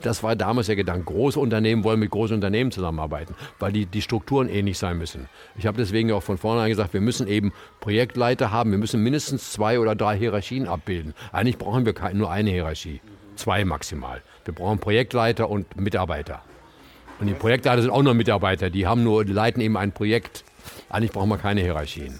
Das 0.00 0.22
war 0.22 0.34
damals 0.36 0.68
der 0.68 0.76
Gedanke. 0.76 1.12
Große 1.12 1.38
Unternehmen 1.38 1.84
wollen 1.84 2.00
mit 2.00 2.10
großen 2.10 2.34
Unternehmen 2.34 2.72
zusammenarbeiten, 2.72 3.34
weil 3.58 3.72
die, 3.72 3.84
die 3.84 4.00
Strukturen 4.00 4.48
ähnlich 4.48 4.78
sein 4.78 4.96
müssen. 4.96 5.28
Ich 5.56 5.66
habe 5.66 5.76
deswegen 5.76 6.10
auch 6.12 6.22
von 6.22 6.38
vornherein 6.38 6.70
gesagt, 6.70 6.94
wir 6.94 7.02
müssen 7.02 7.28
eben 7.28 7.52
Projektleiter 7.80 8.50
haben. 8.50 8.70
Wir 8.70 8.78
müssen 8.78 9.02
mindestens 9.02 9.52
zwei 9.52 9.78
oder 9.78 9.94
drei 9.94 10.16
Hierarchien 10.16 10.66
abbilden. 10.66 11.12
Eigentlich 11.30 11.58
brauchen 11.58 11.84
wir 11.84 11.94
nur 12.14 12.30
eine 12.30 12.50
Hierarchie. 12.50 13.00
Zwei 13.36 13.66
maximal. 13.66 14.22
Wir 14.46 14.54
brauchen 14.54 14.78
Projektleiter 14.78 15.50
und 15.50 15.76
Mitarbeiter. 15.76 16.42
Und 17.20 17.26
die 17.26 17.34
Projektleiter 17.34 17.82
sind 17.82 17.90
auch 17.90 18.02
nur 18.02 18.14
Mitarbeiter. 18.14 18.70
Die 18.70 18.86
haben 18.86 19.04
nur, 19.04 19.24
leiten 19.26 19.60
eben 19.60 19.76
ein 19.76 19.92
Projekt. 19.92 20.44
Eigentlich 20.88 21.12
brauchen 21.12 21.28
wir 21.28 21.38
keine 21.38 21.60
Hierarchien. 21.60 22.18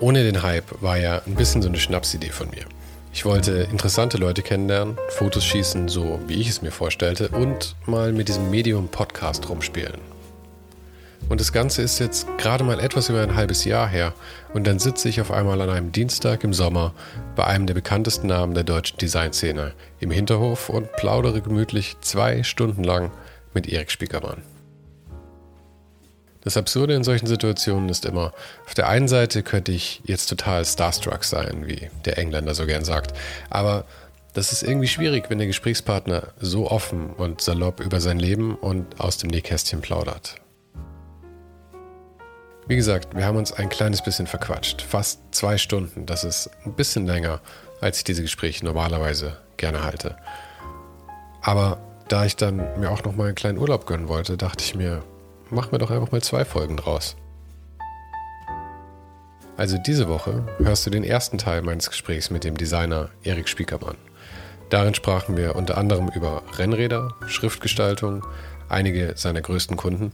Ohne 0.00 0.22
den 0.22 0.44
Hype 0.44 0.80
war 0.80 0.96
ja 0.96 1.22
ein 1.26 1.34
bisschen 1.34 1.60
so 1.60 1.68
eine 1.68 1.78
Schnapsidee 1.78 2.30
von 2.30 2.48
mir. 2.50 2.64
Ich 3.12 3.24
wollte 3.24 3.66
interessante 3.70 4.16
Leute 4.16 4.42
kennenlernen, 4.42 4.96
Fotos 5.08 5.44
schießen, 5.44 5.88
so 5.88 6.20
wie 6.28 6.40
ich 6.40 6.48
es 6.48 6.62
mir 6.62 6.70
vorstellte, 6.70 7.30
und 7.30 7.74
mal 7.86 8.12
mit 8.12 8.28
diesem 8.28 8.48
Medium 8.48 8.86
Podcast 8.88 9.48
rumspielen. 9.48 10.00
Und 11.28 11.40
das 11.40 11.52
Ganze 11.52 11.82
ist 11.82 11.98
jetzt 11.98 12.28
gerade 12.38 12.62
mal 12.62 12.78
etwas 12.78 13.08
über 13.08 13.22
ein 13.22 13.34
halbes 13.34 13.64
Jahr 13.64 13.88
her 13.88 14.14
und 14.54 14.68
dann 14.68 14.78
sitze 14.78 15.08
ich 15.08 15.20
auf 15.20 15.32
einmal 15.32 15.60
an 15.60 15.70
einem 15.70 15.90
Dienstag 15.90 16.44
im 16.44 16.54
Sommer 16.54 16.94
bei 17.34 17.44
einem 17.44 17.66
der 17.66 17.74
bekanntesten 17.74 18.28
Namen 18.28 18.54
der 18.54 18.62
deutschen 18.62 18.98
Designszene 18.98 19.72
im 19.98 20.12
Hinterhof 20.12 20.68
und 20.68 20.92
plaudere 20.92 21.42
gemütlich 21.42 21.96
zwei 22.02 22.44
Stunden 22.44 22.84
lang 22.84 23.10
mit 23.52 23.68
Erik 23.68 23.90
Spiekermann. 23.90 24.42
Das 26.42 26.56
Absurde 26.56 26.94
in 26.94 27.04
solchen 27.04 27.26
Situationen 27.26 27.88
ist 27.88 28.04
immer, 28.04 28.32
auf 28.66 28.74
der 28.74 28.88
einen 28.88 29.08
Seite 29.08 29.42
könnte 29.42 29.72
ich 29.72 30.00
jetzt 30.04 30.28
total 30.28 30.64
starstruck 30.64 31.24
sein, 31.24 31.66
wie 31.66 31.90
der 32.04 32.18
Engländer 32.18 32.54
so 32.54 32.64
gern 32.66 32.84
sagt, 32.84 33.12
aber 33.50 33.84
das 34.34 34.52
ist 34.52 34.62
irgendwie 34.62 34.86
schwierig, 34.86 35.30
wenn 35.30 35.38
der 35.38 35.46
Gesprächspartner 35.46 36.28
so 36.38 36.70
offen 36.70 37.10
und 37.10 37.40
salopp 37.40 37.80
über 37.80 38.00
sein 38.00 38.18
Leben 38.18 38.54
und 38.54 39.00
aus 39.00 39.16
dem 39.16 39.30
Nähkästchen 39.30 39.80
plaudert. 39.80 40.36
Wie 42.68 42.76
gesagt, 42.76 43.16
wir 43.16 43.24
haben 43.24 43.38
uns 43.38 43.52
ein 43.52 43.70
kleines 43.70 44.02
bisschen 44.02 44.26
verquatscht. 44.26 44.82
Fast 44.82 45.20
zwei 45.32 45.56
Stunden. 45.56 46.04
Das 46.04 46.22
ist 46.22 46.50
ein 46.66 46.74
bisschen 46.74 47.06
länger, 47.06 47.40
als 47.80 47.98
ich 47.98 48.04
diese 48.04 48.22
Gespräche 48.22 48.64
normalerweise 48.64 49.38
gerne 49.56 49.82
halte. 49.82 50.16
Aber 51.40 51.80
da 52.08 52.26
ich 52.26 52.36
dann 52.36 52.58
mir 52.78 52.90
auch 52.90 53.02
noch 53.04 53.16
mal 53.16 53.26
einen 53.26 53.34
kleinen 53.34 53.58
Urlaub 53.58 53.86
gönnen 53.86 54.08
wollte, 54.08 54.36
dachte 54.36 54.62
ich 54.62 54.74
mir, 54.74 55.02
machen 55.50 55.72
wir 55.72 55.78
doch 55.78 55.90
einfach 55.90 56.12
mal 56.12 56.22
zwei 56.22 56.44
Folgen 56.44 56.76
draus. 56.76 57.16
Also 59.56 59.76
diese 59.76 60.08
Woche 60.08 60.46
hörst 60.58 60.86
du 60.86 60.90
den 60.90 61.02
ersten 61.02 61.36
Teil 61.36 61.62
meines 61.62 61.88
Gesprächs 61.90 62.30
mit 62.30 62.44
dem 62.44 62.56
Designer 62.56 63.10
Erik 63.24 63.48
Spiekermann. 63.48 63.96
Darin 64.70 64.94
sprachen 64.94 65.36
wir 65.36 65.56
unter 65.56 65.78
anderem 65.78 66.08
über 66.14 66.42
Rennräder, 66.56 67.14
Schriftgestaltung, 67.26 68.24
einige 68.68 69.14
seiner 69.16 69.40
größten 69.40 69.76
Kunden, 69.76 70.12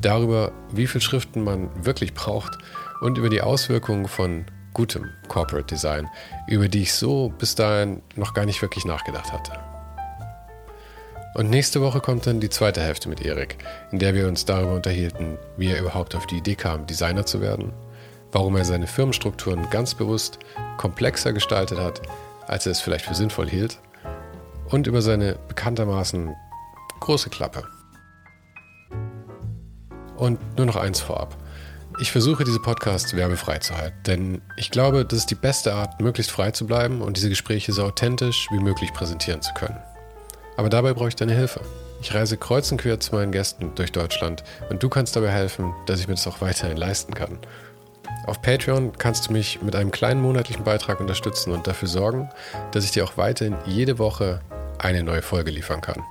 darüber, 0.00 0.52
wie 0.72 0.86
viel 0.86 1.00
Schriften 1.00 1.42
man 1.42 1.70
wirklich 1.84 2.12
braucht 2.12 2.58
und 3.00 3.16
über 3.16 3.30
die 3.30 3.40
Auswirkungen 3.40 4.08
von 4.08 4.44
gutem 4.74 5.08
Corporate 5.28 5.66
Design, 5.66 6.08
über 6.46 6.68
die 6.68 6.82
ich 6.82 6.92
so 6.92 7.32
bis 7.38 7.54
dahin 7.54 8.02
noch 8.14 8.34
gar 8.34 8.44
nicht 8.44 8.60
wirklich 8.60 8.84
nachgedacht 8.84 9.32
hatte. 9.32 9.65
Und 11.36 11.50
nächste 11.50 11.82
Woche 11.82 12.00
kommt 12.00 12.26
dann 12.26 12.40
die 12.40 12.48
zweite 12.48 12.80
Hälfte 12.80 13.10
mit 13.10 13.20
Erik, 13.20 13.58
in 13.92 13.98
der 13.98 14.14
wir 14.14 14.26
uns 14.26 14.46
darüber 14.46 14.72
unterhielten, 14.72 15.36
wie 15.58 15.70
er 15.70 15.78
überhaupt 15.78 16.14
auf 16.14 16.26
die 16.26 16.38
Idee 16.38 16.54
kam, 16.54 16.86
Designer 16.86 17.26
zu 17.26 17.42
werden, 17.42 17.74
warum 18.32 18.56
er 18.56 18.64
seine 18.64 18.86
Firmenstrukturen 18.86 19.68
ganz 19.68 19.94
bewusst 19.94 20.38
komplexer 20.78 21.34
gestaltet 21.34 21.78
hat, 21.78 22.00
als 22.46 22.64
er 22.64 22.72
es 22.72 22.80
vielleicht 22.80 23.04
für 23.04 23.14
sinnvoll 23.14 23.50
hielt, 23.50 23.78
und 24.70 24.86
über 24.86 25.02
seine 25.02 25.38
bekanntermaßen 25.46 26.34
große 27.00 27.28
Klappe. 27.28 27.64
Und 30.16 30.38
nur 30.56 30.64
noch 30.64 30.76
eins 30.76 31.00
vorab. 31.00 31.36
Ich 32.00 32.12
versuche 32.12 32.44
diese 32.44 32.60
Podcasts 32.60 33.14
werbefrei 33.14 33.58
zu 33.58 33.76
halten, 33.76 33.98
denn 34.06 34.42
ich 34.56 34.70
glaube, 34.70 35.04
das 35.04 35.18
ist 35.18 35.30
die 35.30 35.34
beste 35.34 35.74
Art, 35.74 36.00
möglichst 36.00 36.32
frei 36.32 36.52
zu 36.52 36.66
bleiben 36.66 37.02
und 37.02 37.18
diese 37.18 37.28
Gespräche 37.28 37.74
so 37.74 37.84
authentisch 37.84 38.48
wie 38.50 38.58
möglich 38.58 38.94
präsentieren 38.94 39.42
zu 39.42 39.52
können. 39.52 39.76
Aber 40.56 40.68
dabei 40.68 40.94
brauche 40.94 41.08
ich 41.08 41.16
deine 41.16 41.34
Hilfe. 41.34 41.60
Ich 42.00 42.14
reise 42.14 42.36
kreuz 42.36 42.70
und 42.70 42.78
quer 42.78 43.00
zu 43.00 43.14
meinen 43.14 43.32
Gästen 43.32 43.74
durch 43.74 43.92
Deutschland 43.92 44.44
und 44.70 44.82
du 44.82 44.88
kannst 44.88 45.16
dabei 45.16 45.30
helfen, 45.30 45.74
dass 45.86 46.00
ich 46.00 46.08
mir 46.08 46.14
das 46.14 46.26
auch 46.26 46.40
weiterhin 46.40 46.76
leisten 46.76 47.14
kann. 47.14 47.38
Auf 48.26 48.42
Patreon 48.42 48.92
kannst 48.98 49.28
du 49.28 49.32
mich 49.32 49.62
mit 49.62 49.76
einem 49.76 49.90
kleinen 49.90 50.20
monatlichen 50.20 50.64
Beitrag 50.64 51.00
unterstützen 51.00 51.52
und 51.52 51.66
dafür 51.66 51.88
sorgen, 51.88 52.28
dass 52.72 52.84
ich 52.84 52.90
dir 52.90 53.04
auch 53.04 53.16
weiterhin 53.16 53.56
jede 53.66 53.98
Woche 53.98 54.40
eine 54.78 55.02
neue 55.02 55.22
Folge 55.22 55.50
liefern 55.50 55.80
kann. 55.80 56.02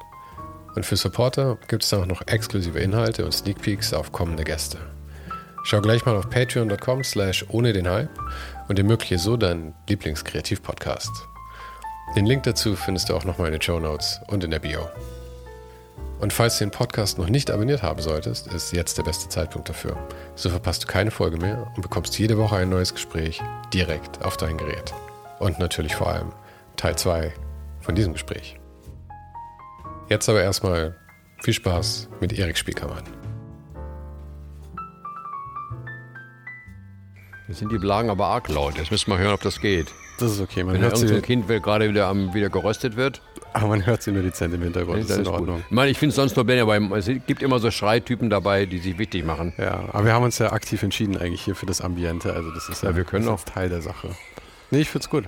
Und 0.75 0.85
für 0.85 0.97
Supporter 0.97 1.57
gibt 1.67 1.83
es 1.83 1.93
auch 1.93 2.05
noch 2.05 2.21
exklusive 2.27 2.79
Inhalte 2.79 3.25
und 3.25 3.33
Sneak 3.33 3.61
Peeks 3.61 3.93
auf 3.93 4.11
kommende 4.11 4.43
Gäste. 4.43 4.77
Schau 5.63 5.81
gleich 5.81 6.05
mal 6.05 6.15
auf 6.15 6.29
patreon.com 6.29 7.03
slash 7.03 7.45
ohne 7.49 7.73
den 7.73 7.89
Hype 7.89 8.09
und 8.67 8.77
ermögliche 8.77 9.17
so 9.17 9.37
deinen 9.37 9.73
Lieblingskreativ-Podcast. 9.87 11.34
Den 12.13 12.25
Link 12.25 12.43
dazu 12.43 12.75
findest 12.75 13.09
du 13.09 13.15
auch 13.15 13.25
nochmal 13.25 13.47
in 13.47 13.53
den 13.53 13.61
Show 13.61 13.79
Notes 13.79 14.21
und 14.27 14.43
in 14.43 14.51
der 14.51 14.59
Bio. 14.59 14.87
Und 16.19 16.31
falls 16.31 16.57
du 16.57 16.65
den 16.65 16.71
Podcast 16.71 17.17
noch 17.17 17.27
nicht 17.27 17.51
abonniert 17.51 17.83
haben 17.83 18.01
solltest, 18.01 18.47
ist 18.47 18.71
jetzt 18.71 18.97
der 18.97 19.03
beste 19.03 19.27
Zeitpunkt 19.27 19.67
dafür. 19.67 19.97
So 20.35 20.49
verpasst 20.49 20.83
du 20.83 20.87
keine 20.87 21.11
Folge 21.11 21.37
mehr 21.37 21.71
und 21.75 21.81
bekommst 21.81 22.17
jede 22.17 22.37
Woche 22.37 22.55
ein 22.55 22.69
neues 22.69 22.93
Gespräch 22.93 23.41
direkt 23.73 24.23
auf 24.23 24.37
dein 24.37 24.57
Gerät. 24.57 24.93
Und 25.39 25.59
natürlich 25.59 25.95
vor 25.95 26.07
allem 26.07 26.31
Teil 26.77 26.95
2 26.95 27.33
von 27.81 27.95
diesem 27.95 28.13
Gespräch. 28.13 28.57
Jetzt 30.07 30.29
aber 30.29 30.41
erstmal 30.41 30.95
viel 31.43 31.53
Spaß 31.53 32.07
mit 32.21 32.33
Erik 32.33 32.57
Spiekermann. 32.57 33.03
Jetzt 37.47 37.59
sind 37.59 37.71
die 37.71 37.77
Blagen 37.77 38.09
aber 38.09 38.27
arg 38.27 38.47
laut. 38.47 38.77
Jetzt 38.77 38.89
müssen 38.89 39.11
wir 39.11 39.17
hören, 39.17 39.33
ob 39.33 39.41
das 39.41 39.59
geht. 39.59 39.93
Das 40.19 40.31
ist 40.31 40.39
okay. 40.39 40.63
Man 40.63 40.75
Wenn 40.75 40.81
hört 40.81 40.93
irgendein 40.93 41.21
Kind 41.21 41.47
gerade 41.47 41.89
wieder, 41.89 42.13
wieder 42.33 42.49
geröstet 42.49 42.95
wird. 42.95 43.21
Aber 43.53 43.67
man 43.67 43.85
hört 43.85 44.01
sie 44.01 44.11
nur 44.11 44.23
dezent 44.23 44.53
im 44.53 44.61
Hintergrund. 44.61 45.03
Das 45.03 45.09
ist 45.09 45.17
in 45.17 45.27
Ordnung. 45.27 45.57
Gut. 45.57 45.65
Ich 45.69 45.75
meine, 45.75 45.91
ich 45.91 45.97
finde 45.97 46.11
es 46.11 46.15
sonst 46.15 46.35
nur 46.35 46.45
besser, 46.45 46.67
weil 46.67 46.91
es 46.93 47.09
gibt 47.25 47.41
immer 47.41 47.59
so 47.59 47.71
Schreitypen 47.71 48.29
dabei, 48.29 48.65
die 48.65 48.79
sich 48.79 48.97
wichtig 48.97 49.25
machen. 49.25 49.53
Ja, 49.57 49.85
aber 49.91 50.05
wir 50.05 50.13
haben 50.13 50.23
uns 50.23 50.37
ja 50.39 50.51
aktiv 50.51 50.83
entschieden 50.83 51.17
eigentlich 51.17 51.41
hier 51.41 51.55
für 51.55 51.65
das 51.65 51.81
Ambiente. 51.81 52.33
Also 52.33 52.51
das 52.51 52.69
ist 52.69 52.83
ja, 52.83 52.89
ja 52.89 52.95
wir 52.95 53.03
können 53.03 53.27
auch 53.27 53.43
Teil 53.43 53.69
der 53.69 53.81
Sache. 53.81 54.09
Nee, 54.71 54.81
ich 54.81 54.89
finde 54.89 55.05
es 55.05 55.09
gut. 55.09 55.25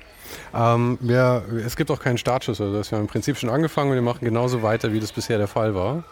Ähm, 0.54 0.98
wir, 1.02 1.44
es 1.66 1.76
gibt 1.76 1.92
auch 1.92 2.00
keinen 2.00 2.18
Startschuss. 2.18 2.60
Also 2.60 2.74
wir 2.74 2.98
haben 2.98 3.06
im 3.06 3.08
Prinzip 3.08 3.38
schon 3.38 3.50
angefangen 3.50 3.90
und 3.92 3.96
wir 3.96 4.02
machen 4.02 4.26
genauso 4.26 4.62
weiter, 4.62 4.92
wie 4.92 5.00
das 5.00 5.12
bisher 5.12 5.38
der 5.38 5.48
Fall 5.48 5.76
war. 5.76 6.04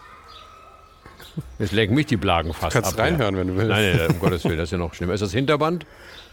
Jetzt 1.59 1.73
lenken 1.73 1.95
mich 1.95 2.05
die 2.05 2.17
Blagen 2.17 2.53
fast 2.53 2.75
du 2.75 2.81
kannst 2.81 2.97
ab. 2.97 3.05
reinhören, 3.05 3.35
wenn 3.35 3.47
du 3.47 3.55
willst. 3.55 3.69
Nein, 3.69 3.97
nein, 3.97 4.07
um 4.11 4.19
Gottes 4.19 4.43
Willen, 4.45 4.57
das 4.57 4.67
ist 4.67 4.71
ja 4.71 4.77
noch 4.77 4.93
schlimmer. 4.93 5.13
Ist 5.13 5.21
das 5.21 5.33
Hinterband? 5.33 5.85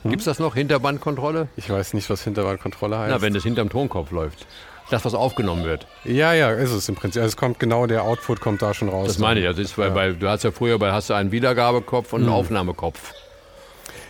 Hm? 0.03 0.11
Gibt 0.11 0.21
es 0.21 0.25
das 0.27 0.39
noch, 0.39 0.55
Hinterbandkontrolle? 0.55 1.49
Ich 1.57 1.71
weiß 1.71 1.95
nicht, 1.95 2.09
was 2.11 2.23
Hinterbandkontrolle 2.25 2.99
heißt. 2.99 3.11
Na, 3.11 3.23
wenn 3.23 3.35
das 3.35 3.43
hinterm 3.43 3.69
Tonkopf 3.69 4.11
läuft. 4.11 4.47
das, 4.91 5.05
was 5.05 5.15
aufgenommen 5.15 5.65
wird. 5.65 5.87
Ja, 6.05 6.33
ja, 6.35 6.51
ist 6.51 6.73
es 6.73 6.89
im 6.89 6.95
Prinzip. 6.97 7.23
Also 7.23 7.33
es 7.33 7.37
kommt 7.37 7.59
genau, 7.59 7.87
der 7.87 8.03
Output 8.03 8.41
kommt 8.41 8.61
da 8.63 8.75
schon 8.75 8.89
raus. 8.89 9.07
Das 9.09 9.19
meine 9.19 9.41
ich. 9.41 9.47
Also 9.47 9.63
ist, 9.63 9.79
weil, 9.79 9.95
weil 9.95 10.15
du 10.15 10.29
hast 10.29 10.43
ja 10.45 10.51
früher, 10.51 10.81
weil 10.81 10.93
hast 10.93 11.09
du 11.11 11.15
einen 11.15 11.33
Wiedergabekopf 11.33 12.13
und 12.13 12.23
einen 12.23 12.31
Aufnahmekopf. 12.31 13.13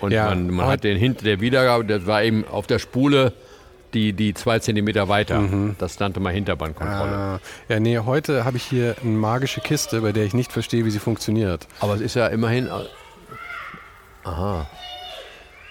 Und 0.01 0.11
Ja, 0.11 0.27
man, 0.31 0.51
man 0.51 0.67
hat 0.67 0.83
den 0.83 0.97
hinter 0.99 1.25
der 1.25 1.41
Wiedergabe, 1.41 1.85
das 1.85 2.07
war 2.07 2.23
eben 2.25 2.45
auf 2.49 2.67
der 2.67 2.79
Spule 2.81 3.33
die, 3.95 4.13
die 4.15 4.33
zwei 4.35 4.59
Zentimeter 4.59 5.09
weiter. 5.09 5.45
Das 5.79 6.01
nannte 6.01 6.19
man 6.19 6.33
Hinterbandkontrolle. 6.35 7.13
Ah, 7.13 7.41
ja, 7.69 7.79
nee, 7.79 7.99
heute 7.99 8.45
habe 8.45 8.57
ich 8.57 8.65
hier 8.65 8.97
eine 9.03 9.11
magische 9.13 9.61
Kiste, 9.61 10.01
bei 10.01 10.13
der 10.13 10.25
ich 10.25 10.33
nicht 10.35 10.51
verstehe, 10.51 10.85
wie 10.87 10.91
sie 10.91 10.99
funktioniert. 10.99 11.69
Aber 11.79 11.95
es 11.95 12.01
ist 12.01 12.15
ja 12.17 12.27
immerhin. 12.29 12.69
Aha. 14.25 14.67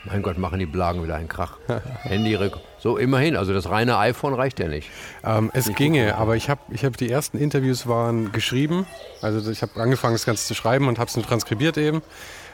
Mein 0.05 0.23
Gott, 0.23 0.37
machen 0.37 0.57
die 0.57 0.65
Blagen 0.65 1.03
wieder 1.03 1.15
einen 1.15 1.27
Krach. 1.27 1.57
Handy, 2.01 2.37
so 2.79 2.97
immerhin. 2.97 3.35
Also 3.35 3.53
das 3.53 3.69
reine 3.69 3.97
iPhone 3.97 4.33
reicht 4.33 4.59
ja 4.59 4.67
nicht. 4.67 4.89
Ähm, 5.23 5.51
es 5.53 5.71
ginge, 5.75 6.15
aber 6.15 6.35
ich 6.35 6.49
habe 6.49 6.61
ich 6.71 6.83
hab 6.83 6.97
die 6.97 7.09
ersten 7.09 7.37
Interviews 7.37 7.87
waren 7.87 8.31
geschrieben. 8.31 8.87
Also 9.21 9.51
ich 9.51 9.61
habe 9.61 9.79
angefangen, 9.79 10.15
das 10.15 10.25
Ganze 10.25 10.45
zu 10.45 10.55
schreiben 10.55 10.87
und 10.87 10.97
habe 10.97 11.09
es 11.09 11.15
nur 11.15 11.25
transkribiert 11.25 11.77
eben. 11.77 12.01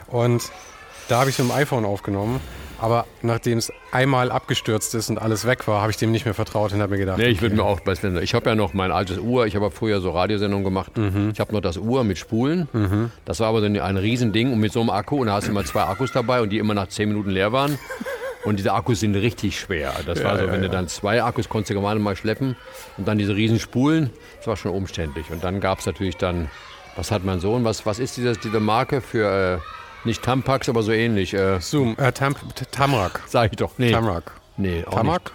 Und 0.08 0.52
da 1.08 1.20
habe 1.20 1.30
ich 1.30 1.38
es 1.40 1.44
mit 1.44 1.54
dem 1.54 1.58
iPhone 1.58 1.86
aufgenommen. 1.86 2.40
Aber 2.80 3.08
nachdem 3.24 3.58
es 3.58 3.72
einmal 3.92 4.32
abgestürzt 4.32 4.94
ist 4.94 5.10
und 5.10 5.18
alles 5.18 5.48
weg 5.48 5.68
war, 5.68 5.82
habe 5.82 5.90
ich 5.90 5.98
dem 5.98 6.12
nicht 6.12 6.26
mehr 6.26 6.36
vertraut 6.36 6.74
und 6.74 6.82
habe 6.82 6.92
mir 6.92 7.00
gedacht, 7.00 7.18
Nee, 7.18 7.26
ich 7.26 7.42
würde 7.42 7.56
okay. 7.56 7.64
mir 7.64 7.68
auch 7.68 7.80
bei 7.80 7.96
Sven. 7.96 8.22
Ich 8.22 8.36
habe 8.36 8.48
ja 8.52 8.56
noch 8.56 8.76
mein 8.76 8.92
altes 8.92 9.18
Uhr. 9.18 9.48
Ich 9.48 9.56
habe 9.56 9.72
früher 9.72 10.00
so 10.00 10.12
Radiosendungen 10.12 10.64
gemacht. 10.64 10.92
Ich 11.34 11.40
habe 11.40 11.54
noch 11.54 11.62
das 11.62 11.78
Uhr 11.78 12.04
mit 12.04 12.20
Spulen. 12.20 13.10
Das 13.26 13.40
war 13.40 13.48
aber 13.48 13.62
so 13.62 13.66
ein, 13.66 13.80
ein 13.80 13.98
Riesending 13.98 14.54
und 14.54 14.60
mit 14.60 14.74
so 14.74 14.82
einem 14.82 14.92
Akku. 14.92 15.22
Und 15.22 15.28
da 15.28 15.34
hast 15.34 15.48
du 15.48 15.52
immer 15.52 15.66
zwei 15.66 15.84
Akkus 15.86 16.12
dabei 16.12 16.42
und 16.42 16.52
die 16.52 16.60
immer 16.60 16.76
nach 16.76 16.88
zehn 16.90 17.10
Minuten 17.10 17.32
leer 17.32 17.52
waren. 17.52 17.80
Und 18.44 18.60
diese 18.60 18.72
Akkus 18.74 19.00
sind 19.00 19.16
richtig 19.16 19.60
schwer. 19.60 19.92
Das 20.06 20.24
war 20.24 20.38
so, 20.38 20.48
wenn 20.52 20.62
du 20.62 20.70
dann 20.70 20.88
zwei 20.88 21.24
Akkus 21.24 21.50
konntest 21.50 21.72
du 21.72 21.82
gerade 21.82 22.00
mal 22.00 22.16
schleppen 22.16 22.56
und 22.98 23.08
dann 23.08 23.18
diese 23.18 23.36
riesen 23.36 23.60
Spulen. 23.60 24.12
Das 24.38 24.46
war 24.46 24.56
schon 24.56 24.72
umständlich. 24.72 25.32
Und 25.32 25.44
dann 25.44 25.60
gab 25.62 25.80
es 25.80 25.88
natürlich 25.88 26.18
dann, 26.18 26.48
was 26.96 27.10
hat 27.10 27.24
mein 27.26 27.40
Sohn? 27.40 27.64
Was, 27.66 27.88
was 27.88 27.98
ist 27.98 28.18
dieses, 28.18 28.40
diese 28.40 28.60
Marke 28.60 29.02
für, 29.02 29.56
äh, 29.56 29.58
nicht 30.08 30.24
Tampax, 30.24 30.68
aber 30.70 30.82
so 30.82 30.92
ähnlich? 30.92 31.34
Äh, 31.36 31.60
Zoom, 31.62 31.96
äh, 32.00 32.12
Tam, 32.12 32.36
Tamrak. 32.72 33.22
sag 33.28 33.52
ich 33.52 33.58
doch. 33.58 33.74
Nee. 33.78 33.92
Tamrak. 33.92 34.32
Nee, 34.58 34.84
auch 34.88 34.96
Tamrak? 34.96 35.32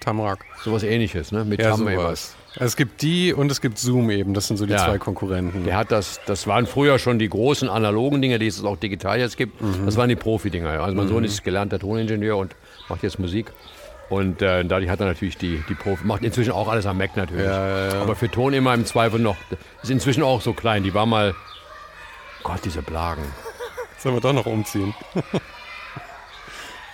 Tamrak. 0.00 0.40
nicht. 0.54 0.64
Sowas 0.64 0.82
ähnliches, 0.82 1.30
ne? 1.30 1.44
Mit 1.44 1.60
Ja, 1.60 1.70
Tam 1.70 1.80
sowas. 1.80 2.34
Es 2.58 2.76
gibt 2.76 3.02
die 3.02 3.34
und 3.34 3.50
es 3.50 3.60
gibt 3.60 3.78
Zoom 3.78 4.10
eben. 4.10 4.32
Das 4.32 4.48
sind 4.48 4.56
so 4.56 4.64
die 4.66 4.72
Ja. 4.72 4.84
zwei 4.84 4.98
Konkurrenten. 4.98 5.64
Der 5.64 5.76
hat 5.76 5.92
das, 5.92 6.20
das 6.26 6.46
waren 6.46 6.66
früher 6.66 6.98
schon 6.98 7.18
die 7.18 7.28
großen 7.28 7.68
analogen 7.68 8.22
Dinge, 8.22 8.38
die 8.38 8.46
es 8.46 8.64
auch 8.64 8.76
digital 8.78 9.18
jetzt 9.20 9.36
gibt. 9.36 9.60
Das 9.84 9.96
waren 9.96 10.08
die 10.08 10.16
Profi-Dinger. 10.16 10.70
Also 10.82 10.96
mein 10.96 11.06
Sohn 11.08 11.22
ist 11.22 11.44
gelernter 11.44 11.78
Toningenieur 11.78 12.36
und 12.38 12.56
macht 12.88 13.02
jetzt 13.02 13.18
Musik. 13.18 13.52
Und 14.08 14.40
äh, 14.40 14.64
dadurch 14.64 14.88
hat 14.88 15.00
er 15.00 15.06
natürlich 15.06 15.36
die, 15.36 15.62
die 15.68 15.74
Profi, 15.74 16.04
macht 16.06 16.22
inzwischen 16.22 16.52
auch 16.52 16.68
alles 16.68 16.86
am 16.86 16.96
Mac 16.96 17.16
natürlich. 17.16 17.44
Ja, 17.44 17.88
ja. 17.88 18.00
Aber 18.02 18.14
für 18.16 18.30
Ton 18.30 18.54
immer 18.54 18.72
im 18.72 18.86
Zweifel 18.86 19.18
noch, 19.20 19.36
ist 19.82 19.90
inzwischen 19.90 20.22
auch 20.22 20.40
so 20.40 20.52
klein. 20.52 20.82
Die 20.84 20.94
war 20.94 21.04
mal, 21.06 21.34
Gott, 22.44 22.60
diese 22.64 22.82
Blagen. 22.82 23.22
Sollen 23.98 24.14
wir 24.14 24.20
doch 24.20 24.32
noch 24.32 24.46
umziehen? 24.46 24.94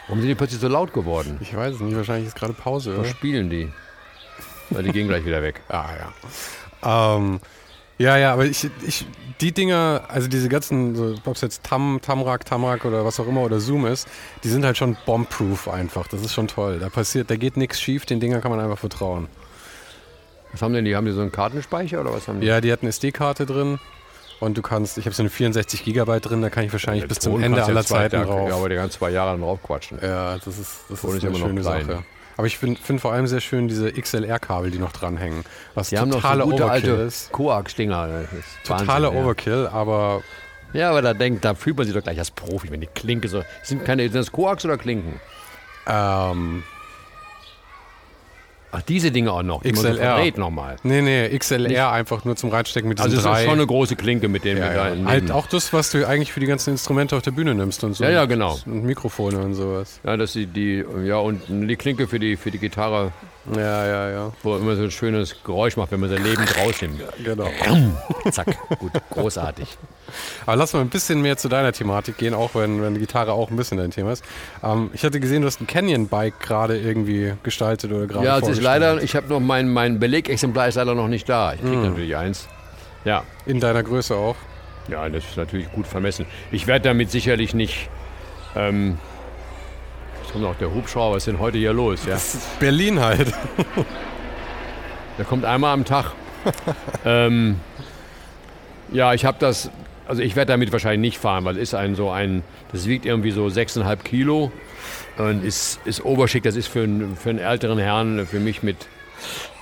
Warum 0.07 0.21
sind 0.21 0.29
die 0.29 0.35
plötzlich 0.35 0.61
so 0.61 0.69
laut 0.69 0.93
geworden? 0.93 1.39
Ich 1.41 1.57
weiß 1.57 1.77
es 1.77 1.81
nicht. 1.81 1.97
Wahrscheinlich 1.97 2.29
ist 2.29 2.37
gerade 2.37 2.53
Pause, 2.53 2.93
Was 2.93 2.99
oder? 3.01 3.09
spielen 3.09 3.51
die? 3.51 3.71
Weil 4.71 4.85
die 4.85 4.93
gehen 4.93 5.09
gleich 5.09 5.25
wieder 5.25 5.43
weg. 5.43 5.61
Ah, 5.69 5.91
ja. 6.83 7.17
Ähm, 7.17 7.41
ja, 7.99 8.17
ja, 8.17 8.33
aber 8.33 8.47
ich, 8.47 8.69
ich, 8.87 9.07
die 9.41 9.53
Dinger, 9.53 10.05
also 10.09 10.29
diese 10.29 10.49
ganzen, 10.49 10.95
so, 10.97 11.15
ob 11.25 11.37
es 11.37 11.41
jetzt 11.41 11.63
Tam, 11.63 12.01
Tamrak, 12.03 12.45
Tamrak 12.45 12.85
oder 12.85 13.05
was 13.05 13.21
auch 13.21 13.29
immer 13.29 13.43
oder 13.43 13.61
Zoom 13.61 13.87
ist, 13.87 14.09
die 14.45 14.49
sind 14.49 14.65
halt 14.65 14.77
schon 14.77 14.97
bombproof 15.07 15.69
einfach. 15.69 16.09
Das 16.09 16.21
ist 16.21 16.33
schon 16.33 16.49
toll. 16.49 16.79
Da 16.79 16.89
passiert, 16.89 17.31
da 17.31 17.37
geht 17.37 17.57
nichts 17.57 17.81
schief, 17.81 18.07
den 18.07 18.19
Dingern 18.19 18.41
kann 18.41 18.51
man 18.51 18.61
einfach 18.61 18.79
vertrauen. 18.79 19.29
Was 20.53 20.63
haben 20.63 20.75
denn 20.75 20.85
die? 20.85 20.97
Haben 20.97 21.07
die 21.07 21.13
so 21.13 21.21
einen 21.21 21.33
Kartenspeicher 21.33 22.01
oder 22.01 22.13
was 22.13 22.29
haben 22.29 22.41
die? 22.41 22.47
Ja, 22.47 22.61
die 22.61 22.73
hat 22.73 22.81
eine 22.83 22.91
SD-Karte 22.91 23.47
drin 23.47 23.79
und 24.43 24.59
du 24.59 24.63
kannst, 24.63 24.99
ich 24.99 25.07
habe 25.07 25.15
so 25.15 25.23
eine 25.23 25.31
64 25.31 25.85
Gigabyte 25.85 26.29
drin, 26.29 26.43
da 26.43 26.51
kann 26.51 26.65
ich 26.65 26.73
wahrscheinlich 26.73 27.05
Der 27.05 27.09
bis 27.09 27.21
zum 27.21 27.35
Ton 27.35 27.45
Ende 27.45 27.61
du 27.61 27.63
ja 27.63 27.69
aller 27.69 27.85
zwei 27.85 28.09
Zeiten 28.09 28.25
drauf. 28.25 28.49
Ja, 28.49 28.57
aber 28.57 28.69
die 28.69 28.75
ganzen 28.75 28.99
zwei 28.99 29.11
Jahre 29.11 29.31
dann 29.31 29.41
drauf 29.41 29.63
quatschen. 29.63 29.99
Ja, 30.03 30.37
das 30.37 30.59
ist, 30.59 30.81
das 30.89 31.01
Ton 31.01 31.17
ist, 31.17 31.23
ist 31.23 31.29
eine 31.29 31.39
schöne. 31.39 31.63
Sache. 31.63 32.03
Aber 32.37 32.47
ich 32.49 32.59
finde 32.59 32.81
find 32.81 33.01
vor 33.01 33.13
allem 33.13 33.29
sehr 33.29 33.41
schön 33.41 33.69
diese 33.69 33.93
XLR-Kabel, 33.93 34.73
die 34.73 34.79
noch 34.79 34.91
dranhängen. 34.91 35.45
Was 35.75 35.91
Die 35.91 35.99
haben 35.99 36.09
noch 36.09 36.17
so 36.17 36.23
totale 36.23 36.47
Overkill 36.47 36.95
ist. 37.07 37.31
Koax-Dinger. 37.31 38.25
Totale 38.65 38.89
Wahnsinn, 38.89 39.19
ja. 39.19 39.25
Overkill, 39.25 39.69
aber 39.73 40.23
Ja, 40.73 40.91
aber 40.91 41.03
da 41.03 41.15
denkt, 41.15 41.45
da 41.45 41.55
fühlt 41.55 41.77
man 41.77 41.87
sich 41.87 41.95
doch 41.95 42.03
gleich 42.03 42.19
als 42.19 42.33
Profi, 42.33 42.69
wenn 42.73 42.81
die 42.81 42.89
Klinke 42.89 43.29
so. 43.29 43.45
Sind 43.63 43.85
keine, 43.85 44.03
sind 44.05 44.17
das 44.17 44.33
Koax 44.33 44.65
oder 44.65 44.77
Klinken? 44.77 45.21
ähm, 45.87 46.65
Ach, 48.75 48.81
diese 48.81 49.11
Dinge 49.11 49.31
auch 49.33 49.43
noch. 49.43 49.63
Die 49.63 49.69
so 49.69 49.83
XLR. 49.83 49.97
verdreht 49.97 50.39
nochmal. 50.39 50.77
nee, 50.83 51.03
nee, 51.03 51.29
XLR 51.39 51.93
einfach 51.93 52.25
nur 52.25 52.37
zum 52.37 52.49
Reinstecken 52.49 52.89
mit 52.89 52.99
diesen 52.99 53.05
Also 53.19 53.29
es 53.31 53.39
ist 53.39 53.45
schon 53.45 53.53
eine 53.53 53.67
große 53.67 53.97
Klinke, 53.97 54.29
mit 54.29 54.45
denen 54.45 54.61
ja, 54.61 54.71
wir 54.71 54.75
da 54.75 54.89
ja. 54.89 54.95
nehmen. 54.95 55.09
Halt 55.09 55.31
auch 55.31 55.47
das, 55.47 55.75
was 55.75 55.91
du 55.91 56.09
eigentlich 56.09 56.33
für 56.33 56.41
die 56.41 56.47
ganzen 56.47 56.71
Instrumente 56.71 57.15
auf 57.15 57.23
der 57.23 57.33
Bühne 57.33 57.55
nimmst 57.55 57.85
und 57.85 57.93
so. 57.95 58.03
Ja, 58.05 58.11
ja, 58.11 58.25
genau. 58.25 58.59
Und 58.65 58.85
Mikrofone 58.85 59.39
und 59.41 59.55
sowas. 59.55 60.01
Ja, 60.05 60.17
dass 60.17 60.33
die, 60.33 60.47
die, 60.47 60.85
ja, 61.05 61.17
und 61.19 61.43
die 61.49 61.77
Klinke 61.77 62.09
für 62.09 62.19
die, 62.19 62.37
für 62.37 62.51
die 62.51 62.59
Gitarre, 62.59 63.13
Ja, 63.55 63.87
ja, 63.87 64.11
ja. 64.11 64.33
wo 64.43 64.57
immer 64.57 64.75
so 64.77 64.85
ein 64.85 64.91
schönes 64.91 65.37
Geräusch 65.45 65.77
macht, 65.77 65.93
wenn 65.93 66.01
man 66.01 66.09
sie 66.09 66.17
lebend 66.17 66.57
rausnimmt. 66.59 67.03
Genau. 67.23 67.49
Zack, 68.31 68.57
gut, 68.79 68.93
großartig. 69.11 69.69
Aber 70.47 70.57
lass 70.57 70.73
mal 70.73 70.81
ein 70.81 70.89
bisschen 70.89 71.21
mehr 71.23 71.37
zu 71.37 71.49
deiner 71.49 71.73
Thematik 71.73 72.19
gehen, 72.19 72.35
auch 72.35 72.55
wenn, 72.55 72.83
wenn 72.83 72.95
die 72.95 73.01
Gitarre 73.01 73.33
auch 73.33 73.51
ein 73.51 73.57
bisschen 73.57 73.79
dein 73.79 73.91
Thema 73.91 74.13
ist. 74.13 74.25
Ähm, 74.63 74.91
ich 74.93 75.05
hatte 75.05 75.21
gesehen, 75.21 75.43
du 75.43 75.49
hast 75.49 75.61
ein 75.61 75.67
Canyon-Bike 75.67 76.41
gerade 76.41 76.79
irgendwie 76.79 77.35
gestaltet 77.43 77.93
oder 77.93 78.07
gerade 78.07 78.25
Ja, 78.27 78.39
es 78.39 78.49
ist 78.49 78.63
leider, 78.63 79.03
ich 79.03 79.17
habe 79.17 79.29
noch 79.29 79.41
mein, 79.41 79.69
mein 79.73 79.99
Belegexemplar 79.99 80.69
ist 80.69 80.75
leider 80.77 80.95
noch 80.95 81.09
nicht 81.09 81.29
da. 81.29 81.55
Ich 81.55 81.61
kriege 81.61 81.75
Hm. 81.77 81.89
natürlich 81.91 82.17
eins. 82.17 82.49
Ja, 83.05 83.25
In 83.47 83.59
deiner 83.61 83.83
Größe 83.83 84.15
auch. 84.15 84.37
Ja, 84.89 85.09
das 85.09 85.25
ist 85.25 85.37
natürlich 85.37 85.71
gut 85.73 85.87
vermessen. 85.87 86.27
Ich 86.51 86.67
werde 86.67 86.89
damit 86.89 87.11
sicherlich 87.11 87.55
nicht. 87.55 87.89
Ähm, 88.57 88.99
jetzt 90.23 90.33
kommt 90.33 90.45
noch 90.45 90.57
der 90.57 90.73
Hubschrauber. 90.75 91.15
Was 91.17 91.23
ist 91.23 91.27
denn 91.29 91.39
heute 91.39 91.59
hier 91.59 91.73
los? 91.73 92.05
Ja? 92.05 92.17
Berlin 92.61 93.01
halt. 93.01 93.33
Der 95.19 95.25
kommt 95.25 95.45
einmal 95.45 95.73
am 95.75 95.85
Tag. 95.85 96.13
ähm, 97.05 97.61
ja, 98.91 99.15
ich 99.15 99.25
habe 99.25 99.37
das. 99.41 99.71
Also 100.13 100.23
ich 100.23 100.37
werde 100.37 100.53
damit 100.53 100.71
wahrscheinlich 100.73 101.01
nicht 101.13 101.19
fahren, 101.19 101.47
weil 101.47 101.57
es 101.57 101.63
ist 101.63 101.75
ein 101.75 101.95
so 101.95 102.11
ein. 102.11 102.43
Das 102.71 102.87
wiegt 102.87 103.07
irgendwie 103.07 103.31
so 103.31 103.47
6,5 103.47 103.97
Kilo 104.05 104.53
und 105.17 105.43
ist, 105.43 105.81
ist 105.87 106.05
oberschick. 106.05 106.43
Das 106.43 106.55
ist 106.55 106.67
für, 106.67 106.83
einen- 106.83 107.17
für 107.17 107.31
einen 107.31 107.39
älteren 107.39 107.79
Herrn, 107.79 108.27
für 108.27 108.39
mich 108.39 108.63
mit, 108.63 108.77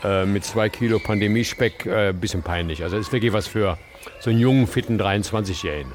äh, 0.02 0.26
mit 0.26 0.44
zwei 0.44 0.68
Kilo 0.68 0.98
Pandemiespeck 0.98 1.86
äh, 1.86 2.08
ein 2.08 2.18
bisschen 2.18 2.42
peinlich. 2.42 2.82
Also 2.82 2.96
das 2.96 3.06
ist 3.06 3.12
wirklich 3.12 3.32
was 3.32 3.46
für 3.46 3.78
so 4.18 4.30
einen 4.30 4.40
jungen, 4.40 4.66
fitten 4.66 5.00
23-Jährigen. 5.00 5.92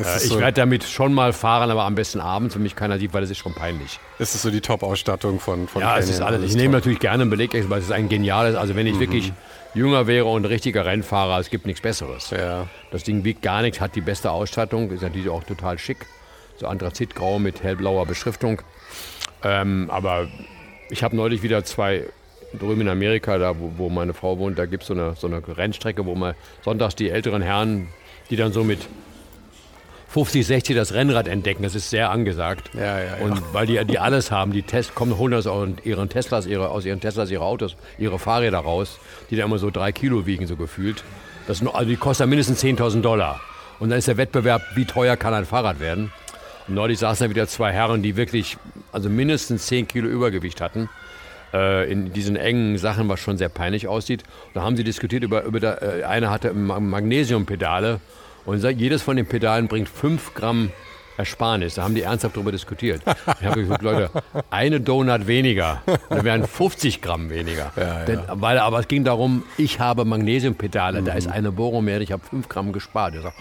Es 0.00 0.06
Äh, 0.06 0.16
ich 0.26 0.32
so, 0.32 0.38
werde 0.38 0.52
damit 0.52 0.84
schon 0.84 1.12
mal 1.12 1.32
fahren, 1.32 1.68
aber 1.72 1.82
am 1.82 1.96
besten 1.96 2.20
abends, 2.20 2.54
wenn 2.54 2.62
mich 2.62 2.76
keiner 2.76 2.98
sieht, 3.00 3.12
weil 3.14 3.22
das 3.22 3.30
ist 3.30 3.38
schon 3.38 3.52
peinlich. 3.54 3.98
es 4.20 4.32
ist 4.32 4.42
so 4.42 4.50
die 4.52 4.60
Top-Ausstattung 4.60 5.40
von, 5.40 5.66
von 5.66 5.82
Ja, 5.82 5.96
es 5.98 6.04
Canyon. 6.04 6.14
ist 6.14 6.20
alles. 6.20 6.42
Ich 6.44 6.52
top. 6.52 6.60
nehme 6.60 6.74
natürlich 6.74 7.00
gerne 7.00 7.22
einen 7.22 7.30
Beleg, 7.30 7.52
weil 7.68 7.78
es 7.80 7.86
ist 7.86 7.92
ein 7.92 8.08
geniales. 8.08 8.54
Also 8.54 8.76
wenn 8.76 8.86
ich 8.86 9.00
wirklich 9.00 9.32
jünger 9.74 10.06
wäre 10.06 10.26
und 10.26 10.44
richtiger 10.44 10.84
Rennfahrer, 10.84 11.38
es 11.38 11.50
gibt 11.50 11.66
nichts 11.66 11.80
Besseres. 11.80 12.30
Ja. 12.30 12.68
Das 12.90 13.04
Ding 13.04 13.24
wiegt 13.24 13.42
gar 13.42 13.62
nichts, 13.62 13.80
hat 13.80 13.94
die 13.94 14.00
beste 14.00 14.30
Ausstattung, 14.30 14.90
ist 14.90 15.02
natürlich 15.02 15.28
auch 15.28 15.44
total 15.44 15.78
schick. 15.78 16.06
So 16.56 16.66
Anthrazitgrau 16.66 17.38
mit 17.38 17.62
hellblauer 17.62 18.06
Beschriftung. 18.06 18.62
Ähm, 19.44 19.88
aber 19.90 20.28
ich 20.90 21.02
habe 21.02 21.14
neulich 21.14 21.42
wieder 21.42 21.64
zwei 21.64 22.04
drüben 22.58 22.80
in 22.80 22.88
Amerika, 22.88 23.38
da 23.38 23.58
wo, 23.58 23.72
wo 23.76 23.88
meine 23.88 24.14
Frau 24.14 24.38
wohnt, 24.38 24.58
da 24.58 24.66
gibt 24.66 24.82
so 24.82 24.94
es 24.94 24.98
eine, 24.98 25.14
so 25.16 25.26
eine 25.26 25.42
Rennstrecke, 25.46 26.04
wo 26.06 26.14
man 26.14 26.34
sonntags 26.64 26.96
die 26.96 27.10
älteren 27.10 27.42
Herren, 27.42 27.88
die 28.30 28.36
dann 28.36 28.52
so 28.52 28.64
mit 28.64 28.80
50, 30.08 30.46
60 30.46 30.74
das 30.76 30.94
Rennrad 30.94 31.28
entdecken, 31.28 31.62
das 31.62 31.74
ist 31.74 31.90
sehr 31.90 32.10
angesagt. 32.10 32.70
Ja, 32.74 32.98
ja, 32.98 33.04
ja. 33.04 33.14
Und 33.24 33.42
weil 33.52 33.66
die, 33.66 33.84
die 33.84 33.98
alles 33.98 34.30
haben, 34.30 34.52
die 34.52 34.62
Test, 34.62 34.94
kommen, 34.94 35.18
holen 35.18 35.34
aus 35.34 35.46
ihren 35.84 36.08
Teslas, 36.08 36.46
ihre, 36.46 36.70
aus 36.70 36.84
ihren 36.86 37.00
Teslas 37.00 37.30
ihre 37.30 37.44
Autos, 37.44 37.76
ihre 37.98 38.18
Fahrräder 38.18 38.58
raus, 38.58 38.98
die 39.30 39.36
da 39.36 39.44
immer 39.44 39.58
so 39.58 39.70
drei 39.70 39.92
Kilo 39.92 40.24
wiegen, 40.26 40.46
so 40.46 40.56
gefühlt. 40.56 41.04
Das, 41.46 41.60
also 41.66 41.84
die 41.88 41.96
kosten 41.96 42.28
mindestens 42.28 42.62
10.000 42.64 43.02
Dollar. 43.02 43.40
Und 43.78 43.90
dann 43.90 43.98
ist 43.98 44.08
der 44.08 44.16
Wettbewerb, 44.16 44.62
wie 44.74 44.86
teuer 44.86 45.16
kann 45.16 45.34
ein 45.34 45.44
Fahrrad 45.44 45.78
werden. 45.78 46.10
Und 46.66 46.74
neulich 46.74 46.98
saßen 46.98 47.26
da 47.26 47.30
wieder 47.30 47.46
zwei 47.46 47.72
Herren, 47.72 48.02
die 48.02 48.16
wirklich, 48.16 48.56
also 48.92 49.08
mindestens 49.08 49.66
10 49.66 49.88
Kilo 49.88 50.08
Übergewicht 50.08 50.60
hatten. 50.60 50.88
Äh, 51.54 51.90
in 51.90 52.12
diesen 52.12 52.36
engen 52.36 52.76
Sachen, 52.76 53.08
was 53.08 53.20
schon 53.20 53.38
sehr 53.38 53.48
peinlich 53.48 53.88
aussieht. 53.88 54.22
Da 54.52 54.62
haben 54.62 54.76
sie 54.76 54.84
diskutiert 54.84 55.22
über, 55.22 55.44
über 55.44 55.60
der, 55.60 55.82
äh, 55.82 56.04
einer 56.04 56.30
hatte 56.30 56.52
Ma- 56.52 56.80
Magnesiumpedale 56.80 58.00
und 58.48 58.64
jedes 58.80 59.02
von 59.02 59.16
den 59.16 59.26
Pedalen 59.26 59.68
bringt 59.68 59.90
5 59.90 60.32
Gramm 60.32 60.70
Ersparnis. 61.18 61.74
Da 61.74 61.82
haben 61.82 61.94
die 61.94 62.00
ernsthaft 62.00 62.34
darüber 62.34 62.50
diskutiert. 62.50 63.02
Ich 63.40 63.46
habe 63.46 63.60
gesagt, 63.60 63.82
Leute, 63.82 64.10
eine 64.48 64.80
Donut 64.80 65.26
weniger, 65.26 65.82
da 66.08 66.24
wären 66.24 66.46
50 66.46 67.02
Gramm 67.02 67.28
weniger. 67.28 67.72
Denn, 68.06 68.22
weil, 68.32 68.58
aber 68.58 68.78
es 68.78 68.88
ging 68.88 69.04
darum, 69.04 69.42
ich 69.58 69.80
habe 69.80 70.06
Magnesiumpedale, 70.06 71.02
da 71.02 71.12
ist 71.12 71.26
eine 71.26 71.52
Bohrung 71.52 71.84
mehr, 71.84 72.00
ich 72.00 72.10
habe 72.10 72.22
5 72.24 72.48
Gramm 72.48 72.72
gespart. 72.72 73.16
Ich 73.16 73.22
sag, 73.22 73.34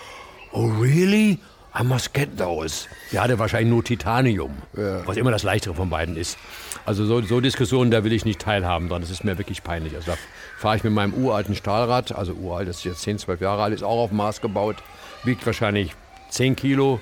oh 0.52 0.66
really? 0.82 1.40
Ah, 1.72 1.84
Moskettos. 1.84 2.90
Ja, 3.12 3.28
der 3.28 3.40
wahrscheinlich 3.40 3.70
nur 3.70 3.84
Titanium, 3.86 4.58
was 4.74 5.16
immer 5.16 5.32
das 5.32 5.44
leichtere 5.44 5.74
von 5.74 5.90
beiden 5.90 6.18
ist. 6.18 6.38
Also 6.86 7.06
so, 7.06 7.22
so 7.22 7.40
Diskussionen, 7.40 7.92
da 7.92 8.04
will 8.04 8.12
ich 8.12 8.26
nicht 8.26 8.40
teilhaben 8.42 8.90
dran. 8.90 9.02
Das 9.02 9.12
ist 9.12 9.24
mir 9.24 9.38
wirklich 9.38 9.64
peinlich. 9.64 9.96
Also 9.96 10.12
fahre 10.58 10.76
ich 10.76 10.84
mit 10.84 10.92
meinem 10.92 11.14
uralten 11.14 11.56
Stahlrad, 11.56 12.12
also 12.14 12.34
uralt, 12.34 12.68
das 12.68 12.78
ist 12.78 12.84
jetzt 12.84 13.02
10, 13.02 13.20
12 13.20 13.42
Jahre 13.42 13.64
alt, 13.64 13.74
ist 13.74 13.84
auch 13.84 14.04
auf 14.04 14.12
Maß 14.12 14.42
gebaut, 14.42 14.78
wiegt 15.24 15.46
wahrscheinlich 15.46 15.94
10 16.30 16.56
Kilo, 16.56 17.00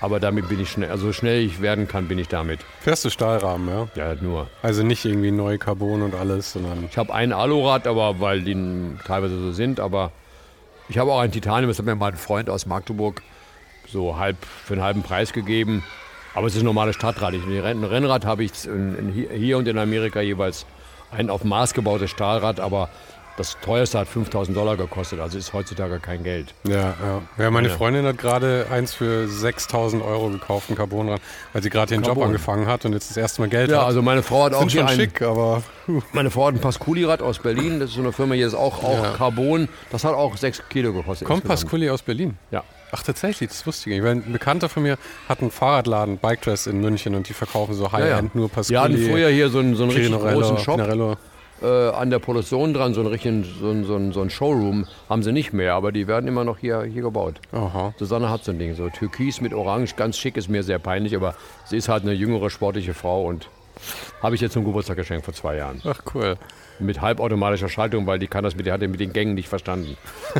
aber 0.00 0.20
damit 0.20 0.48
bin 0.48 0.60
ich 0.60 0.70
schnell, 0.70 0.90
also 0.90 1.06
so 1.06 1.12
schnell 1.12 1.40
ich 1.40 1.62
werden 1.62 1.88
kann, 1.88 2.08
bin 2.08 2.18
ich 2.18 2.28
damit. 2.28 2.60
Fährst 2.80 3.04
du 3.04 3.10
Stahlrahmen, 3.10 3.68
ja? 3.68 3.88
Ja, 3.94 4.14
nur. 4.20 4.48
Also 4.62 4.82
nicht 4.82 5.04
irgendwie 5.04 5.30
neu 5.30 5.56
Carbon 5.56 6.02
und 6.02 6.14
alles, 6.14 6.52
sondern. 6.52 6.86
Ich 6.90 6.98
habe 6.98 7.14
ein 7.14 7.32
Alurad, 7.32 7.86
aber 7.86 8.20
weil 8.20 8.42
die 8.42 8.54
teilweise 9.06 9.38
so 9.40 9.52
sind, 9.52 9.80
aber 9.80 10.10
ich 10.88 10.98
habe 10.98 11.12
auch 11.12 11.20
ein 11.20 11.32
Titanium, 11.32 11.70
das 11.70 11.78
hat 11.78 11.86
mir 11.86 11.94
mein 11.94 12.16
Freund 12.16 12.50
aus 12.50 12.66
Magdeburg 12.66 13.22
so 13.88 14.18
halb 14.18 14.36
für 14.64 14.74
einen 14.74 14.82
halben 14.82 15.02
Preis 15.02 15.32
gegeben. 15.32 15.84
Aber 16.34 16.48
es 16.48 16.54
ist 16.54 16.60
ein 16.60 16.66
normales 16.66 16.96
Stadtrad. 16.96 17.32
Ein 17.32 17.84
Rennrad 17.84 18.26
habe 18.26 18.44
ich 18.44 18.52
hier 19.34 19.56
und 19.56 19.66
in 19.66 19.78
Amerika 19.78 20.20
jeweils 20.20 20.66
ein 21.16 21.30
auf 21.30 21.44
Maß 21.44 21.74
gebautes 21.74 22.10
Stahlrad, 22.10 22.60
aber 22.60 22.88
das 23.36 23.58
teuerste 23.60 23.98
hat 23.98 24.08
5000 24.08 24.56
Dollar 24.56 24.76
gekostet, 24.76 25.20
also 25.20 25.36
ist 25.36 25.52
heutzutage 25.52 26.00
kein 26.00 26.24
Geld. 26.24 26.54
Ja, 26.64 26.94
ja. 27.02 27.22
ja 27.38 27.50
meine 27.50 27.68
ja. 27.68 27.74
Freundin 27.74 28.06
hat 28.06 28.16
gerade 28.18 28.66
eins 28.70 28.94
für 28.94 29.28
6000 29.28 30.02
Euro 30.02 30.30
gekauft, 30.30 30.70
ein 30.70 30.76
Carbonrad, 30.76 31.20
weil 31.52 31.62
sie 31.62 31.70
gerade 31.70 31.94
ihren 31.94 32.02
Carbon. 32.02 32.22
Job 32.22 32.26
angefangen 32.28 32.66
hat 32.66 32.84
und 32.86 32.94
jetzt 32.94 33.10
das 33.10 33.16
erste 33.16 33.42
Mal 33.42 33.48
Geld 33.48 33.70
ja, 33.70 33.76
hat. 33.76 33.82
Ja, 33.82 33.86
also 33.86 34.00
meine 34.00 34.22
Frau 34.22 34.44
hat 34.44 34.54
auch 34.54 34.68
schon 34.70 34.86
ein, 34.86 34.96
schick, 34.96 35.20
aber. 35.22 35.62
Puh. 35.84 36.00
Meine 36.12 36.30
Frau 36.30 36.46
hat 36.46 36.54
ein 36.54 36.60
Pasculi-Rad 36.60 37.20
aus 37.20 37.38
Berlin, 37.38 37.78
das 37.78 37.90
ist 37.90 37.96
so 37.96 38.02
eine 38.02 38.12
Firma, 38.12 38.34
hier 38.34 38.46
ist 38.46 38.54
auch, 38.54 38.82
auch. 38.82 39.16
Carbon, 39.16 39.68
das 39.90 40.04
hat 40.04 40.14
auch 40.14 40.36
6 40.36 40.68
Kilo 40.70 40.92
gekostet. 40.92 41.28
Kommt 41.28 41.44
Pasculi 41.44 41.90
aus 41.90 42.02
Berlin? 42.02 42.38
Ja. 42.50 42.64
Ach, 42.92 43.02
tatsächlich, 43.02 43.48
das 43.48 43.66
wusste 43.66 43.90
ich 43.90 43.96
nicht. 43.96 44.06
Ein 44.06 44.32
Bekannter 44.32 44.68
von 44.68 44.82
mir 44.82 44.96
hat 45.28 45.40
einen 45.40 45.50
Fahrradladen, 45.50 46.18
Bike 46.18 46.42
Dress 46.42 46.66
in 46.66 46.80
München 46.80 47.14
und 47.14 47.28
die 47.28 47.32
verkaufen 47.32 47.74
so 47.74 47.92
High-End, 47.92 48.10
ja, 48.10 48.18
ja. 48.18 48.30
nur 48.32 48.48
Pasculi. 48.48 48.76
Wir 48.76 48.80
hatten 48.82 48.98
früher 48.98 49.28
hier 49.28 49.48
so 49.48 49.58
einen, 49.58 49.74
so 49.74 49.84
einen 49.84 49.92
richtig 49.92 50.18
großen 50.18 50.58
Shop. 50.58 50.76
Pinarello. 50.76 51.16
Äh, 51.62 51.66
an 51.66 52.10
der 52.10 52.18
Produktion 52.18 52.74
dran, 52.74 52.92
so 52.92 53.00
einen 53.00 53.08
richtigen 53.08 53.42
so 53.42 53.70
ein, 53.70 53.84
so 53.84 53.96
ein, 53.96 54.12
so 54.12 54.20
ein 54.20 54.28
Showroom 54.28 54.86
haben 55.08 55.22
sie 55.22 55.32
nicht 55.32 55.54
mehr, 55.54 55.72
aber 55.72 55.90
die 55.90 56.06
werden 56.06 56.28
immer 56.28 56.44
noch 56.44 56.58
hier, 56.58 56.82
hier 56.82 57.00
gebaut. 57.00 57.40
Aha. 57.52 57.94
Susanne 57.98 58.28
hat 58.28 58.44
so 58.44 58.52
ein 58.52 58.58
Ding, 58.58 58.74
so 58.74 58.90
Türkis 58.90 59.40
mit 59.40 59.54
Orange, 59.54 59.96
ganz 59.96 60.18
schick, 60.18 60.36
ist 60.36 60.50
mir 60.50 60.62
sehr 60.62 60.78
peinlich, 60.78 61.16
aber 61.16 61.34
sie 61.64 61.78
ist 61.78 61.88
halt 61.88 62.02
eine 62.02 62.12
jüngere, 62.12 62.50
sportliche 62.50 62.92
Frau 62.92 63.24
und 63.24 63.48
habe 64.22 64.34
ich 64.34 64.40
jetzt 64.40 64.52
zum 64.52 64.64
Geburtstag 64.64 64.96
geschenkt 64.96 65.24
vor 65.24 65.34
zwei 65.34 65.56
Jahren. 65.56 65.80
Ach 65.84 66.00
cool. 66.14 66.36
Mit 66.78 67.00
halbautomatischer 67.00 67.68
Schaltung, 67.68 68.06
weil 68.06 68.18
die 68.18 68.26
kann 68.26 68.44
das 68.44 68.54
mit, 68.54 68.66
die 68.66 68.72
hat 68.72 68.80
mit 68.80 69.00
den 69.00 69.12
Gängen 69.12 69.34
nicht 69.34 69.48
verstanden. 69.48 69.96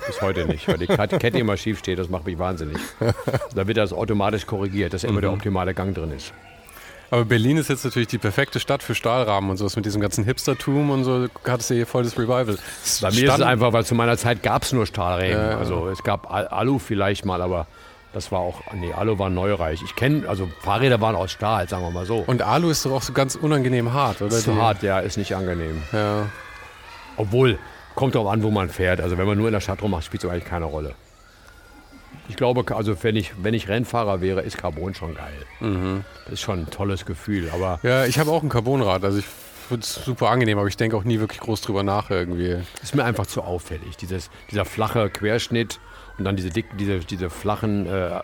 Bis 0.07 0.21
heute 0.21 0.47
nicht, 0.47 0.69
weil 0.69 0.79
die 0.79 0.87
Kette 0.87 1.39
immer 1.39 1.57
schief 1.57 1.79
steht, 1.79 1.99
das 1.99 2.09
macht 2.09 2.27
mich 2.27 2.39
wahnsinnig. 2.39 2.79
Da 3.55 3.67
wird 3.67 3.79
das 3.79 3.93
automatisch 3.93 4.47
korrigiert, 4.47 4.93
dass 4.93 5.05
immer 5.05 5.15
mhm. 5.15 5.23
der 5.23 5.33
optimale 5.33 5.75
Gang 5.75 5.95
drin 5.95 6.13
ist. 6.13 6.33
Aber 7.11 7.25
Berlin 7.25 7.57
ist 7.57 7.69
jetzt 7.69 7.85
natürlich 7.85 8.09
die 8.09 8.19
perfekte 8.19 8.59
Stadt 8.59 8.83
für 8.83 8.95
Stahlrahmen 8.95 9.51
und 9.51 9.57
sowas 9.59 9.77
mit 9.77 9.87
diesem 9.87 10.01
ganzen 10.01 10.25
Hipstertum 10.25 10.91
und 10.91 11.05
so 11.05 11.29
hattest 11.47 11.71
du 11.71 11.75
hier 11.75 11.87
voll 11.87 12.03
das 12.03 12.19
Revival. 12.19 12.47
Bei 12.47 13.11
mir 13.13 13.29
ist 13.29 13.35
es 13.35 13.41
einfach, 13.41 13.73
weil 13.73 13.85
zu 13.85 13.95
meiner 13.95 14.19
Zeit 14.19 14.43
gab 14.43 14.65
es 14.65 14.73
nur 14.73 14.87
Stahlrämen. 14.87 15.39
Ja, 15.39 15.51
ja. 15.53 15.59
Also 15.59 15.89
es 15.89 16.03
gab 16.03 16.31
Alu 16.31 16.79
vielleicht 16.81 17.25
mal, 17.25 17.41
aber 17.43 17.69
das 18.17 18.33
war 18.33 18.41
auch, 18.41 18.63
nee, 18.73 18.95
Alu 18.95 19.19
war 19.19 19.29
neureich. 19.29 19.83
Ich 19.83 19.95
kenne, 19.95 20.27
also 20.27 20.49
Fahrräder 20.61 21.03
waren 21.03 21.15
aus 21.15 21.33
Stahl, 21.33 21.69
sagen 21.69 21.83
wir 21.83 21.91
mal 21.91 22.07
so. 22.07 22.25
Und 22.27 22.41
Alu 22.41 22.71
ist 22.71 22.87
doch 22.87 22.93
auch 22.93 23.03
so 23.03 23.13
ganz 23.13 23.35
unangenehm 23.35 23.93
hart, 23.93 24.23
oder? 24.23 24.31
Zu 24.31 24.57
hart, 24.57 24.83
ja, 24.83 25.01
ist 25.01 25.19
nicht 25.19 25.37
angenehm. 25.37 25.83
Ja. 25.93 26.31
Obwohl, 27.19 27.59
kommt 27.95 28.17
auch 28.17 28.31
an, 28.33 28.43
wo 28.43 28.51
man 28.51 28.71
fährt. 28.71 29.03
Also 29.03 29.19
wenn 29.19 29.27
man 29.27 29.37
nur 29.37 29.49
in 29.49 29.53
der 29.53 29.61
Stadt 29.61 29.83
rummacht, 29.83 30.07
spielt 30.07 30.25
es 30.25 30.31
eigentlich 30.31 30.47
keine 30.47 30.65
Rolle. 30.65 30.95
Ich 32.31 32.37
glaube, 32.37 32.75
also 32.75 33.03
wenn 33.03 33.17
ich, 33.17 33.33
wenn 33.43 33.53
ich 33.53 33.69
Rennfahrer 33.69 34.23
wäre, 34.23 34.41
ist 34.41 34.57
Carbon 34.57 34.95
schon 34.95 35.15
geil. 35.15 35.45
Mhm. 35.61 36.03
Das 36.25 36.33
ist 36.33 36.41
schon 36.41 36.61
ein 36.61 36.71
tolles 36.71 37.05
Gefühl. 37.05 37.51
Aber 37.53 37.81
ja, 37.83 38.07
ich 38.07 38.19
habe 38.19 38.31
auch 38.31 38.43
ein 38.43 38.49
Carbonrad. 38.49 39.05
Also 39.05 39.19
ich 39.19 39.27
finde 39.69 39.83
es 39.83 39.95
super 39.95 40.31
angenehm, 40.31 40.59
aber 40.59 40.69
ich 40.69 40.79
denke 40.79 40.97
auch 40.97 41.05
nie 41.05 41.21
wirklich 41.21 41.41
groß 41.41 41.61
drüber 41.61 41.83
nach 41.83 42.09
irgendwie. 42.09 42.57
Ist 42.83 42.95
mir 42.95 43.05
einfach 43.05 43.27
zu 43.27 43.43
auffällig. 43.43 43.99
Dieses, 43.99 44.31
dieser 44.51 44.65
flache 44.65 45.11
Querschnitt 45.11 45.81
und 46.19 46.25
dann 46.25 46.37
diese 46.37 46.51
dick, 46.51 46.67
diese, 46.79 47.01
diese 47.01 47.31
flachen 47.31 47.87
äh, 47.87 48.21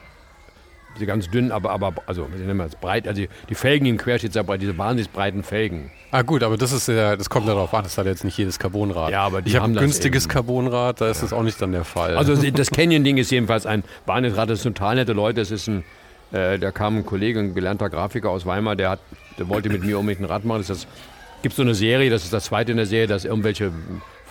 diese 0.94 1.06
ganz 1.06 1.30
dünnen, 1.30 1.52
aber, 1.52 1.70
aber 1.70 1.94
also 2.06 2.28
wie 2.32 2.38
nennen 2.38 2.56
wir 2.56 2.64
das, 2.64 2.76
breit, 2.76 3.08
also 3.08 3.22
die 3.48 3.54
Felgen 3.54 3.86
im 3.86 3.96
Querschnitt 3.96 4.34
breit, 4.46 4.60
diese 4.60 4.76
wahnsinnig 4.76 5.10
breiten 5.10 5.42
Felgen. 5.42 5.90
Ah 6.10 6.22
gut, 6.22 6.42
aber 6.42 6.56
das 6.56 6.72
ist 6.72 6.88
ja, 6.88 7.16
das 7.16 7.30
kommt 7.30 7.48
darauf 7.48 7.72
an, 7.72 7.84
das 7.84 7.96
hat 7.96 8.06
jetzt 8.06 8.24
nicht 8.24 8.36
jedes 8.36 8.58
Carbonrad. 8.58 9.10
Ja, 9.10 9.22
aber 9.22 9.42
die 9.42 9.50
ich 9.50 9.56
habe 9.56 9.66
ein 9.66 9.74
das 9.74 9.82
günstiges 9.82 10.24
eben. 10.24 10.32
Carbonrad, 10.32 11.00
da 11.00 11.08
ist 11.08 11.18
ja. 11.18 11.22
das 11.22 11.32
auch 11.32 11.42
nicht 11.42 11.60
dann 11.60 11.72
der 11.72 11.84
Fall. 11.84 12.16
Also 12.16 12.34
das 12.50 12.70
Canyon-Ding 12.70 13.16
ist 13.16 13.30
jedenfalls 13.30 13.66
ein 13.66 13.84
Bahnrad, 14.06 14.50
das 14.50 14.62
sind 14.62 14.76
total 14.76 14.96
nette 14.96 15.12
Leute. 15.12 15.40
Es 15.40 15.50
ist 15.50 15.68
ein, 15.68 15.84
äh, 16.32 16.58
da 16.58 16.70
kam 16.70 16.98
ein 16.98 17.06
Kollege, 17.06 17.40
ein 17.40 17.54
gelernter 17.54 17.88
Grafiker 17.88 18.30
aus 18.30 18.44
Weimar, 18.44 18.76
der 18.76 18.90
hat, 18.90 19.00
der 19.38 19.48
wollte 19.48 19.70
mit 19.70 19.84
mir 19.84 19.98
unbedingt 19.98 20.26
ein 20.26 20.30
Rad 20.30 20.44
machen. 20.44 20.64
Das 20.66 20.86
gibt 21.42 21.54
so 21.54 21.62
eine 21.62 21.74
Serie, 21.74 22.10
das 22.10 22.24
ist 22.24 22.32
das 22.32 22.44
zweite 22.44 22.70
in 22.72 22.76
der 22.76 22.86
Serie, 22.86 23.06
dass 23.06 23.24
irgendwelche 23.24 23.72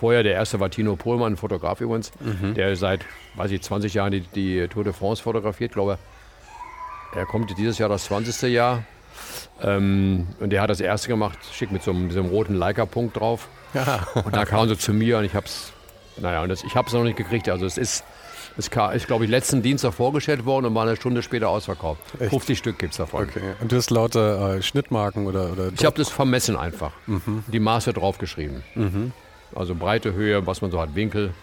Vorher, 0.02 0.24
der 0.24 0.34
erste 0.34 0.60
war 0.60 0.72
Tino 0.72 0.96
Pohlmann, 0.96 1.34
ein 1.34 1.38
Fotograf 1.38 1.80
übrigens, 1.80 2.12
Mhm. 2.20 2.56
der 2.56 2.76
seit, 2.76 3.02
weiß 3.36 3.52
ich, 3.52 3.62
20 3.62 3.94
Jahren 3.94 4.12
die, 4.12 4.22
die 4.22 4.68
Tour 4.68 4.84
de 4.84 4.94
France 4.94 5.22
fotografiert, 5.22 5.74
glaube 5.74 6.00
er 7.14 7.26
kommt 7.28 7.56
dieses 7.56 7.78
Jahr 7.78 7.88
das 7.88 8.06
20. 8.06 8.52
Jahr. 8.52 8.84
Ähm, 9.62 10.26
und 10.40 10.50
der 10.50 10.62
hat 10.64 10.72
das 10.72 10.80
erste 10.80 11.08
gemacht, 11.08 11.38
schick 11.54 11.72
mit 11.72 11.84
so 11.84 11.92
einem, 11.92 12.08
diesem 12.10 12.26
roten 12.26 12.56
Leica-Punkt 12.56 13.20
drauf. 13.20 13.48
Ja. 13.76 14.08
Und 14.26 14.36
da 14.36 14.44
kam 14.46 14.68
sie 14.68 14.76
zu 14.78 14.92
mir 14.92 15.20
und 15.20 15.26
ich 15.26 15.36
hab's, 15.36 15.72
naja, 16.18 16.42
und 16.42 16.50
das, 16.50 16.64
ich 16.64 16.76
hab's 16.76 16.94
noch 16.94 17.04
nicht 17.04 17.16
gekriegt. 17.18 17.48
Also 17.48 17.66
es 17.68 17.78
ist, 17.78 18.04
es 18.58 18.72
kam, 18.72 18.94
ist, 18.94 19.06
glaube 19.06 19.26
ich, 19.26 19.30
letzten 19.30 19.62
Dienstag 19.62 19.94
vorgestellt 19.94 20.46
worden 20.46 20.66
und 20.66 20.74
war 20.74 20.84
eine 20.88 20.96
Stunde 20.96 21.22
später 21.22 21.50
ausverkauft. 21.50 22.02
Echt? 22.20 22.32
50 22.32 22.58
Stück 22.58 22.80
gibt's 22.80 22.98
davon. 22.98 23.26
Okay. 23.30 23.54
Und 23.60 23.72
du 23.72 23.76
hast 23.76 23.92
lauter 23.92 24.56
äh, 24.56 24.62
Schnittmarken 24.64 25.28
oder, 25.28 25.52
oder 25.52 25.70
Ich 25.78 25.86
habe 25.86 25.98
das 25.98 26.10
vermessen 26.10 26.56
einfach. 26.58 26.92
Die 27.48 27.60
Maße 27.60 27.94
draufgeschrieben. 27.94 28.64
Mhm. 28.74 29.12
Also 29.56 29.76
Breite, 29.76 30.14
Höhe, 30.14 30.46
was 30.48 30.62
man 30.62 30.72
so 30.72 30.80
hat, 30.82 30.96
Winkel. 30.96 31.34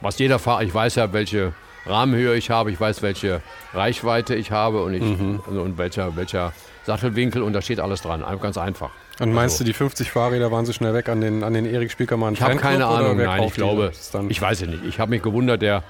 Was 0.00 0.18
jeder 0.18 0.38
Fahrer, 0.38 0.62
ich 0.62 0.72
weiß 0.72 0.94
ja, 0.96 1.12
welche 1.12 1.52
Rahmenhöhe 1.86 2.34
ich 2.36 2.50
habe, 2.50 2.70
ich 2.70 2.80
weiß, 2.80 3.02
welche 3.02 3.40
Reichweite 3.74 4.34
ich 4.34 4.50
habe 4.52 4.82
und, 4.82 4.94
ich, 4.94 5.02
Mhm. 5.02 5.40
also, 5.46 5.62
und 5.62 5.78
welcher, 5.78 6.14
welcher 6.16 6.52
Sattelwinkel 6.84 7.42
und 7.42 7.52
da 7.52 7.62
steht 7.62 7.80
alles 7.80 8.02
dran. 8.02 8.24
Ganz 8.40 8.56
einfach. 8.58 8.90
Und 9.20 9.32
meinst 9.32 9.54
Also- 9.54 9.64
du, 9.64 9.70
die 9.70 9.74
50 9.74 10.10
Fahrräder 10.10 10.52
waren 10.52 10.64
so 10.66 10.72
schnell 10.72 10.94
weg 10.94 11.08
an 11.08 11.20
den, 11.20 11.42
an 11.42 11.52
den 11.54 11.66
Erik 11.66 11.90
Spiekermann 11.90 12.34
Ich 12.34 12.42
habe 12.42 12.56
keine 12.56 12.86
Ahnung, 12.86 13.16
nein, 13.16 13.42
ich 13.44 13.54
glaube, 13.54 13.92
ich 14.28 14.40
weiß 14.40 14.62
es 14.62 14.68
nicht. 14.68 14.84
Ich 14.84 15.00
habe 15.00 15.10
mich 15.10 15.22
gewundert, 15.22 15.60
der, 15.62 15.82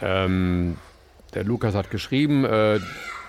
ähm, 0.00 0.76
der 1.34 1.44
Lukas 1.44 1.74
hat 1.74 1.90
geschrieben, 1.90 2.44
äh, 2.44 2.80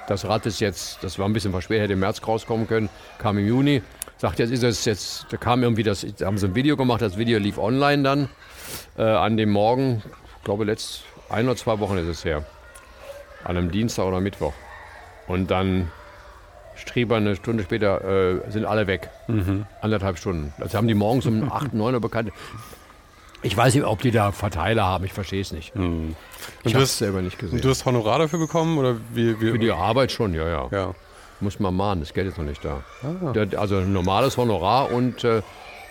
das 0.07 0.25
Rad 0.25 0.45
ist 0.45 0.61
jetzt, 0.61 1.03
das 1.03 1.19
war 1.19 1.27
ein 1.27 1.33
bisschen 1.33 1.51
verspätet, 1.51 1.83
hätte 1.83 1.93
im 1.93 1.99
März 1.99 2.21
rauskommen 2.25 2.67
können, 2.67 2.89
kam 3.19 3.37
im 3.37 3.47
Juni. 3.47 3.81
Sagt, 4.17 4.39
jetzt 4.39 4.51
ist 4.51 4.63
es 4.63 4.85
jetzt, 4.85 5.27
da 5.29 5.37
kam 5.37 5.61
irgendwie 5.61 5.83
das, 5.83 6.05
da 6.17 6.25
haben 6.25 6.37
sie 6.37 6.47
ein 6.47 6.55
Video 6.55 6.75
gemacht, 6.75 7.01
das 7.01 7.17
Video 7.17 7.37
lief 7.37 7.57
online 7.57 8.01
dann 8.03 8.29
äh, 8.97 9.03
an 9.03 9.37
dem 9.37 9.51
Morgen, 9.51 10.01
ich 10.39 10.43
glaube 10.43 10.63
letzt 10.63 11.03
ein 11.29 11.45
oder 11.45 11.55
zwei 11.55 11.79
Wochen 11.79 11.97
ist 11.97 12.07
es 12.07 12.25
her, 12.25 12.43
an 13.43 13.57
einem 13.57 13.71
Dienstag 13.71 14.05
oder 14.05 14.19
Mittwoch. 14.19 14.53
Und 15.27 15.51
dann 15.51 15.91
Strieber 16.75 17.17
eine 17.17 17.35
Stunde 17.35 17.63
später 17.63 18.03
äh, 18.45 18.51
sind 18.51 18.65
alle 18.65 18.87
weg. 18.87 19.09
Mhm. 19.27 19.65
Anderthalb 19.81 20.17
Stunden. 20.17 20.53
Das 20.57 20.73
haben 20.73 20.87
die 20.87 20.93
morgens 20.93 21.25
um 21.25 21.51
8, 21.51 21.73
9 21.73 21.93
Uhr 21.93 22.01
bekannt. 22.01 22.31
Ich 23.43 23.55
weiß 23.55 23.75
nicht, 23.75 23.83
ob 23.83 24.01
die 24.01 24.11
da 24.11 24.31
Verteiler 24.31 24.85
haben, 24.85 25.05
ich 25.05 25.13
verstehe 25.13 25.41
es 25.41 25.51
nicht. 25.51 25.75
Mhm. 25.75 26.15
Ich 26.63 26.73
habe 26.73 26.83
es 26.83 26.97
selber 26.97 27.21
nicht 27.21 27.37
gesehen. 27.37 27.57
und 27.57 27.65
du 27.65 27.69
hast 27.69 27.85
Honorar 27.85 28.19
dafür 28.19 28.39
bekommen? 28.39 28.77
Oder 28.77 28.97
wie, 29.13 29.39
wie, 29.39 29.51
Für 29.51 29.59
die 29.59 29.71
Arbeit 29.71 30.11
schon, 30.11 30.33
ja, 30.33 30.47
ja. 30.47 30.67
ja. 30.71 30.95
Muss 31.39 31.59
man 31.59 31.75
mahnen, 31.75 32.01
das 32.01 32.13
Geld 32.13 32.27
ist 32.27 32.37
noch 32.37 32.45
nicht 32.45 32.63
da. 32.65 32.83
Ah. 33.03 33.33
Also 33.57 33.77
ein 33.77 33.93
normales 33.93 34.37
Honorar 34.37 34.91
und, 34.91 35.23
äh, 35.23 35.41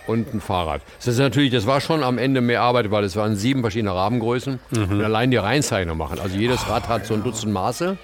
und 0.07 0.33
ein 0.33 0.41
Fahrrad. 0.41 0.81
Das 0.97 1.07
ist 1.07 1.19
natürlich, 1.19 1.51
das 1.51 1.65
war 1.65 1.79
schon 1.81 2.03
am 2.03 2.17
Ende 2.17 2.41
mehr 2.41 2.61
Arbeit, 2.61 2.91
weil 2.91 3.03
es 3.05 3.15
waren 3.15 3.35
sieben 3.35 3.61
verschiedene 3.61 3.93
Rahmengrößen 3.93 4.59
Mhm. 4.71 4.83
und 4.91 5.03
allein 5.03 5.31
die 5.31 5.37
Reinzeichnung 5.37 5.97
machen. 5.97 6.19
Also 6.19 6.35
jedes 6.37 6.67
Rad 6.69 6.87
hat 6.89 7.05
so 7.05 7.13
ein 7.13 7.23
Dutzend 7.23 7.53
Maße. 7.53 7.97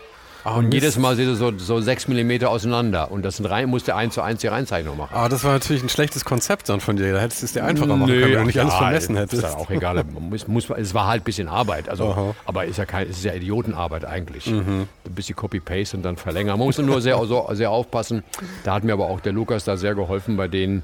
Ah, 0.45 0.55
Und 0.57 0.65
Mist. 0.65 0.73
jedes 0.73 0.97
Mal 0.97 1.15
sind 1.15 1.29
es 1.29 1.39
so, 1.39 1.57
so 1.57 1.79
sechs 1.79 2.07
Millimeter 2.07 2.49
auseinander. 2.49 3.11
Und 3.11 3.23
das 3.23 3.37
sind 3.37 3.45
rein, 3.45 3.69
musste 3.69 3.95
eins 3.95 4.13
zu 4.13 4.21
eins 4.21 4.41
die 4.41 4.47
Reinzeichnung 4.47 4.97
machen. 4.97 5.15
Aber 5.15 5.29
das 5.29 5.43
war 5.43 5.53
natürlich 5.53 5.83
ein 5.83 5.89
schlechtes 5.89 6.25
Konzept 6.25 6.67
dann 6.69 6.79
von 6.81 6.97
dir. 6.97 7.13
Da 7.13 7.19
hättest 7.19 7.41
du 7.41 7.45
es 7.45 7.53
dir 7.53 7.63
einfacher 7.63 7.95
machen 7.95 8.07
können, 8.11 8.23
wenn 8.23 8.39
du 8.39 8.45
nicht 8.45 8.59
alles 8.59 8.73
ja, 8.73 8.77
vermessen 8.79 9.15
Ist 9.15 9.21
hättest. 9.21 9.43
ja 9.43 9.55
auch 9.55 9.69
egal. 9.69 10.03
Muss, 10.19 10.47
muss, 10.47 10.69
es 10.69 10.93
war 10.93 11.07
halt 11.07 11.21
ein 11.21 11.25
bisschen 11.25 11.47
Arbeit. 11.47 11.87
Also, 11.89 12.09
Aha. 12.11 12.35
aber 12.45 12.65
ist 12.65 12.77
ja 12.77 12.85
kein, 12.85 13.09
es 13.09 13.17
ist 13.17 13.23
ja 13.25 13.33
Idiotenarbeit 13.33 14.05
eigentlich. 14.05 14.47
Mhm. 14.47 14.87
Ein 15.05 15.13
bisschen 15.13 15.35
Copy-Paste 15.35 15.97
und 15.97 16.03
dann 16.03 16.17
verlängern. 16.17 16.57
Man 16.57 16.67
muss 16.67 16.77
nur 16.77 17.01
sehr, 17.01 17.17
so, 17.25 17.47
sehr 17.53 17.71
aufpassen. 17.71 18.23
Da 18.63 18.73
hat 18.73 18.83
mir 18.83 18.93
aber 18.93 19.05
auch 19.05 19.19
der 19.21 19.31
Lukas 19.33 19.63
da 19.63 19.77
sehr 19.77 19.95
geholfen 19.95 20.35
bei 20.37 20.47
denen. 20.47 20.83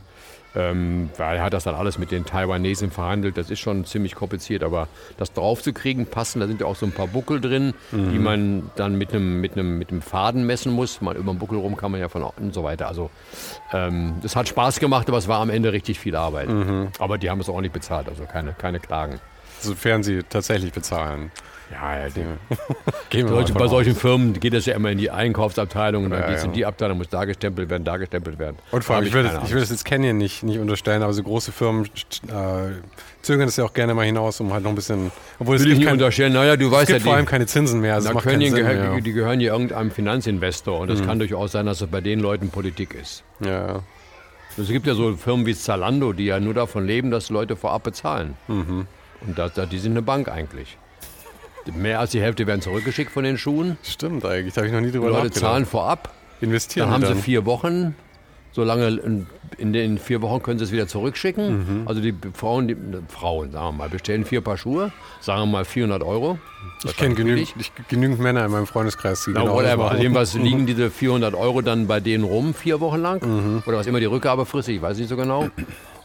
Ähm, 0.55 1.09
weil 1.17 1.37
er 1.37 1.43
hat 1.43 1.53
das 1.53 1.63
dann 1.65 1.75
alles 1.75 1.99
mit 1.99 2.11
den 2.11 2.25
Taiwanesen 2.25 2.89
verhandelt. 2.89 3.37
Das 3.37 3.51
ist 3.51 3.59
schon 3.59 3.85
ziemlich 3.85 4.15
kompliziert, 4.15 4.63
aber 4.63 4.87
das 5.17 5.31
draufzukriegen, 5.33 6.07
passen, 6.07 6.39
da 6.39 6.47
sind 6.47 6.59
ja 6.61 6.65
auch 6.65 6.75
so 6.75 6.87
ein 6.87 6.91
paar 6.91 7.07
Buckel 7.07 7.39
drin, 7.39 7.73
die 7.91 8.17
man 8.17 8.71
dann 8.75 8.95
mit 8.97 9.13
einem 9.13 9.39
mit 9.41 9.53
einem 9.53 9.77
mit 9.77 9.91
einem 9.91 10.01
Faden 10.01 10.45
messen 10.45 10.71
muss. 10.73 11.01
Man 11.01 11.15
über 11.15 11.31
den 11.31 11.37
Buckel 11.39 11.59
rum 11.59 11.77
kann 11.77 11.91
man 11.91 11.99
ja 12.01 12.09
von 12.09 12.23
und 12.23 12.53
so 12.53 12.63
weiter. 12.63 12.87
Also 12.87 13.11
ähm, 13.73 14.15
das 14.23 14.35
hat 14.35 14.47
Spaß 14.47 14.79
gemacht, 14.79 15.07
aber 15.07 15.19
es 15.19 15.27
war 15.27 15.39
am 15.39 15.51
Ende 15.51 15.71
richtig 15.71 15.99
viel 15.99 16.15
Arbeit. 16.15 16.49
Aber 16.99 17.17
die 17.19 17.29
haben 17.29 17.39
es 17.41 17.49
ordentlich 17.49 17.73
bezahlt, 17.73 18.09
also 18.09 18.23
keine, 18.25 18.53
keine 18.53 18.79
Klagen. 18.79 19.19
Sofern 19.61 20.03
sie 20.03 20.23
tatsächlich 20.23 20.71
bezahlen. 20.71 21.31
Ja, 21.71 21.97
ja, 21.97 22.07
ja. 22.07 23.27
Solche, 23.27 23.53
bei 23.53 23.67
solchen 23.67 23.95
Firmen 23.95 24.33
geht 24.39 24.53
es 24.53 24.65
ja 24.65 24.75
immer 24.75 24.89
in 24.89 24.97
die 24.97 25.11
Einkaufsabteilung 25.11 26.05
und 26.05 26.11
dann 26.11 26.21
ja, 26.21 26.27
geht 26.27 26.37
es 26.37 26.43
in 26.43 26.53
die 26.53 26.65
Abteilung, 26.65 26.97
muss 26.97 27.09
da 27.09 27.25
gestempelt 27.25 27.69
werden, 27.69 27.83
da 27.83 27.97
gestempelt 27.97 28.39
werden. 28.39 28.57
Und 28.71 28.83
vor 28.83 28.95
allem, 28.95 29.05
ich 29.05 29.13
will, 29.13 29.23
das, 29.23 29.43
ich 29.43 29.53
will 29.53 29.59
das 29.59 29.69
jetzt 29.69 29.85
Canyon 29.85 30.17
nicht, 30.17 30.41
nicht 30.43 30.57
unterstellen, 30.57 31.03
aber 31.03 31.13
so 31.13 31.21
große 31.21 31.51
Firmen 31.51 31.85
äh, 31.85 32.71
zögern 33.21 33.47
das 33.47 33.57
ja 33.57 33.65
auch 33.65 33.73
gerne 33.73 33.93
mal 33.93 34.05
hinaus, 34.05 34.39
um 34.39 34.51
halt 34.51 34.63
noch 34.63 34.71
ein 34.71 34.75
bisschen. 34.75 35.11
Obwohl 35.37 35.57
es 35.57 35.63
will 35.63 35.71
ich 35.71 35.77
nicht 35.77 35.85
kein, 35.85 35.93
unterstellen, 35.93 36.33
naja, 36.33 36.55
du 36.55 36.71
weißt 36.71 36.83
es 36.83 36.87
gibt 36.87 36.99
ja, 37.01 37.05
vor 37.05 37.15
allem 37.15 37.25
keine 37.25 37.45
Zinsen 37.45 37.81
mehr. 37.81 37.95
Also 37.95 38.13
Canyon 38.15 38.55
gehör, 38.55 39.01
die, 39.01 39.13
gehören 39.13 39.39
ja 39.39 39.53
irgendeinem 39.53 39.91
Finanzinvestor 39.91 40.79
und 40.79 40.89
es 40.89 41.01
mhm. 41.01 41.05
kann 41.05 41.19
durchaus 41.19 41.51
sein, 41.51 41.67
dass 41.67 41.79
das 41.79 41.89
bei 41.89 42.01
den 42.01 42.19
Leuten 42.19 42.49
Politik 42.49 42.95
ist. 42.95 43.23
Ja. 43.41 43.83
Es 44.57 44.67
gibt 44.67 44.87
ja 44.87 44.95
so 44.95 45.15
Firmen 45.15 45.45
wie 45.45 45.55
Zalando, 45.55 46.13
die 46.13 46.25
ja 46.25 46.39
nur 46.39 46.53
davon 46.53 46.85
leben, 46.85 47.11
dass 47.11 47.29
Leute 47.29 47.55
vorab 47.55 47.83
bezahlen. 47.83 48.35
Mhm. 48.47 48.87
Und 49.25 49.37
das, 49.37 49.51
die 49.69 49.79
sind 49.79 49.91
eine 49.91 50.01
Bank 50.01 50.29
eigentlich. 50.29 50.77
Mehr 51.73 51.99
als 51.99 52.11
die 52.11 52.21
Hälfte 52.21 52.47
werden 52.47 52.61
zurückgeschickt 52.61 53.11
von 53.11 53.23
den 53.23 53.37
Schuhen. 53.37 53.77
Stimmt 53.83 54.25
eigentlich, 54.25 54.53
da 54.53 54.61
habe 54.61 54.67
ich 54.67 54.73
noch 54.73 54.81
nie 54.81 54.91
drüber 54.91 55.07
nachgedacht. 55.07 55.23
Leute 55.35 55.39
zahlen 55.39 55.65
vorab. 55.65 56.13
Investieren 56.41 56.87
Dann 56.87 56.93
haben 56.95 57.01
dann. 57.03 57.15
sie 57.15 57.21
vier 57.21 57.45
Wochen. 57.45 57.95
Solange 58.51 58.87
in 59.57 59.73
den 59.73 59.99
vier 59.99 60.21
Wochen 60.23 60.41
können 60.41 60.57
sie 60.57 60.65
es 60.65 60.71
wieder 60.71 60.87
zurückschicken. 60.87 61.81
Mhm. 61.81 61.87
Also 61.87 62.01
die 62.01 62.15
Frauen, 62.33 62.67
die 62.67 62.75
Frauen, 63.07 63.51
sagen 63.51 63.67
wir 63.67 63.71
mal, 63.73 63.89
bestellen 63.89 64.25
vier 64.25 64.41
Paar 64.41 64.57
Schuhe, 64.57 64.91
sagen 65.21 65.41
wir 65.41 65.45
mal 65.45 65.65
400 65.65 66.01
Euro. 66.01 66.39
Das 66.81 66.91
ich 66.91 66.97
kenne 66.97 67.13
genügend, 67.13 67.53
genügend 67.89 68.19
Männer 68.19 68.43
in 68.45 68.51
meinem 68.51 68.65
Freundeskreis, 68.65 69.23
die 69.25 69.31
Na, 69.33 69.41
genau 69.41 69.53
whatever. 69.53 69.91
Also 69.91 70.01
jedenfalls 70.01 70.33
liegen 70.33 70.65
diese 70.65 70.89
400 70.89 71.35
Euro 71.35 71.61
dann 71.61 71.85
bei 71.85 71.99
denen 71.99 72.23
rum, 72.23 72.53
vier 72.55 72.79
Wochen 72.79 72.99
lang. 73.01 73.21
Mhm. 73.21 73.63
Oder 73.67 73.77
was 73.77 73.85
immer 73.87 73.99
die 73.99 74.07
Rückgabefrist 74.07 74.67
ist, 74.69 74.75
ich 74.75 74.81
weiß 74.81 74.97
nicht 74.97 75.09
so 75.09 75.15
genau. 75.15 75.49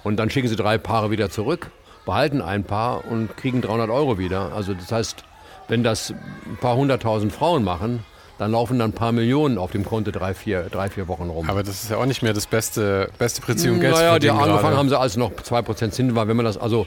Und 0.02 0.16
dann 0.16 0.28
schicken 0.28 0.48
sie 0.48 0.56
drei 0.56 0.76
Paare 0.76 1.10
wieder 1.10 1.30
zurück, 1.30 1.70
behalten 2.04 2.42
ein 2.42 2.64
Paar 2.64 3.04
und 3.04 3.36
kriegen 3.36 3.62
300 3.62 3.90
Euro 3.90 4.18
wieder. 4.18 4.52
Also 4.52 4.74
das 4.74 4.90
heißt, 4.92 5.24
wenn 5.68 5.82
das 5.82 6.10
ein 6.10 6.58
paar 6.60 6.76
hunderttausend 6.76 7.32
Frauen 7.32 7.64
machen, 7.64 8.04
dann 8.38 8.50
laufen 8.50 8.78
dann 8.78 8.90
ein 8.90 8.94
paar 8.94 9.12
Millionen 9.12 9.58
auf 9.58 9.70
dem 9.70 9.84
Konto 9.84 10.10
drei, 10.10 10.34
vier, 10.34 10.64
drei, 10.64 10.90
vier 10.90 11.06
Wochen 11.08 11.30
rum. 11.30 11.48
Aber 11.48 11.62
das 11.62 11.84
ist 11.84 11.90
ja 11.90 11.98
auch 11.98 12.06
nicht 12.06 12.22
mehr 12.22 12.32
das 12.32 12.46
beste, 12.46 13.10
beste 13.18 13.40
Prinzip, 13.40 13.70
um 13.70 13.80
Geld 13.80 13.92
naja, 13.92 14.06
zu 14.06 14.10
verdienen. 14.10 14.36
Naja, 14.36 14.44
angefangen 14.44 14.62
gerade. 14.62 14.76
haben 14.76 14.88
sie 14.88 14.98
als 14.98 15.16
noch 15.16 15.30
2% 15.32 15.90
Zinsen 15.90 16.14
war. 16.16 16.26
Wenn 16.26 16.36
man 16.36 16.44
das, 16.44 16.58
also 16.58 16.86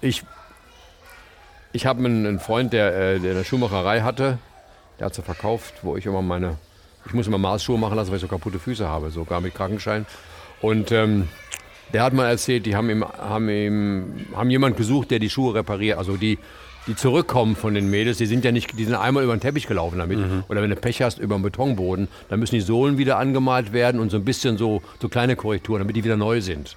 ich, 0.00 0.22
ich 1.72 1.86
habe 1.86 2.04
einen 2.04 2.38
Freund, 2.40 2.72
der, 2.72 2.94
äh, 2.94 3.20
der 3.20 3.32
eine 3.32 3.44
Schuhmacherei 3.44 4.02
hatte, 4.02 4.38
der 4.98 5.06
hat 5.06 5.14
sie 5.14 5.22
verkauft, 5.22 5.74
wo 5.82 5.96
ich 5.96 6.04
immer 6.04 6.20
meine, 6.20 6.58
ich 7.06 7.14
muss 7.14 7.26
immer 7.26 7.38
Maßschuhe 7.38 7.78
machen 7.78 7.96
lassen, 7.96 8.10
weil 8.10 8.16
ich 8.16 8.22
so 8.22 8.28
kaputte 8.28 8.58
Füße 8.58 8.86
habe, 8.86 9.10
sogar 9.10 9.40
mit 9.40 9.54
Krankenschein. 9.54 10.04
Und 10.60 10.92
ähm, 10.92 11.28
der 11.92 12.02
hat 12.02 12.12
mal 12.12 12.28
erzählt, 12.28 12.66
die 12.66 12.74
haben 12.74 12.90
ihm, 12.90 13.04
haben 13.04 13.48
ihm, 13.48 14.26
haben 14.34 14.50
jemand 14.50 14.76
gesucht, 14.76 15.10
der 15.10 15.18
die 15.18 15.30
Schuhe 15.30 15.54
repariert, 15.54 15.98
also 15.98 16.16
die 16.16 16.38
die 16.86 16.96
zurückkommen 16.96 17.54
von 17.54 17.74
den 17.74 17.90
Mädels, 17.90 18.18
die 18.18 18.26
sind 18.26 18.44
ja 18.44 18.50
nicht, 18.50 18.76
die 18.76 18.84
sind 18.84 18.94
einmal 18.94 19.22
über 19.22 19.36
den 19.36 19.40
Teppich 19.40 19.66
gelaufen 19.66 19.98
damit. 19.98 20.18
Mhm. 20.18 20.44
Oder 20.48 20.62
wenn 20.62 20.70
du 20.70 20.76
Pech 20.76 21.02
hast, 21.02 21.18
über 21.18 21.36
den 21.36 21.42
Betonboden, 21.42 22.08
dann 22.28 22.40
müssen 22.40 22.54
die 22.56 22.60
Sohlen 22.60 22.98
wieder 22.98 23.18
angemalt 23.18 23.72
werden 23.72 24.00
und 24.00 24.10
so 24.10 24.16
ein 24.16 24.24
bisschen 24.24 24.58
so, 24.58 24.82
so 25.00 25.08
kleine 25.08 25.36
Korrekturen, 25.36 25.80
damit 25.80 25.96
die 25.96 26.04
wieder 26.04 26.16
neu 26.16 26.40
sind. 26.40 26.76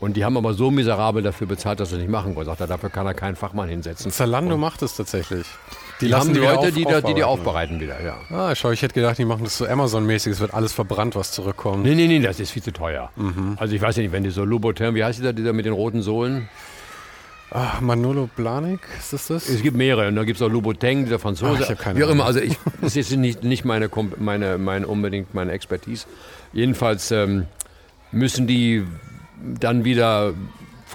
Und 0.00 0.16
die 0.16 0.24
haben 0.24 0.36
aber 0.36 0.54
so 0.54 0.70
miserabel 0.70 1.22
dafür 1.22 1.46
bezahlt, 1.46 1.80
dass 1.80 1.90
sie 1.90 1.96
nicht 1.96 2.10
machen 2.10 2.36
wollen. 2.36 2.46
Sagt 2.46 2.60
er, 2.60 2.66
dafür 2.66 2.90
kann 2.90 3.06
er 3.06 3.14
keinen 3.14 3.36
Fachmann 3.36 3.68
hinsetzen. 3.68 4.10
Zalando 4.12 4.54
und 4.54 4.60
macht 4.60 4.82
es 4.82 4.96
tatsächlich. 4.96 5.46
Die, 6.00 6.04
die 6.04 6.10
lassen 6.10 6.32
die 6.32 6.40
Leute, 6.40 6.70
die, 6.70 6.84
da, 6.84 7.00
die 7.00 7.14
die 7.14 7.24
aufbereiten 7.24 7.80
wieder, 7.80 7.96
ja. 8.02 8.16
Ah, 8.30 8.54
schau, 8.54 8.70
ich 8.70 8.82
hätte 8.82 8.94
gedacht, 8.94 9.18
die 9.18 9.24
machen 9.24 9.44
das 9.44 9.58
so 9.58 9.66
Amazon-mäßig, 9.66 10.32
es 10.32 10.40
wird 10.40 10.54
alles 10.54 10.72
verbrannt, 10.72 11.16
was 11.16 11.32
zurückkommt. 11.32 11.82
Nee, 11.82 11.94
nee, 11.94 12.06
nee, 12.06 12.20
das 12.20 12.38
ist 12.38 12.52
viel 12.52 12.62
zu 12.62 12.72
teuer. 12.72 13.10
Mhm. 13.16 13.56
Also 13.56 13.74
ich 13.74 13.82
weiß 13.82 13.96
ja 13.96 14.02
nicht, 14.02 14.12
wenn 14.12 14.22
die 14.22 14.30
so 14.30 14.44
Louboutin, 14.44 14.94
wie 14.94 15.02
heißt 15.02 15.18
dieser, 15.18 15.32
dieser 15.32 15.52
mit 15.52 15.66
den 15.66 15.72
roten 15.72 16.02
Sohlen? 16.02 16.48
Ach, 17.50 17.80
Manolo 17.80 18.28
Blanik, 18.36 18.80
ist 18.98 19.12
das 19.12 19.26
das? 19.28 19.48
Es 19.48 19.62
gibt 19.62 19.76
mehrere. 19.76 20.08
Und 20.08 20.16
da 20.16 20.24
gibt 20.24 20.38
es 20.38 20.42
auch 20.46 20.50
Louboutin, 20.50 21.04
dieser 21.04 21.18
Franzose. 21.18 21.54
Ach, 21.56 21.60
ich 21.60 21.68
habe 21.70 21.82
keine 21.82 21.98
Wie 21.98 22.04
auch 22.04 22.10
immer. 22.10 22.26
Also 22.26 22.40
ich, 22.40 22.58
das 22.80 22.94
ist 22.94 23.10
nicht, 23.16 23.42
nicht 23.42 23.64
meine, 23.64 23.90
meine, 24.18 24.58
meine, 24.58 24.86
unbedingt 24.86 25.34
meine 25.34 25.52
Expertise. 25.52 26.06
Jedenfalls 26.52 27.10
ähm, 27.10 27.46
müssen 28.12 28.46
die 28.46 28.84
dann 29.60 29.84
wieder, 29.84 30.34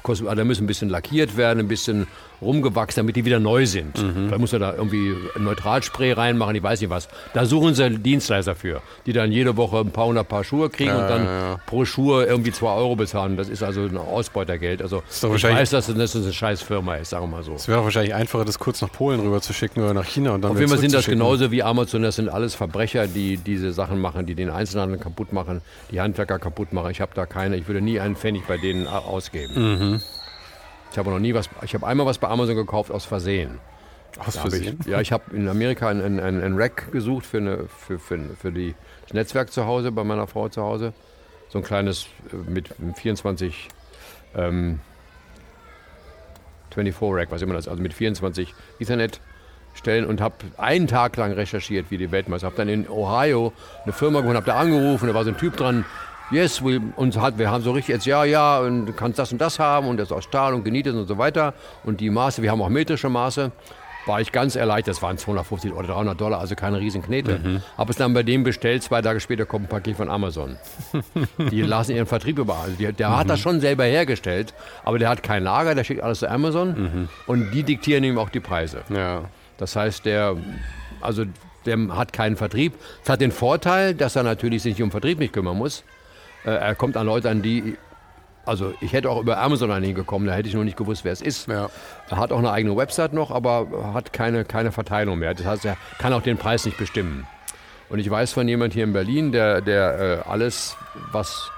also 0.03 0.33
da 0.33 0.43
müssen 0.43 0.65
ein 0.65 0.67
bisschen 0.67 0.89
lackiert 0.89 1.37
werden, 1.37 1.59
ein 1.59 1.67
bisschen 1.67 2.07
rumgewachsen, 2.43 3.01
damit 3.01 3.15
die 3.15 3.25
wieder 3.25 3.39
neu 3.39 3.65
sind. 3.65 4.01
Mhm. 4.01 4.29
Da 4.29 4.37
muss 4.37 4.53
er 4.53 4.59
da 4.59 4.73
irgendwie 4.73 5.15
Neutralspray 5.37 6.13
reinmachen, 6.13 6.55
ich 6.55 6.63
weiß 6.63 6.81
nicht 6.81 6.89
was. 6.89 7.07
Da 7.33 7.45
suchen 7.45 7.75
sie 7.75 7.89
Dienstleister 7.89 8.55
für, 8.55 8.81
die 9.05 9.13
dann 9.13 9.31
jede 9.31 9.57
Woche 9.57 9.79
ein 9.79 9.91
paar 9.91 10.07
hundert 10.07 10.27
Paar 10.27 10.43
Schuhe 10.43 10.69
kriegen 10.69 10.89
ja, 10.89 11.01
und 11.01 11.09
dann 11.09 11.25
ja, 11.25 11.39
ja. 11.51 11.59
pro 11.65 11.85
Schuhe 11.85 12.25
irgendwie 12.25 12.51
zwei 12.51 12.73
Euro 12.73 12.95
bezahlen. 12.95 13.37
Das 13.37 13.49
ist 13.49 13.61
also 13.61 13.81
ein 13.81 13.97
Ausbeutergeld. 13.97 14.81
Also 14.81 15.03
ich 15.11 15.43
weiß, 15.43 15.69
dass 15.69 15.87
das 15.87 16.15
eine 16.15 16.33
scheiß 16.33 16.61
Firma 16.61 16.95
ist, 16.95 17.09
sagen 17.09 17.25
wir 17.25 17.37
mal 17.37 17.43
so. 17.43 17.53
Es 17.53 17.67
wäre 17.67 17.77
doch 17.77 17.85
wahrscheinlich 17.85 18.13
einfacher, 18.13 18.45
das 18.45 18.59
kurz 18.59 18.81
nach 18.81 18.91
Polen 18.91 19.19
rüber 19.19 19.41
zu 19.41 19.53
schicken 19.53 19.81
oder 19.81 19.93
nach 19.93 20.05
China 20.05 20.31
und 20.31 20.41
dann 20.41 20.51
Auf 20.51 20.59
jeden 20.59 20.69
Fall 20.69 20.79
sind 20.79 20.93
das 20.93 21.05
genauso 21.05 21.51
wie 21.51 21.63
Amazon, 21.63 22.01
das 22.01 22.15
sind 22.15 22.29
alles 22.29 22.55
Verbrecher, 22.55 23.07
die 23.07 23.37
diese 23.37 23.73
Sachen 23.73 23.99
machen, 23.99 24.25
die 24.25 24.35
den 24.35 24.49
Einzelhandel 24.49 24.97
kaputt 24.97 25.33
machen, 25.33 25.61
die 25.91 26.01
Handwerker 26.01 26.39
kaputt 26.39 26.73
machen. 26.73 26.91
Ich 26.91 27.01
habe 27.01 27.11
da 27.15 27.25
keine, 27.25 27.57
ich 27.57 27.67
würde 27.67 27.81
nie 27.81 27.99
einen 27.99 28.15
Pfennig 28.15 28.43
bei 28.47 28.57
denen 28.57 28.87
ausgeben. 28.87 29.53
Mhm. 29.55 30.01
Ich 30.93 30.97
habe 30.99 31.09
noch 31.09 31.17
nie 31.17 31.33
was, 31.33 31.49
ich 31.63 31.73
habe 31.73 31.87
einmal 31.87 32.05
was 32.05 32.19
bei 32.19 32.27
Amazon 32.27 32.55
gekauft 32.55 32.91
aus 32.91 33.03
Versehen. 33.03 33.59
Aus 34.19 34.37
Versehen? 34.37 34.77
Ich, 34.81 34.85
ja, 34.85 35.01
ich 35.01 35.11
habe 35.11 35.35
in 35.35 35.47
Amerika 35.47 35.89
ein, 35.89 36.01
ein, 36.03 36.19
ein 36.19 36.55
Rack 36.55 36.91
gesucht 36.91 37.25
für, 37.25 37.37
eine, 37.37 37.65
für, 37.67 37.97
für, 37.97 38.19
für 38.39 38.51
die, 38.51 38.75
das 39.01 39.13
Netzwerk 39.15 39.51
zu 39.51 39.65
Hause, 39.65 39.91
bei 39.91 40.03
meiner 40.03 40.27
Frau 40.27 40.49
zu 40.49 40.61
Hause. 40.61 40.93
So 41.49 41.57
ein 41.57 41.63
kleines 41.63 42.05
äh, 42.31 42.35
mit 42.47 42.69
24 42.95 43.69
ähm, 44.35 44.81
24 46.75 47.11
Rack, 47.11 47.31
was 47.31 47.41
immer 47.41 47.55
das 47.55 47.65
ist, 47.65 47.69
also 47.69 47.81
mit 47.81 47.95
24 47.95 48.53
Ethernet 48.79 49.19
stellen 49.73 50.05
und 50.05 50.21
habe 50.21 50.35
einen 50.57 50.85
Tag 50.85 51.17
lang 51.17 51.31
recherchiert, 51.31 51.89
wie 51.89 51.97
die 51.97 52.11
Weltmeister. 52.11 52.45
Habe 52.45 52.57
dann 52.57 52.69
in 52.69 52.87
Ohio 52.87 53.51
eine 53.83 53.93
Firma 53.93 54.19
gefunden, 54.19 54.37
habe 54.37 54.45
da 54.45 54.59
angerufen, 54.59 55.07
da 55.07 55.15
war 55.15 55.23
so 55.23 55.31
ein 55.31 55.37
Typ 55.37 55.57
dran, 55.57 55.85
yes, 56.31 56.63
we, 56.63 56.81
uns 56.95 57.17
hat, 57.17 57.37
wir 57.37 57.51
haben 57.51 57.63
so 57.63 57.71
richtig 57.71 57.93
jetzt, 57.93 58.05
ja, 58.05 58.23
ja, 58.23 58.59
und 58.59 58.85
du 58.85 58.93
kannst 58.93 59.19
das 59.19 59.31
und 59.31 59.39
das 59.39 59.59
haben 59.59 59.87
und 59.87 59.97
das 59.97 60.11
aus 60.11 60.23
Stahl 60.23 60.53
und 60.53 60.63
genietet 60.63 60.95
und 60.95 61.07
so 61.07 61.17
weiter. 61.17 61.53
Und 61.83 61.99
die 61.99 62.09
Maße, 62.09 62.41
wir 62.41 62.51
haben 62.51 62.61
auch 62.61 62.69
metrische 62.69 63.09
Maße. 63.09 63.51
War 64.05 64.19
ich 64.19 64.33
ganz 64.33 64.57
erleichtert, 64.57 64.95
das 64.95 65.01
waren 65.01 65.17
250 65.17 65.71
oder 65.71 65.87
300 65.87 66.19
Dollar, 66.19 66.39
also 66.41 66.55
keine 66.55 66.77
riesen 66.77 67.01
Knete. 67.01 67.39
Mhm. 67.39 67.63
Habe 67.77 67.91
es 67.91 67.97
dann 67.97 68.13
bei 68.13 68.21
dem 68.21 68.43
bestellt, 68.43 68.83
zwei 68.83 69.01
Tage 69.01 69.21
später 69.21 69.45
kommt 69.45 69.65
ein 69.65 69.69
Paket 69.69 69.95
von 69.95 70.09
Amazon. 70.09 70.57
die 71.37 71.61
lassen 71.61 71.95
ihren 71.95 72.05
Vertrieb 72.05 72.37
überall. 72.37 72.71
Also 72.77 72.91
der 72.91 73.09
mhm. 73.09 73.15
hat 73.15 73.29
das 73.29 73.39
schon 73.39 73.61
selber 73.61 73.85
hergestellt, 73.85 74.53
aber 74.83 74.99
der 74.99 75.07
hat 75.07 75.23
kein 75.23 75.43
Lager, 75.43 75.73
der 75.73 75.85
schickt 75.85 76.01
alles 76.01 76.19
zu 76.19 76.29
Amazon 76.29 76.67
mhm. 76.69 77.09
und 77.27 77.51
die 77.51 77.63
diktieren 77.63 78.03
ihm 78.03 78.17
auch 78.17 78.27
die 78.27 78.41
Preise. 78.41 78.81
Ja. 78.89 79.23
Das 79.57 79.77
heißt, 79.77 80.05
der, 80.05 80.35
also 80.99 81.23
der 81.65 81.77
hat 81.95 82.11
keinen 82.11 82.35
Vertrieb. 82.35 82.73
Es 83.03 83.09
hat 83.09 83.21
den 83.21 83.31
Vorteil, 83.31 83.93
dass 83.93 84.17
er 84.17 84.23
natürlich 84.23 84.63
sich 84.63 84.81
um 84.81 84.91
Vertrieb 84.91 85.19
nicht 85.19 85.31
kümmern 85.31 85.57
muss. 85.57 85.85
Äh, 86.45 86.51
er 86.51 86.75
kommt 86.75 86.97
an 86.97 87.05
Leute 87.05 87.29
an, 87.29 87.41
die 87.41 87.77
also 88.45 88.73
ich 88.81 88.93
hätte 88.93 89.09
auch 89.09 89.21
über 89.21 89.37
Amazon 89.37 89.71
an 89.71 89.83
ihn 89.83 89.95
gekommen, 89.95 90.27
da 90.27 90.33
hätte 90.33 90.49
ich 90.49 90.55
noch 90.55 90.63
nicht 90.63 90.77
gewusst, 90.77 91.05
wer 91.05 91.13
es 91.13 91.21
ist. 91.21 91.47
Ja. 91.47 91.69
Er 92.09 92.17
hat 92.17 92.31
auch 92.31 92.39
eine 92.39 92.51
eigene 92.51 92.75
Website 92.75 93.13
noch, 93.13 93.31
aber 93.31 93.93
hat 93.93 94.11
keine, 94.11 94.43
keine 94.43 94.71
Verteilung 94.71 95.19
mehr. 95.19 95.33
Das 95.33 95.45
heißt, 95.45 95.65
er 95.65 95.77
kann 95.97 96.13
auch 96.13 96.21
den 96.21 96.37
Preis 96.37 96.65
nicht 96.65 96.77
bestimmen. 96.77 97.25
Und 97.89 97.99
ich 97.99 98.09
weiß 98.09 98.33
von 98.33 98.47
jemand 98.47 98.73
hier 98.73 98.83
in 98.83 98.93
Berlin, 98.93 99.31
der, 99.31 99.61
der 99.61 100.23
äh, 100.25 100.29
alles, 100.29 100.75
was 101.11 101.51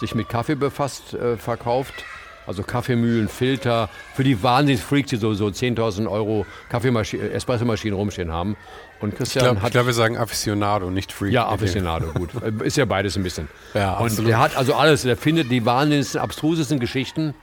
sich 0.00 0.14
mit 0.14 0.28
Kaffee 0.28 0.56
befasst, 0.56 1.14
äh, 1.14 1.36
verkauft. 1.36 2.04
Also 2.46 2.62
Kaffeemühlen, 2.62 3.28
Filter, 3.28 3.88
für 4.14 4.24
die 4.24 4.42
Wahnsinnsfreaks, 4.42 5.10
die 5.10 5.16
so, 5.16 5.34
so 5.34 5.46
10.000 5.46 6.10
Euro 6.10 6.46
Kaffeemaschinen, 6.68 7.32
Espressomaschinen 7.32 7.96
rumstehen 7.96 8.32
haben. 8.32 8.56
Und 9.00 9.14
Christian 9.14 9.44
ich 9.44 9.60
glaube, 9.60 9.70
glaub, 9.70 9.86
wir 9.86 9.92
sagen 9.92 10.16
Aficionado, 10.16 10.90
nicht 10.90 11.12
Freak. 11.12 11.32
Ja, 11.32 11.48
Aficionado, 11.48 12.12
gut. 12.12 12.30
Ist 12.62 12.76
ja 12.76 12.84
beides 12.84 13.16
ein 13.16 13.22
bisschen. 13.22 13.48
Ja, 13.74 13.94
und 13.98 14.06
absolut. 14.06 14.30
der 14.30 14.38
hat 14.38 14.56
also 14.56 14.74
alles, 14.74 15.02
der 15.02 15.16
findet 15.16 15.50
die 15.50 15.66
wahnsinnigsten, 15.66 16.20
abstrusesten 16.20 16.80
Geschichten, 16.80 17.34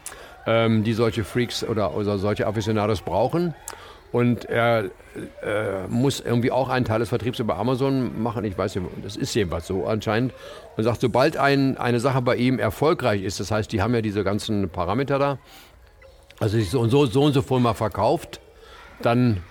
ähm, 0.47 0.83
die 0.83 0.93
solche 0.93 1.23
Freaks 1.23 1.63
oder, 1.63 1.95
oder 1.95 2.17
solche 2.17 2.47
Aficionados 2.47 3.01
brauchen. 3.01 3.53
Und 4.11 4.45
er 4.45 4.85
äh, 5.41 5.87
muss 5.89 6.19
irgendwie 6.19 6.51
auch 6.51 6.69
einen 6.69 6.85
Teil 6.85 6.99
des 6.99 7.09
Vertriebs 7.09 7.39
über 7.39 7.57
Amazon 7.57 8.21
machen. 8.21 8.45
Ich 8.45 8.55
weiß 8.55 8.75
nicht, 8.75 8.87
das 9.03 9.15
ist 9.15 9.33
jedenfalls 9.33 9.65
so 9.65 9.87
anscheinend. 9.87 10.33
Und 10.75 10.83
sagt, 10.83 11.01
sobald 11.01 11.38
ein, 11.38 11.77
eine 11.77 11.99
Sache 11.99 12.21
bei 12.21 12.36
ihm 12.36 12.59
erfolgreich 12.59 13.23
ist, 13.23 13.39
das 13.39 13.51
heißt, 13.51 13.71
die 13.71 13.81
haben 13.81 13.93
ja 13.93 14.01
diese 14.01 14.23
ganzen 14.23 14.69
Parameter 14.69 15.19
da, 15.19 15.38
also 16.39 16.59
so 16.62 16.79
und 16.79 16.89
so, 16.89 17.05
so 17.05 17.23
und 17.23 17.33
so 17.33 17.41
voll 17.41 17.59
mal 17.59 17.73
verkauft, 17.73 18.39
dann 19.01 19.43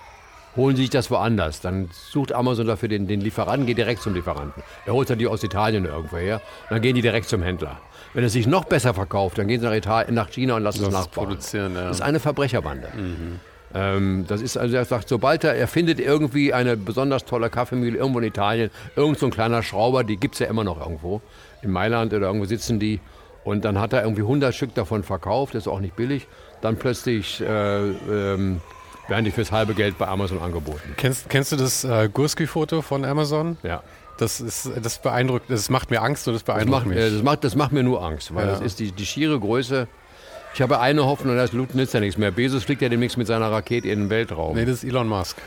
holen 0.55 0.75
sie 0.75 0.83
sich 0.83 0.91
das 0.91 1.09
woanders. 1.09 1.61
Dann 1.61 1.89
sucht 1.91 2.33
Amazon 2.33 2.67
dafür 2.67 2.89
den, 2.89 3.07
den 3.07 3.21
Lieferanten, 3.21 3.65
geht 3.65 3.77
direkt 3.77 4.01
zum 4.01 4.13
Lieferanten. 4.13 4.61
Er 4.85 4.93
holt 4.93 5.09
dann 5.09 5.17
die 5.17 5.27
aus 5.27 5.43
Italien 5.43 5.85
irgendwo 5.85 6.17
her 6.17 6.41
dann 6.69 6.81
gehen 6.81 6.95
die 6.95 7.01
direkt 7.01 7.27
zum 7.27 7.41
Händler. 7.41 7.79
Wenn 8.13 8.23
es 8.23 8.33
sich 8.33 8.45
noch 8.45 8.65
besser 8.65 8.93
verkauft, 8.93 9.37
dann 9.37 9.47
gehen 9.47 9.59
sie 9.59 9.65
nach, 9.65 9.73
Italien, 9.73 10.13
nach 10.13 10.29
China 10.29 10.55
und 10.55 10.63
lassen 10.63 10.83
es 10.83 10.91
nachbauen. 10.91 11.29
Produzieren, 11.29 11.75
ja. 11.75 11.87
Das 11.87 11.97
ist 11.97 12.01
eine 12.01 12.19
Verbrecherbande. 12.19 12.89
Mhm. 12.95 13.39
Ähm, 13.75 14.25
das 14.27 14.41
ist 14.41 14.57
also, 14.57 14.75
er 14.75 14.85
sagt, 14.85 15.09
sobald 15.09 15.43
er, 15.43 15.55
er 15.55 15.67
findet 15.67 15.99
irgendwie 15.99 16.53
eine 16.53 16.77
besonders 16.77 17.25
tolle 17.25 17.49
Kaffeemühle 17.49 17.97
irgendwo 17.97 18.19
in 18.19 18.25
Italien, 18.25 18.69
irgend 18.95 19.17
so 19.19 19.25
ein 19.27 19.31
kleiner 19.31 19.63
Schrauber, 19.63 20.03
die 20.03 20.17
gibt 20.17 20.35
es 20.35 20.39
ja 20.39 20.47
immer 20.47 20.63
noch 20.63 20.79
irgendwo. 20.79 21.21
In 21.61 21.71
Mailand 21.71 22.13
oder 22.13 22.27
irgendwo 22.27 22.45
sitzen 22.45 22.79
die. 22.79 22.99
Und 23.43 23.65
dann 23.65 23.79
hat 23.79 23.91
er 23.93 24.03
irgendwie 24.03 24.21
100 24.21 24.53
Stück 24.55 24.73
davon 24.75 25.03
verkauft, 25.03 25.55
das 25.55 25.63
ist 25.63 25.67
auch 25.67 25.79
nicht 25.79 25.95
billig 25.95 26.27
dann 26.61 26.77
plötzlich 26.77 27.41
äh, 27.41 27.45
ähm, 27.89 28.61
werden 29.09 29.25
die 29.25 29.31
fürs 29.31 29.51
halbe 29.51 29.73
Geld 29.73 29.97
bei 29.97 30.07
Amazon 30.07 30.39
angeboten. 30.41 30.93
Kennst, 30.95 31.29
kennst 31.29 31.51
du 31.51 31.57
das 31.57 31.83
äh, 31.83 32.07
Gurski-Foto 32.07 32.81
von 32.81 33.03
Amazon? 33.03 33.57
Ja. 33.63 33.83
Das 34.17 34.39
ist, 34.39 34.69
das 34.81 34.99
beeindruckt, 35.01 35.49
das 35.49 35.69
macht 35.69 35.91
mir 35.91 36.01
Angst 36.01 36.25
und 36.29 36.35
das 36.35 36.45
Das 36.45 36.55
beeindruckt 36.55 36.85
macht, 36.85 36.87
mich. 36.87 36.97
äh, 36.97 37.09
das, 37.11 37.21
macht, 37.21 37.43
das 37.43 37.55
macht 37.57 37.73
mir 37.73 37.83
nur 37.83 38.01
Angst, 38.01 38.33
weil 38.33 38.45
Ja. 38.45 38.51
das 38.53 38.61
ist 38.61 38.79
die, 38.79 38.93
die 38.93 39.05
schiere 39.05 39.37
Größe. 39.37 39.89
Ich 40.53 40.61
habe 40.61 40.79
eine 40.79 41.05
Hoffnung, 41.05 41.35
das 41.35 41.51
nützt 41.53 41.93
ja 41.93 41.99
nichts 41.99 42.17
mehr. 42.17 42.31
Bezos 42.31 42.63
fliegt 42.63 42.81
ja 42.81 42.89
demnächst 42.89 43.17
mit 43.17 43.27
seiner 43.27 43.51
Rakete 43.51 43.89
in 43.89 44.01
den 44.01 44.09
Weltraum. 44.09 44.55
nee, 44.55 44.65
das 44.65 44.83
ist 44.83 44.83
Elon 44.83 45.07
Musk. 45.07 45.37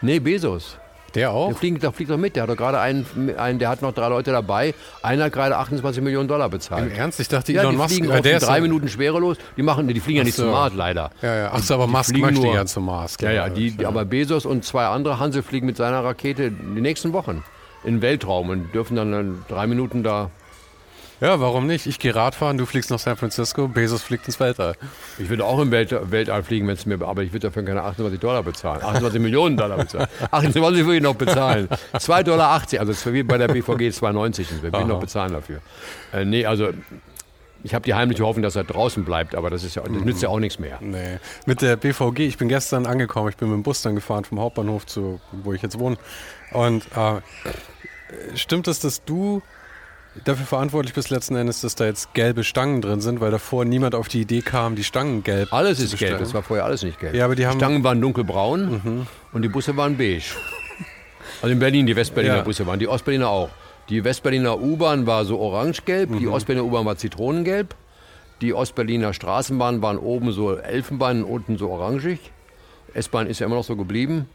Nee, 0.00 0.18
Bezos. 0.20 0.78
Der 1.14 1.22
Der 1.28 1.30
auch? 1.32 1.56
fliegt, 1.58 1.82
der 1.82 1.90
fliegt 1.90 2.10
doch 2.10 2.18
mit. 2.18 2.36
Der 2.36 2.42
hat 2.42 2.50
doch 2.50 2.56
gerade 2.56 2.78
einen, 2.80 3.06
einen, 3.38 3.58
der 3.58 3.70
hat 3.70 3.80
noch 3.80 3.92
drei 3.92 4.08
Leute 4.08 4.30
dabei. 4.30 4.74
Einer 5.02 5.24
hat 5.24 5.32
gerade 5.32 5.56
28 5.56 6.02
Millionen 6.02 6.28
Dollar 6.28 6.44
Im 6.46 6.50
bezahlt. 6.52 6.92
Ernst? 6.96 7.18
Ich 7.18 7.28
dachte, 7.28 7.50
Ja, 7.52 7.62
Elon 7.62 7.72
die 7.72 7.78
Musk, 7.78 7.94
fliegen 7.94 8.10
äh, 8.10 8.20
der 8.20 8.36
ist 8.36 8.46
drei 8.46 8.56
ja- 8.56 8.62
Minuten 8.62 8.88
schwerelos. 8.88 9.38
Die 9.56 9.62
machen, 9.62 9.88
die 9.88 9.98
fliegen 10.00 10.18
ja 10.18 10.24
nicht 10.24 10.36
zum 10.36 10.50
Mars, 10.50 10.74
leider. 10.74 11.10
Ja, 11.22 11.34
ja. 11.34 11.50
Ach 11.52 11.60
so, 11.62 11.74
aber 11.74 11.86
Musk 11.86 12.10
fliegen 12.10 12.26
möchte 12.26 12.42
nur- 12.42 12.54
ja 12.54 12.66
zum 12.66 12.84
Mars. 12.84 13.16
Ja, 13.22 13.30
ja, 13.32 13.48
die, 13.48 13.70
glaub 13.70 13.80
ich, 13.80 13.86
aber 13.86 14.04
Bezos 14.04 14.44
und 14.44 14.64
zwei 14.64 14.84
andere 14.86 15.18
Hansel 15.18 15.42
fliegen 15.42 15.64
mit 15.66 15.78
seiner 15.78 16.04
Rakete 16.04 16.50
die 16.50 16.80
nächsten 16.82 17.14
Wochen 17.14 17.42
in 17.84 17.96
den 17.96 18.02
Weltraum 18.02 18.50
und 18.50 18.74
dürfen 18.74 18.94
dann 18.96 19.44
drei 19.48 19.66
Minuten 19.66 20.02
da. 20.02 20.30
Ja, 21.20 21.40
warum 21.40 21.66
nicht? 21.66 21.86
Ich 21.86 21.98
gehe 21.98 22.14
Radfahren, 22.14 22.58
du 22.58 22.66
fliegst 22.66 22.90
nach 22.90 22.98
San 23.00 23.16
Francisco, 23.16 23.66
Bezos 23.66 24.02
fliegt 24.02 24.26
ins 24.26 24.38
Weltall. 24.38 24.74
Ich 25.18 25.28
würde 25.28 25.44
auch 25.44 25.58
im 25.58 25.72
Welt, 25.72 25.94
Weltall 26.10 26.44
fliegen, 26.44 26.68
wenn 26.68 26.74
es 26.74 26.86
mir, 26.86 27.00
aber 27.02 27.22
ich 27.22 27.32
würde 27.32 27.48
dafür 27.48 27.64
keine 27.64 27.82
28 27.82 28.20
Dollar 28.20 28.44
bezahlen. 28.44 28.82
28 28.82 29.20
Millionen 29.20 29.56
Dollar 29.56 29.78
bezahlen. 29.78 30.06
28 30.30 30.84
würde 30.84 30.96
ich 30.96 31.02
noch 31.02 31.16
bezahlen. 31.16 31.68
2,80 31.94 32.22
Dollar, 32.22 32.50
also 32.52 32.92
es 32.92 33.04
ist 33.04 33.12
wie 33.12 33.24
bei 33.24 33.36
der 33.36 33.48
BVG 33.48 33.90
2,90. 33.90 34.62
Wir 34.62 34.72
will 34.72 34.80
ich 34.80 34.86
noch 34.86 35.00
bezahlen 35.00 35.32
dafür. 35.32 35.60
Äh, 36.12 36.24
nee, 36.24 36.46
also 36.46 36.68
ich 37.64 37.74
habe 37.74 37.84
die 37.84 37.94
heimliche 37.94 38.24
Hoffnung, 38.24 38.44
dass 38.44 38.54
er 38.54 38.62
draußen 38.62 39.04
bleibt, 39.04 39.34
aber 39.34 39.50
das, 39.50 39.64
ist 39.64 39.74
ja, 39.74 39.82
das 39.82 39.90
nützt 39.90 40.22
ja 40.22 40.28
auch 40.28 40.38
nichts 40.38 40.60
mehr. 40.60 40.78
Nee. 40.80 41.18
Mit 41.46 41.62
der 41.62 41.76
BVG, 41.76 42.20
ich 42.20 42.38
bin 42.38 42.48
gestern 42.48 42.86
angekommen, 42.86 43.28
ich 43.28 43.36
bin 43.36 43.48
mit 43.48 43.56
dem 43.56 43.62
Bus 43.64 43.82
dann 43.82 43.96
gefahren 43.96 44.24
vom 44.24 44.38
Hauptbahnhof 44.38 44.86
zu, 44.86 45.20
wo 45.32 45.52
ich 45.52 45.62
jetzt 45.62 45.78
wohne. 45.80 45.96
Und 46.52 46.84
äh, 46.96 48.36
stimmt 48.36 48.68
es, 48.68 48.78
dass 48.78 49.04
du 49.04 49.42
dafür 50.24 50.46
verantwortlich 50.46 50.94
bist 50.94 51.10
letzten 51.10 51.36
Endes, 51.36 51.60
dass 51.60 51.74
da 51.74 51.84
jetzt 51.86 52.14
gelbe 52.14 52.44
Stangen 52.44 52.80
drin 52.82 53.00
sind, 53.00 53.20
weil 53.20 53.30
davor 53.30 53.64
niemand 53.64 53.94
auf 53.94 54.08
die 54.08 54.20
Idee 54.22 54.40
kam, 54.42 54.74
die 54.76 54.84
Stangen 54.84 55.22
gelb 55.22 55.52
Alles 55.52 55.80
ist 55.80 55.96
gelb, 55.98 56.18
das 56.18 56.34
war 56.34 56.42
vorher 56.42 56.64
alles 56.64 56.82
nicht 56.82 56.98
gelb. 57.00 57.14
Ja, 57.14 57.24
aber 57.24 57.34
die 57.34 57.44
Mhm. 57.46 57.52
Stangen 57.52 57.84
waren 57.84 58.00
dunkelbraun 58.00 59.06
und 59.32 59.42
die 59.42 59.48
Busse 59.48 59.76
waren 59.76 59.96
beige. 59.96 60.22
Also 61.42 61.52
in 61.52 61.58
Berlin, 61.58 61.86
die 61.86 61.94
Westberliner 61.96 62.36
Ja. 62.36 62.42
Busse 62.42 62.66
waren, 62.66 62.78
die 62.78 62.88
Ostberliner 62.88 63.28
auch. 63.28 63.50
Die 63.88 64.04
Westberliner 64.04 64.60
U-Bahn 64.60 65.06
war 65.06 65.24
so 65.24 65.38
orangegelb, 65.38 66.10
Mhm. 66.10 66.18
die 66.18 66.28
Ostberliner 66.28 66.64
U-Bahn 66.64 66.84
war 66.84 66.96
zitronengelb. 66.96 67.74
Die 68.40 68.54
Ostberliner 68.54 69.12
Straßenbahn 69.14 69.82
waren 69.82 69.98
oben 69.98 70.30
so 70.32 70.54
Elfenbein 70.54 71.24
und 71.24 71.30
unten 71.30 71.58
so 71.58 71.70
orangig. 71.70 72.18
S-Bahn 72.94 73.26
ist 73.26 73.40
ja 73.40 73.46
immer 73.46 73.56
noch 73.56 73.64
so 73.64 73.76
geblieben. 73.76 74.28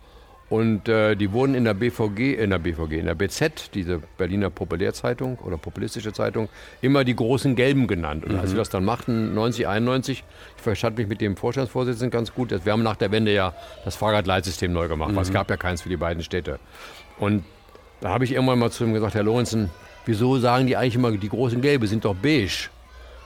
Und 0.50 0.88
äh, 0.88 1.16
die 1.16 1.32
wurden 1.32 1.56
in 1.56 1.64
der 1.64 1.74
BVG, 1.74 2.36
in 2.36 2.52
der 2.52 2.60
BVG, 2.60 3.00
in 3.00 3.06
der 3.06 3.16
BZ, 3.16 3.74
diese 3.74 4.00
Berliner 4.18 4.50
Populärzeitung 4.50 5.40
oder 5.40 5.58
populistische 5.58 6.14
Zeitung, 6.14 6.50
immer 6.82 7.04
die 7.04 7.16
großen 7.16 7.56
Gelben 7.56 7.88
genannt. 7.88 8.26
Und 8.26 8.38
als 8.38 8.52
wir 8.52 8.58
das 8.58 8.70
dann 8.70 8.86
machten, 8.86 9.34
90, 9.34 9.68
91, 9.68 10.24
ich 10.56 10.62
verstand 10.62 10.98
mich 10.98 11.08
mit 11.08 11.22
dem 11.22 11.38
Vorstandsvorsitzenden 11.38 12.12
ganz 12.12 12.34
gut, 12.34 12.52
dass 12.52 12.66
wir 12.66 12.74
haben 12.74 12.84
nach 12.84 12.98
der 12.98 13.12
Wende 13.12 13.34
ja 13.34 13.54
das 13.84 13.96
Fahrradleitsystem 13.96 14.72
neu 14.72 14.88
gemacht, 14.88 15.16
weil 15.16 15.24
es 15.24 15.32
gab 15.32 15.50
ja 15.50 15.58
keins 15.58 15.82
für 15.82 15.90
die 15.90 15.98
beiden 15.98 16.22
Städte. 16.22 16.60
Und 17.18 17.44
da 18.02 18.10
habe 18.10 18.26
ich 18.26 18.34
irgendwann 18.34 18.60
mal 18.60 18.70
zu 18.70 18.84
ihm 18.84 18.94
gesagt, 18.94 19.16
Herr 19.16 19.24
Lorenzen, 19.24 19.70
wieso 20.06 20.38
sagen 20.38 20.68
die 20.68 20.76
eigentlich 20.78 20.96
immer, 20.96 21.12
die 21.12 21.30
großen 21.30 21.62
Gelbe 21.62 21.88
sind 21.88 22.06
doch 22.06 22.16
beige? 22.16 22.70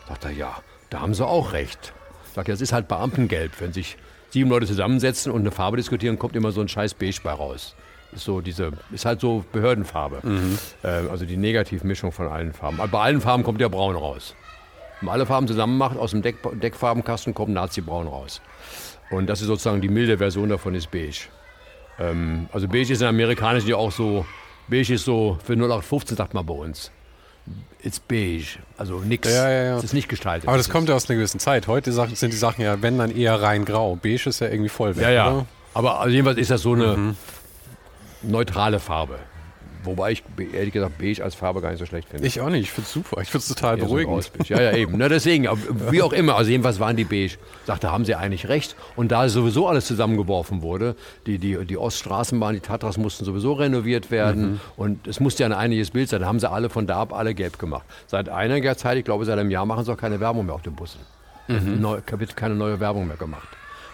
Sagt 0.08 0.26
er, 0.26 0.32
ja, 0.32 0.56
da 0.90 1.02
haben 1.02 1.14
sie 1.14 1.26
auch 1.26 1.54
recht. 1.54 1.94
Sagt 2.34 2.48
er, 2.48 2.54
das 2.54 2.62
ist 2.62 2.74
halt 2.74 2.88
Beamtengelb. 2.88 3.60
Wenn 3.60 3.74
sich 3.74 3.98
sieben 4.30 4.50
Leute 4.50 4.66
zusammensetzen 4.66 5.32
und 5.32 5.42
eine 5.42 5.52
Farbe 5.52 5.78
diskutieren, 5.78 6.20
kommt 6.20 6.36
immer 6.36 6.52
so 6.52 6.62
ein 6.62 6.68
scheiß 6.68 6.94
Beige 6.94 7.20
bei 7.24 7.32
raus. 7.32 7.76
Ist, 8.12 8.24
so 8.24 8.42
diese, 8.42 8.72
ist 8.92 9.06
halt 9.06 9.20
so 9.20 9.44
Behördenfarbe. 9.52 10.22
Äh, 10.84 11.10
also 11.10 11.26
die 11.26 11.38
Negativmischung 11.38 12.12
von 12.12 12.28
allen 12.28 12.54
Farben. 12.54 12.78
Bei 12.92 13.00
allen 13.00 13.22
Farben 13.22 13.44
kommt 13.44 13.60
ja 13.60 13.68
Braun 13.68 13.96
raus. 13.96 14.36
Wenn 15.00 15.08
man 15.08 15.14
alle 15.14 15.26
Farben 15.26 15.48
zusammen 15.48 15.78
macht, 15.78 15.98
aus 15.98 16.12
dem 16.12 16.22
Deck, 16.22 16.38
Deckfarbenkasten 16.60 17.34
kommt 17.34 17.54
Nazi-Braun 17.54 18.08
raus. 18.08 18.42
Und 19.10 19.28
das 19.28 19.42
ist 19.42 19.48
sozusagen 19.48 19.82
die 19.82 19.90
milde 19.90 20.18
Version 20.18 20.50
davon, 20.50 20.74
ist 20.76 20.90
beige. 20.92 21.28
Ähm, 22.00 22.48
also 22.52 22.68
beige 22.68 22.94
ist 22.94 23.02
in 23.02 23.08
Amerikanisch 23.08 23.66
ja 23.66 23.76
auch 23.76 23.92
so, 23.92 24.26
beige 24.68 24.94
ist 24.94 25.06
so, 25.06 25.38
für 25.44 25.54
0815 25.54 26.18
sagt 26.18 26.34
man 26.34 26.46
bei 26.46 26.54
uns. 26.54 26.92
It's 27.84 28.00
beige, 28.00 28.60
also 28.78 29.00
nix. 29.00 29.30
Ja, 29.32 29.50
ja, 29.50 29.64
ja. 29.64 29.78
Es 29.78 29.84
ist 29.86 29.94
nicht 29.94 30.10
gestaltet. 30.10 30.48
Aber 30.48 30.58
das 30.58 30.68
Es 30.68 30.72
kommt 30.74 30.90
ja 30.90 30.96
aus 30.96 31.10
einer 31.10 31.18
gewissen 31.18 31.40
Zeit. 31.40 31.68
Heute 31.68 31.92
sind 31.94 32.34
die 32.34 32.38
Sachen 32.38 32.62
ja, 32.64 32.82
wenn 32.82 32.98
dann 32.98 33.16
eher 33.16 33.42
rein 33.42 33.66
grau. 33.66 33.96
Beige 33.96 34.30
ist 34.30 34.40
ja 34.42 34.48
irgendwie 34.48 34.70
voll 34.70 34.96
weg, 34.96 35.04
Ja, 35.04 35.10
ja. 35.12 35.32
oder? 35.32 35.46
Aber 35.74 36.00
also 36.02 36.10
jedenfalls 36.12 36.38
ist 36.40 36.52
das 36.52 36.62
so 36.64 36.74
eine 36.74 36.98
Mhm. 36.98 37.16
neutrale 38.24 38.80
Farbe. 38.80 39.20
Wobei 39.88 40.12
ich 40.12 40.24
ehrlich 40.54 40.74
gesagt 40.74 40.98
beige 41.00 41.24
als 41.24 41.34
Farbe 41.34 41.62
gar 41.62 41.72
nicht 41.72 41.80
so 41.80 41.86
schlecht 41.86 42.10
finde. 42.10 42.28
Ich 42.28 42.40
auch 42.42 42.50
nicht, 42.50 42.62
ich 42.62 42.72
finde 42.72 42.86
es 42.88 42.94
super. 42.94 43.22
Ich 43.22 43.30
finde 43.30 43.40
es 43.40 43.48
total 43.48 43.80
so 43.80 43.86
beruhigend. 43.86 44.14
graues-beige. 44.14 44.54
Ja, 44.54 44.62
ja, 44.62 44.74
eben. 44.78 44.94
Na, 44.98 45.10
deswegen, 45.10 45.48
aber 45.48 45.60
wie 45.92 46.02
auch 46.02 46.14
immer, 46.14 46.36
also 46.36 46.52
jedenfalls 46.52 46.80
waren 46.80 46.96
die 46.96 47.06
beige. 47.06 47.38
Sagte, 47.66 47.92
haben 47.92 48.06
sie 48.06 48.14
eigentlich 48.16 48.48
recht. 48.48 48.76
Und 48.96 49.12
da 49.12 49.28
sowieso 49.30 49.68
alles 49.68 49.88
zusammengeworfen 49.88 50.62
wurde, 50.62 50.96
die, 51.26 51.40
die, 51.40 51.66
die 51.66 51.78
Oststraßenbahn, 51.78 52.54
die 52.54 52.60
Tatras 52.60 52.98
mussten 52.98 53.26
sowieso 53.26 53.54
renoviert 53.54 54.12
werden 54.12 54.38
Mhm. 54.52 54.60
und 54.76 55.08
es 55.08 55.20
musste 55.20 55.44
ja 55.44 55.48
ein 55.48 55.54
einiges 55.54 55.92
Bild 55.92 56.10
sein. 56.10 56.22
Da 56.22 56.28
haben 56.28 56.40
sie 56.40 56.50
alle 56.50 56.70
von 56.70 56.86
da 56.86 57.00
ab 57.02 57.14
alle 57.14 57.34
gelb 57.34 57.58
gemacht. 57.58 57.86
Seit 58.06 58.30
einiger 58.30 58.78
Zeit, 58.78 58.98
ich 58.98 59.06
glaube 59.06 59.26
seit 59.26 59.40
einem 59.40 59.50
Jahr, 59.52 59.66
machen 59.66 59.84
sie 59.86 59.92
auch 59.92 59.98
keine 59.98 60.20
Werbung 60.20 60.46
mehr 60.46 60.56
auf 60.56 60.62
den 60.62 60.76
Bussen. 60.76 61.00
Mhm. 61.48 61.80
Neu, 61.82 62.00
wird 62.18 62.36
keine 62.36 62.56
neue 62.56 62.80
Werbung 62.80 63.08
mehr 63.08 63.18
gemacht. 63.18 63.48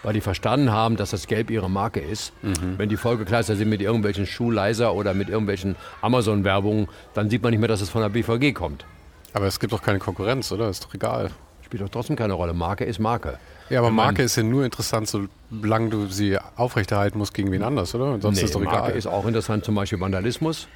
Weil 0.04 0.14
die 0.14 0.22
verstanden 0.22 0.72
haben, 0.72 0.98
dass 0.98 1.12
das 1.12 1.28
Gelb 1.28 1.50
ihre 1.50 1.70
Marke 1.70 2.00
ist. 2.02 2.34
Mhm. 2.44 2.78
Wenn 2.78 2.90
die 2.90 2.98
vollgekleister 2.98 3.56
sind 3.56 3.70
mit 3.70 3.82
irgendwelchen 3.82 4.26
Schuhleiser 4.26 4.94
oder 4.94 5.14
mit 5.14 5.30
irgendwelchen 5.30 5.76
Amazon-Werbungen, 6.02 6.88
dann 7.14 7.30
sieht 7.30 7.42
man 7.42 7.52
nicht 7.52 7.60
mehr, 7.60 7.70
dass 7.70 7.80
es 7.82 7.90
von 7.90 8.02
der 8.02 8.10
BVG 8.10 8.54
kommt. 8.54 8.86
Aber 9.34 9.46
es 9.48 9.60
gibt 9.60 9.72
doch 9.74 9.82
keine 9.82 10.00
Konkurrenz, 10.00 10.52
oder? 10.52 10.70
Ist 10.70 10.84
doch 10.84 10.94
egal. 10.94 11.32
Spielt 11.62 11.82
doch 11.82 11.90
trotzdem 11.90 12.16
keine 12.18 12.34
Rolle. 12.34 12.54
Marke 12.54 12.84
ist 12.84 13.00
Marke. 13.00 13.40
Ja, 13.70 13.80
aber 13.80 13.90
Marke 13.90 14.22
ist 14.24 14.36
ja 14.36 14.44
nur 14.44 14.66
interessant, 14.66 15.08
solange 15.10 15.90
du 15.90 16.08
sie 16.08 16.38
aufrechterhalten 16.58 17.18
musst 17.18 17.34
gegen 17.34 17.52
wen 17.52 17.64
anders, 17.64 17.96
oder? 17.96 18.20
Sonst 18.20 18.38
Nee, 18.38 18.44
ist 18.46 18.54
doch 18.54 18.60
Marke 18.62 18.88
egal. 18.90 18.98
ist 18.98 19.08
auch 19.08 19.26
interessant, 19.26 19.64
zum 19.64 19.74
Beispiel 19.74 20.00
Vandalismus. 20.00 20.68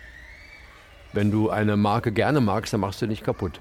Wenn 1.13 1.31
du 1.31 1.49
eine 1.49 1.77
Marke 1.77 2.11
gerne 2.11 2.41
magst, 2.41 2.73
dann 2.73 2.79
machst 2.79 3.01
du 3.01 3.07
nicht 3.07 3.23
kaputt. 3.23 3.59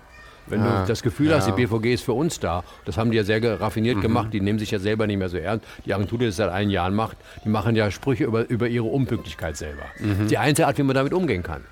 Wenn 0.48 0.60
Ah, 0.60 0.82
du 0.82 0.88
das 0.88 1.02
Gefühl 1.02 1.30
ja. 1.30 1.36
hast, 1.36 1.46
die 1.46 1.52
BVG 1.52 1.94
ist 1.94 2.04
für 2.04 2.12
uns 2.12 2.38
da, 2.40 2.62
das 2.84 2.96
haben 2.98 3.10
die 3.10 3.16
ja 3.16 3.24
sehr 3.24 3.60
raffiniert 3.60 4.00
gemacht, 4.00 4.32
die 4.32 4.40
nehmen 4.40 4.58
sich 4.58 4.70
ja 4.70 4.78
selber 4.78 5.06
nicht 5.06 5.18
mehr 5.18 5.28
so 5.28 5.36
ernst. 5.36 5.66
Die 5.84 5.92
Agentur, 5.94 6.18
die 6.18 6.26
das 6.26 6.36
seit 6.36 6.50
einem 6.50 6.70
Jahr 6.70 6.90
macht, 6.90 7.16
die 7.44 7.48
machen 7.48 7.74
ja 7.76 7.90
Sprüche 7.90 8.24
über, 8.24 8.48
über 8.48 8.68
ihre 8.68 8.84
Unpünktlichkeit 8.86 9.56
selber. 9.56 9.82
Die 10.30 10.38
einzige 10.38 10.66
Art, 10.68 10.78
wie 10.78 10.82
man 10.82 10.94
damit 10.94 11.12
umgehen 11.12 11.42
kann. 11.42 11.62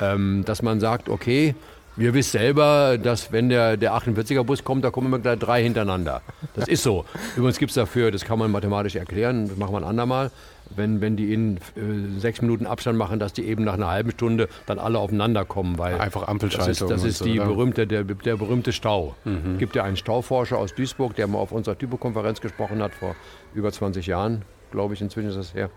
Ähm, 0.00 0.42
dass 0.44 0.60
man 0.62 0.80
sagt, 0.80 1.08
okay, 1.08 1.54
wir 1.96 2.12
wissen 2.14 2.32
selber, 2.32 2.98
dass 2.98 3.30
wenn 3.30 3.48
der, 3.48 3.76
der 3.76 3.92
48er-Bus 3.94 4.64
kommt, 4.64 4.84
da 4.84 4.90
kommen 4.90 5.06
immer 5.06 5.20
gleich 5.20 5.38
drei 5.38 5.62
hintereinander. 5.62 6.22
Das 6.54 6.66
ist 6.66 6.82
so. 6.82 7.04
Übrigens 7.36 7.58
gibt 7.58 7.70
es 7.70 7.76
dafür, 7.76 8.10
das 8.10 8.24
kann 8.24 8.38
man 8.38 8.50
mathematisch 8.50 8.96
erklären, 8.96 9.48
das 9.48 9.56
machen 9.56 9.72
wir 9.72 9.78
ein 9.78 9.84
andermal, 9.84 10.32
wenn, 10.76 11.00
wenn 11.00 11.16
die 11.16 11.32
in 11.32 11.56
äh, 11.56 12.18
sechs 12.18 12.40
Minuten 12.40 12.66
Abstand 12.66 12.98
machen, 12.98 13.18
dass 13.18 13.32
die 13.32 13.44
eben 13.46 13.64
nach 13.64 13.74
einer 13.74 13.88
halben 13.88 14.10
Stunde 14.10 14.48
dann 14.66 14.78
alle 14.78 14.98
aufeinander 14.98 15.44
kommen. 15.44 15.78
Weil 15.78 16.00
Einfach 16.00 16.22
das 16.22 16.28
Ampelschaltung. 16.28 16.70
ist, 16.70 16.80
das 16.90 17.04
ist 17.04 17.18
so, 17.18 17.24
die 17.24 17.38
oder? 17.38 17.48
berühmte, 17.48 17.86
der, 17.86 18.04
der 18.04 18.36
berühmte 18.36 18.72
Stau. 18.72 19.14
Es 19.24 19.58
gibt 19.58 19.76
ja 19.76 19.84
einen 19.84 19.96
Stauforscher 19.96 20.58
aus 20.58 20.74
Duisburg, 20.74 21.14
der 21.16 21.26
mal 21.26 21.38
auf 21.38 21.52
unserer 21.52 21.78
Typokonferenz 21.78 22.40
gesprochen 22.40 22.82
hat, 22.82 22.94
vor 22.94 23.14
über 23.54 23.70
20 23.70 24.06
Jahren, 24.06 24.42
glaube 24.70 24.94
ich, 24.94 25.00
inzwischen 25.00 25.28
ist 25.28 25.36
das 25.36 25.54
her. 25.54 25.70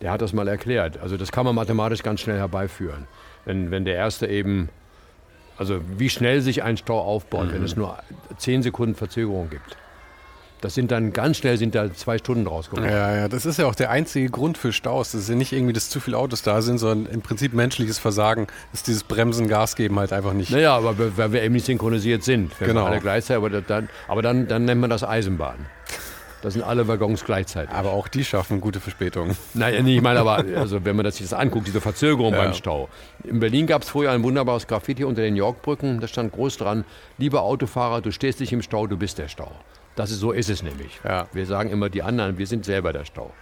Der 0.00 0.12
hat 0.12 0.22
das 0.22 0.32
mal 0.32 0.46
erklärt. 0.48 0.98
Also 0.98 1.16
das 1.16 1.32
kann 1.32 1.44
man 1.44 1.54
mathematisch 1.54 2.02
ganz 2.02 2.20
schnell 2.20 2.38
herbeiführen. 2.38 3.06
Wenn, 3.44 3.70
wenn 3.70 3.84
der 3.84 3.96
erste 3.96 4.26
eben, 4.26 4.68
also 5.56 5.80
wie 5.96 6.08
schnell 6.08 6.40
sich 6.40 6.62
ein 6.62 6.76
Stau 6.76 7.00
aufbaut, 7.00 7.52
wenn 7.52 7.64
es 7.64 7.76
nur 7.76 7.98
10 8.36 8.62
Sekunden 8.62 8.94
Verzögerung 8.94 9.50
gibt. 9.50 9.76
Das 10.60 10.74
sind 10.74 10.90
dann 10.90 11.12
ganz 11.12 11.36
schnell 11.36 11.56
sind 11.56 11.74
da 11.76 11.92
zwei 11.94 12.18
Stunden 12.18 12.44
draus 12.44 12.68
geworden. 12.68 12.90
Ja, 12.90 13.14
ja, 13.14 13.28
das 13.28 13.46
ist 13.46 13.58
ja 13.58 13.66
auch 13.66 13.76
der 13.76 13.90
einzige 13.90 14.28
Grund 14.28 14.58
für 14.58 14.72
Staus. 14.72 15.12
Das 15.12 15.20
ist 15.22 15.28
ja 15.28 15.36
nicht 15.36 15.52
irgendwie, 15.52 15.72
dass 15.72 15.88
zu 15.88 16.00
viele 16.00 16.18
Autos 16.18 16.42
da 16.42 16.62
sind, 16.62 16.78
sondern 16.78 17.12
im 17.12 17.22
Prinzip 17.22 17.52
menschliches 17.54 17.98
Versagen 17.98 18.48
ist 18.72 18.88
dieses 18.88 19.04
Bremsen, 19.04 19.46
Gas 19.48 19.76
geben 19.76 19.98
halt 20.00 20.12
einfach 20.12 20.32
nicht. 20.32 20.50
Naja, 20.50 20.76
aber 20.76 21.16
weil 21.16 21.32
wir 21.32 21.42
eben 21.42 21.54
nicht 21.54 21.66
synchronisiert 21.66 22.24
sind. 22.24 22.50
Wenn 22.60 22.68
Genau. 22.68 22.82
wir 22.84 22.90
alle 22.90 23.00
gleichzeitig, 23.00 23.36
aber 23.44 23.60
dann, 23.60 23.88
aber 24.08 24.22
dann, 24.22 24.48
dann 24.48 24.64
nennt 24.64 24.80
man 24.80 24.90
das 24.90 25.04
Eisenbahn. 25.04 25.66
Das 26.42 26.54
sind 26.54 26.62
alle 26.62 26.86
Waggons 26.86 27.24
gleichzeitig. 27.24 27.74
Aber 27.74 27.90
auch 27.92 28.06
die 28.06 28.24
schaffen 28.24 28.60
gute 28.60 28.78
Verspätungen. 28.78 29.36
Nein, 29.54 29.84
nee, 29.84 29.96
ich 29.96 30.02
meine 30.02 30.20
aber, 30.20 30.44
also 30.56 30.84
wenn 30.84 30.94
man 30.94 31.04
das 31.04 31.16
sich 31.16 31.28
das 31.28 31.36
anguckt, 31.38 31.66
diese 31.66 31.80
Verzögerung 31.80 32.32
Ja. 32.32 32.42
beim 32.44 32.54
Stau. 32.54 32.88
In 33.24 33.40
Berlin 33.40 33.66
gab 33.66 33.82
es 33.82 33.88
früher 33.88 34.12
ein 34.12 34.22
wunderbares 34.22 34.68
Graffiti 34.68 35.02
unter 35.04 35.22
den 35.22 35.34
Yorkbrücken, 35.34 36.00
da 36.00 36.06
stand 36.06 36.32
groß 36.32 36.56
dran, 36.58 36.84
lieber 37.16 37.42
Autofahrer, 37.42 38.02
du 38.02 38.12
stehst 38.12 38.38
nicht 38.38 38.52
im 38.52 38.62
Stau, 38.62 38.86
du 38.86 38.96
bist 38.96 39.18
der 39.18 39.26
Stau. 39.26 39.50
Das 39.98 40.12
ist, 40.12 40.20
so 40.20 40.30
ist 40.30 40.48
es 40.48 40.62
nämlich. 40.62 41.00
Ja. 41.04 41.26
Wir 41.32 41.44
sagen 41.44 41.70
immer 41.70 41.88
die 41.88 42.04
anderen, 42.04 42.38
wir 42.38 42.46
sind 42.46 42.64
selber 42.64 42.92
der 42.92 43.04
Stau. 43.04 43.32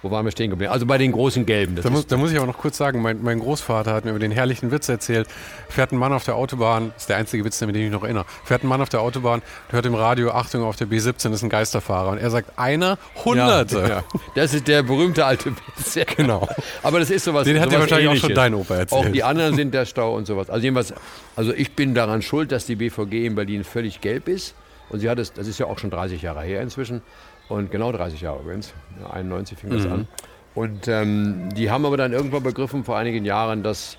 wo 0.00 0.10
waren 0.10 0.24
wir 0.24 0.32
stehen 0.32 0.48
geblieben? 0.48 0.72
Also 0.72 0.86
bei 0.86 0.96
den 0.96 1.12
großen 1.12 1.44
Gelben. 1.44 1.76
Da 1.76 1.90
muss, 1.90 2.06
da, 2.06 2.16
muss, 2.16 2.30
ich 2.30 2.38
aber 2.38 2.46
noch 2.46 2.56
kurz 2.56 2.78
sagen, 2.78 3.02
mein, 3.02 3.22
mein, 3.22 3.40
Großvater 3.40 3.92
hat 3.92 4.06
mir 4.06 4.12
über 4.12 4.18
den 4.18 4.32
herrlichen 4.32 4.70
Witz 4.70 4.88
erzählt. 4.88 5.28
Fährt 5.68 5.92
ein 5.92 5.98
Mann 5.98 6.14
auf 6.14 6.24
der 6.24 6.36
Autobahn, 6.36 6.92
ist 6.96 7.10
der 7.10 7.18
einzige 7.18 7.44
Witz, 7.44 7.58
dem 7.58 7.68
ich 7.68 7.76
mich 7.76 7.90
noch 7.90 8.04
erinnere. 8.04 8.24
Fährt 8.42 8.64
ein 8.64 8.68
Mann 8.68 8.80
auf 8.80 8.88
der 8.88 9.02
Autobahn, 9.02 9.42
hört 9.68 9.84
im 9.84 9.94
Radio, 9.94 10.30
Achtung, 10.30 10.62
auf 10.62 10.76
der 10.76 10.86
B17 10.86 11.30
ist 11.34 11.42
ein 11.42 11.50
Geisterfahrer. 11.50 12.12
Und 12.12 12.18
er 12.18 12.30
sagt, 12.30 12.58
einer, 12.58 12.96
Hunderte. 13.22 13.80
Ja, 13.80 13.88
ja. 13.88 14.04
Das 14.34 14.54
ist 14.54 14.66
der 14.66 14.82
berühmte 14.82 15.26
alte 15.26 15.50
Witz. 15.50 15.98
Genau. 16.16 16.48
Aber 16.82 17.00
das 17.00 17.10
ist 17.10 17.24
sowas 17.24 17.44
Den 17.44 17.60
hat 17.60 17.70
dir 17.70 17.80
wahrscheinlich 17.80 18.06
ähnliches. 18.06 18.24
auch 18.24 18.28
schon 18.28 18.34
dein 18.34 18.54
Opa 18.54 18.76
erzählt. 18.76 19.06
Auch 19.06 19.12
die 19.12 19.22
anderen 19.22 19.56
sind 19.56 19.74
der 19.74 19.84
Stau 19.84 20.16
und 20.16 20.26
sowas. 20.26 20.48
Also 20.48 20.62
jedenfalls, 20.62 20.94
also 21.36 21.52
ich 21.52 21.74
bin 21.74 21.94
daran 21.94 22.22
schuld, 22.22 22.50
dass 22.50 22.64
die 22.64 22.76
BVG 22.76 23.26
in 23.26 23.34
Berlin 23.34 23.62
völlig 23.62 24.00
gelb 24.00 24.26
ist. 24.26 24.54
Und 24.90 25.00
sie 25.00 25.10
hat 25.10 25.18
es, 25.18 25.32
das 25.32 25.46
ist 25.46 25.58
ja 25.58 25.66
auch 25.66 25.78
schon 25.78 25.90
30 25.90 26.22
Jahre 26.22 26.42
her 26.42 26.62
inzwischen. 26.62 27.02
Und 27.48 27.70
genau 27.70 27.92
30 27.92 28.20
Jahre 28.20 28.40
übrigens. 28.40 28.74
91 29.10 29.58
fing 29.58 29.70
das 29.70 29.84
mhm. 29.84 29.92
an. 29.92 30.08
Und 30.54 30.88
ähm, 30.88 31.48
die 31.54 31.70
haben 31.70 31.86
aber 31.86 31.96
dann 31.96 32.12
irgendwann 32.12 32.42
begriffen 32.42 32.84
vor 32.84 32.96
einigen 32.96 33.24
Jahren, 33.24 33.62
dass 33.62 33.98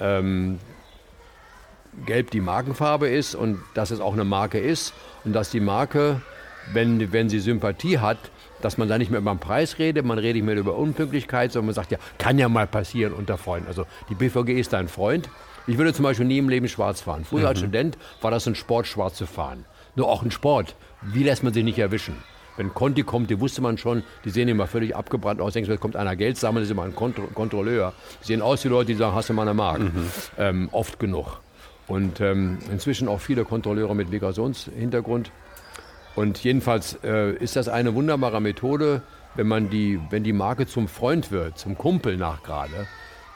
ähm, 0.00 0.58
Gelb 2.06 2.30
die 2.30 2.40
Markenfarbe 2.40 3.08
ist 3.08 3.34
und 3.34 3.60
dass 3.74 3.90
es 3.90 4.00
auch 4.00 4.12
eine 4.12 4.24
Marke 4.24 4.58
ist 4.58 4.92
und 5.24 5.32
dass 5.32 5.50
die 5.50 5.60
Marke, 5.60 6.20
wenn, 6.72 7.12
wenn 7.12 7.28
sie 7.28 7.38
Sympathie 7.38 7.98
hat, 7.98 8.18
dass 8.60 8.78
man 8.78 8.88
da 8.88 8.98
nicht 8.98 9.10
mehr 9.10 9.20
über 9.20 9.32
den 9.32 9.38
Preis 9.38 9.78
redet, 9.78 10.04
man 10.04 10.18
redet 10.18 10.36
nicht 10.36 10.44
mehr 10.44 10.56
über 10.56 10.76
Unpünktlichkeit, 10.76 11.52
sondern 11.52 11.66
man 11.66 11.74
sagt, 11.74 11.92
ja, 11.92 11.98
kann 12.18 12.38
ja 12.38 12.48
mal 12.48 12.66
passieren 12.66 13.12
unter 13.12 13.38
Freunden. 13.38 13.68
Also 13.68 13.86
die 14.08 14.14
BVG 14.14 14.58
ist 14.58 14.72
dein 14.72 14.88
Freund. 14.88 15.28
Ich 15.66 15.78
würde 15.78 15.94
zum 15.94 16.02
Beispiel 16.02 16.26
nie 16.26 16.38
im 16.38 16.48
Leben 16.48 16.68
schwarz 16.68 17.00
fahren. 17.00 17.24
Früher 17.24 17.40
mhm. 17.42 17.46
als 17.46 17.58
Student 17.58 17.98
war 18.20 18.30
das 18.30 18.46
ein 18.46 18.54
Sport, 18.54 18.86
schwarz 18.86 19.16
zu 19.16 19.26
fahren. 19.26 19.64
Nur 19.96 20.08
auch 20.08 20.22
ein 20.22 20.30
Sport. 20.30 20.76
Wie 21.02 21.22
lässt 21.22 21.42
man 21.42 21.52
sich 21.52 21.64
nicht 21.64 21.78
erwischen? 21.78 22.16
Wenn 22.56 22.72
Conti 22.72 23.02
kommt, 23.02 23.30
die 23.30 23.40
wusste 23.40 23.60
man 23.62 23.78
schon, 23.78 24.04
die 24.24 24.30
sehen 24.30 24.48
immer 24.48 24.66
völlig 24.66 24.94
abgebrannt 24.94 25.40
aus. 25.40 25.54
Denkst 25.54 25.68
du, 25.68 25.76
kommt 25.78 25.96
einer 25.96 26.14
Geld 26.16 26.36
sammeln, 26.36 26.62
das 26.62 26.68
ist 26.68 26.72
immer 26.72 26.84
ein 26.84 26.94
Kontro 26.94 27.26
Kontrolleur. 27.34 27.92
Die 28.22 28.26
sehen 28.28 28.42
aus 28.42 28.64
wie 28.64 28.68
Leute, 28.68 28.92
die 28.92 28.94
sagen, 28.94 29.14
hast 29.14 29.28
du 29.28 29.32
mal 29.34 29.42
eine 29.42 29.54
Mark. 29.54 29.80
Mhm. 29.80 30.10
Ähm, 30.38 30.68
oft 30.72 30.98
genug. 30.98 31.40
Und 31.86 32.20
ähm, 32.20 32.58
inzwischen 32.70 33.08
auch 33.08 33.20
viele 33.20 33.44
Kontrolleure 33.44 33.94
mit 33.94 34.10
Migrationshintergrund. 34.10 35.30
Und 36.14 36.42
jedenfalls 36.44 36.98
äh, 37.02 37.34
ist 37.34 37.56
das 37.56 37.68
eine 37.68 37.94
wunderbare 37.94 38.40
Methode, 38.40 39.02
wenn 39.34 39.48
man 39.48 39.68
die, 39.68 40.00
wenn 40.10 40.22
die 40.22 40.32
Marke 40.32 40.66
zum 40.66 40.86
Freund 40.86 41.32
wird, 41.32 41.58
zum 41.58 41.76
Kumpel 41.76 42.16
nach 42.16 42.44
gerade, 42.44 42.86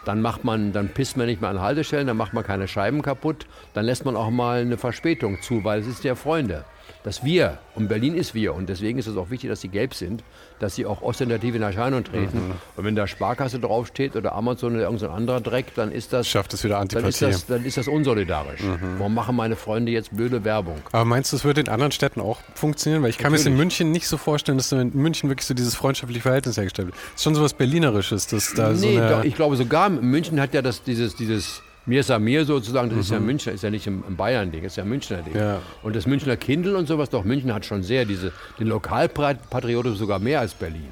dann 0.09 0.23
macht 0.23 0.43
man, 0.43 0.73
dann 0.73 0.89
pisst 0.89 1.19
man 1.19 1.27
nicht 1.27 1.43
mehr 1.43 1.51
an 1.51 1.61
Haltestellen, 1.61 2.07
dann 2.07 2.17
macht 2.17 2.33
man 2.33 2.43
keine 2.43 2.67
Scheiben 2.67 3.03
kaputt, 3.03 3.47
dann 3.75 3.85
lässt 3.85 4.07
man 4.07 4.17
auch 4.17 4.31
mal 4.31 4.63
eine 4.63 4.79
Verspätung 4.79 5.43
zu, 5.43 5.65
weil 5.65 5.81
es 5.81 5.87
ist 5.87 6.03
ja 6.03 6.15
Freunde 6.15 6.65
dass 7.03 7.25
wir, 7.25 7.59
und 7.75 7.89
Berlin 7.89 8.15
ist 8.15 8.35
wir, 8.35 8.55
und 8.55 8.69
deswegen 8.69 8.99
ist 8.99 9.07
es 9.07 9.17
auch 9.17 9.31
wichtig, 9.31 9.51
dass 9.51 9.61
sie 9.61 9.69
gelb 9.69 9.95
sind, 9.95 10.23
dass 10.59 10.75
sie 10.75 10.87
auch 10.87 11.03
ostentativ 11.03 11.55
in 11.55 11.63
Erscheinung 11.63 12.05
treten. 12.05 12.49
Mhm. 12.49 12.55
Und 12.77 12.85
wenn 12.85 12.97
da 12.97 13.07
Sparkasse 13.07 13.59
draufsteht 13.61 14.17
oder 14.17 14.35
Amazon 14.35 14.75
oder 14.75 14.85
irgendein 14.85 15.11
anderer 15.11 15.41
Dreck, 15.41 15.75
dann 15.75 15.93
ist 15.93 16.13
das. 16.13 16.29
Schafft 16.29 16.53
es 16.55 16.65
wieder 16.65 16.79
Antipathie. 16.79 17.21
Dann 17.21 17.31
ist 17.31 17.43
das, 17.43 17.47
dann 17.47 17.65
ist 17.65 17.77
das 17.77 17.89
unsolidarisch. 17.89 18.63
Mhm. 18.63 18.99
Warum 18.99 19.15
machen 19.15 19.37
meine 19.37 19.57
Freunde 19.57 19.93
jetzt 19.93 20.15
blöde 20.15 20.45
Werbung? 20.45 20.77
Aber 20.93 21.05
meinst 21.05 21.33
du, 21.33 21.37
es 21.37 21.45
würde 21.45 21.61
in 21.61 21.69
anderen 21.69 21.93
Städten 21.93 22.21
auch 22.21 22.41
funktionieren? 22.55 23.03
Weil 23.03 23.11
ich 23.11 23.19
kann 23.19 23.33
Natürlich. 23.33 23.45
mir 23.47 23.51
das 23.51 23.53
in 23.53 23.57
München 23.57 23.93
nicht 23.93 24.09
so 24.09 24.17
vorstellen, 24.17 24.59
dass 24.59 24.73
in 24.73 24.91
München 24.95 25.29
wirklich 25.31 25.47
so 25.47 25.55
dieses 25.55 25.75
freundschaftliche 25.75 26.23
Verhältnis 26.23 26.57
hergestellt 26.57 26.89
wird. 26.89 26.97
Das 26.97 27.15
ist 27.17 27.23
schon 27.23 27.35
so 27.35 27.43
was 27.43 27.55
Berlinerisches, 27.55 28.27
dass 28.27 28.55
da 28.55 28.71
nee, 28.71 28.97
so. 28.97 29.09
Doch, 29.09 29.25
ich 29.25 29.35
glaube 29.35 29.57
sogar, 29.57 29.89
München 29.89 30.41
hat 30.41 30.55
ja 30.55 30.63
das, 30.63 30.83
dieses, 30.83 31.15
dieses 31.15 31.63
mir 31.89 32.01
ist 32.01 32.19
mir 32.19 32.45
sozusagen, 32.45 32.91
das 32.91 32.97
mhm. 32.97 33.01
ist 33.01 33.11
ja 33.11 33.19
mhm. 33.19 33.27
Münchner, 33.27 33.53
ist 33.53 33.63
ja 33.63 33.71
nicht 33.71 33.87
im, 33.87 34.05
im 34.07 34.17
Bayern-Ding, 34.17 34.63
ist 34.63 34.77
ja 34.77 34.83
ein 34.83 34.89
Münchner 34.89 35.23
Ding. 35.23 35.35
Ja. 35.35 35.61
Und 35.83 35.97
das 35.97 36.07
Münchner 36.07 36.37
Kindle 36.37 36.77
und 36.77 36.87
sowas, 36.87 37.09
doch 37.09 37.25
München 37.25 37.53
hat 37.55 37.65
schon 37.65 37.83
sehr 37.83 38.05
diese, 38.05 38.33
den 38.59 38.69
Lokalpatriotismus 38.69 39.99
sogar 39.99 40.19
mehr 40.19 40.41
als 40.41 40.55
Berlin. 40.55 40.91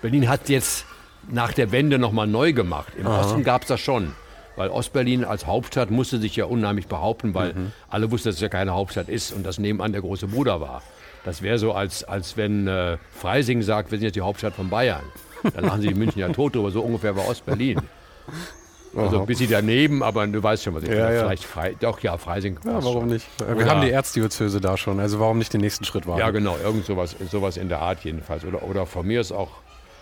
Berlin 0.00 0.28
hat 0.28 0.48
jetzt 0.48 0.86
nach 1.30 1.52
der 1.52 1.72
Wende 1.72 1.98
nochmal 1.98 2.26
neu 2.26 2.52
gemacht. 2.52 2.92
Im 2.98 3.06
Aha. 3.06 3.20
Osten 3.20 3.44
gab 3.44 3.62
es 3.62 3.68
das 3.68 3.80
schon. 3.80 4.12
Weil 4.56 4.70
Ostberlin 4.70 5.24
als 5.24 5.46
Hauptstadt 5.46 5.90
musste 5.90 6.18
sich 6.20 6.36
ja 6.36 6.44
unheimlich 6.44 6.86
behaupten, 6.86 7.34
weil 7.34 7.54
mhm. 7.54 7.72
alle 7.88 8.10
wussten, 8.10 8.28
dass 8.28 8.36
es 8.36 8.40
ja 8.40 8.48
keine 8.48 8.72
Hauptstadt 8.72 9.08
ist 9.08 9.32
und 9.32 9.44
das 9.44 9.58
nebenan 9.58 9.92
der 9.92 10.00
große 10.00 10.28
Bruder 10.28 10.60
war. 10.60 10.82
Das 11.24 11.42
wäre 11.42 11.58
so, 11.58 11.72
als, 11.72 12.04
als 12.04 12.36
wenn 12.36 12.68
äh, 12.68 12.96
Freising 13.12 13.62
sagt, 13.62 13.90
wir 13.90 13.98
sind 13.98 14.04
jetzt 14.06 14.16
die 14.16 14.20
Hauptstadt 14.20 14.54
von 14.54 14.70
Bayern. 14.70 15.02
Da 15.42 15.60
lachen 15.60 15.80
sie 15.80 15.88
die 15.88 15.94
München 15.94 16.20
ja 16.20 16.28
tot 16.28 16.54
drüber. 16.54 16.70
So 16.70 16.82
ungefähr 16.82 17.16
war 17.16 17.28
Ostberlin. 17.28 17.80
Also 18.96 19.20
ein 19.20 19.26
bisschen 19.26 19.50
daneben, 19.50 20.02
aber 20.02 20.26
du 20.26 20.42
weißt 20.42 20.64
schon, 20.64 20.74
was 20.74 20.84
ich 20.84 20.90
ja, 20.90 21.04
meine. 21.04 21.14
Ja. 21.14 21.22
Vielleicht 21.24 21.44
frei, 21.44 21.74
doch, 21.80 22.00
ja, 22.00 22.16
Freising. 22.16 22.58
Ja, 22.64 22.82
warum 22.84 23.02
schon. 23.02 23.08
nicht? 23.08 23.26
Wir 23.38 23.56
oder, 23.56 23.66
haben 23.66 23.80
die 23.82 23.90
Erzdiözese 23.90 24.60
da 24.60 24.76
schon, 24.76 25.00
also 25.00 25.20
warum 25.20 25.38
nicht 25.38 25.52
den 25.52 25.60
nächsten 25.60 25.84
Schritt 25.84 26.06
wagen? 26.06 26.20
Ja, 26.20 26.30
genau, 26.30 26.56
irgend 26.62 26.84
sowas, 26.86 27.16
sowas 27.30 27.56
in 27.56 27.68
der 27.68 27.80
Art 27.80 28.04
jedenfalls. 28.04 28.44
Oder, 28.44 28.62
oder 28.62 28.86
von 28.86 29.06
mir 29.06 29.20
ist 29.20 29.32
auch 29.32 29.50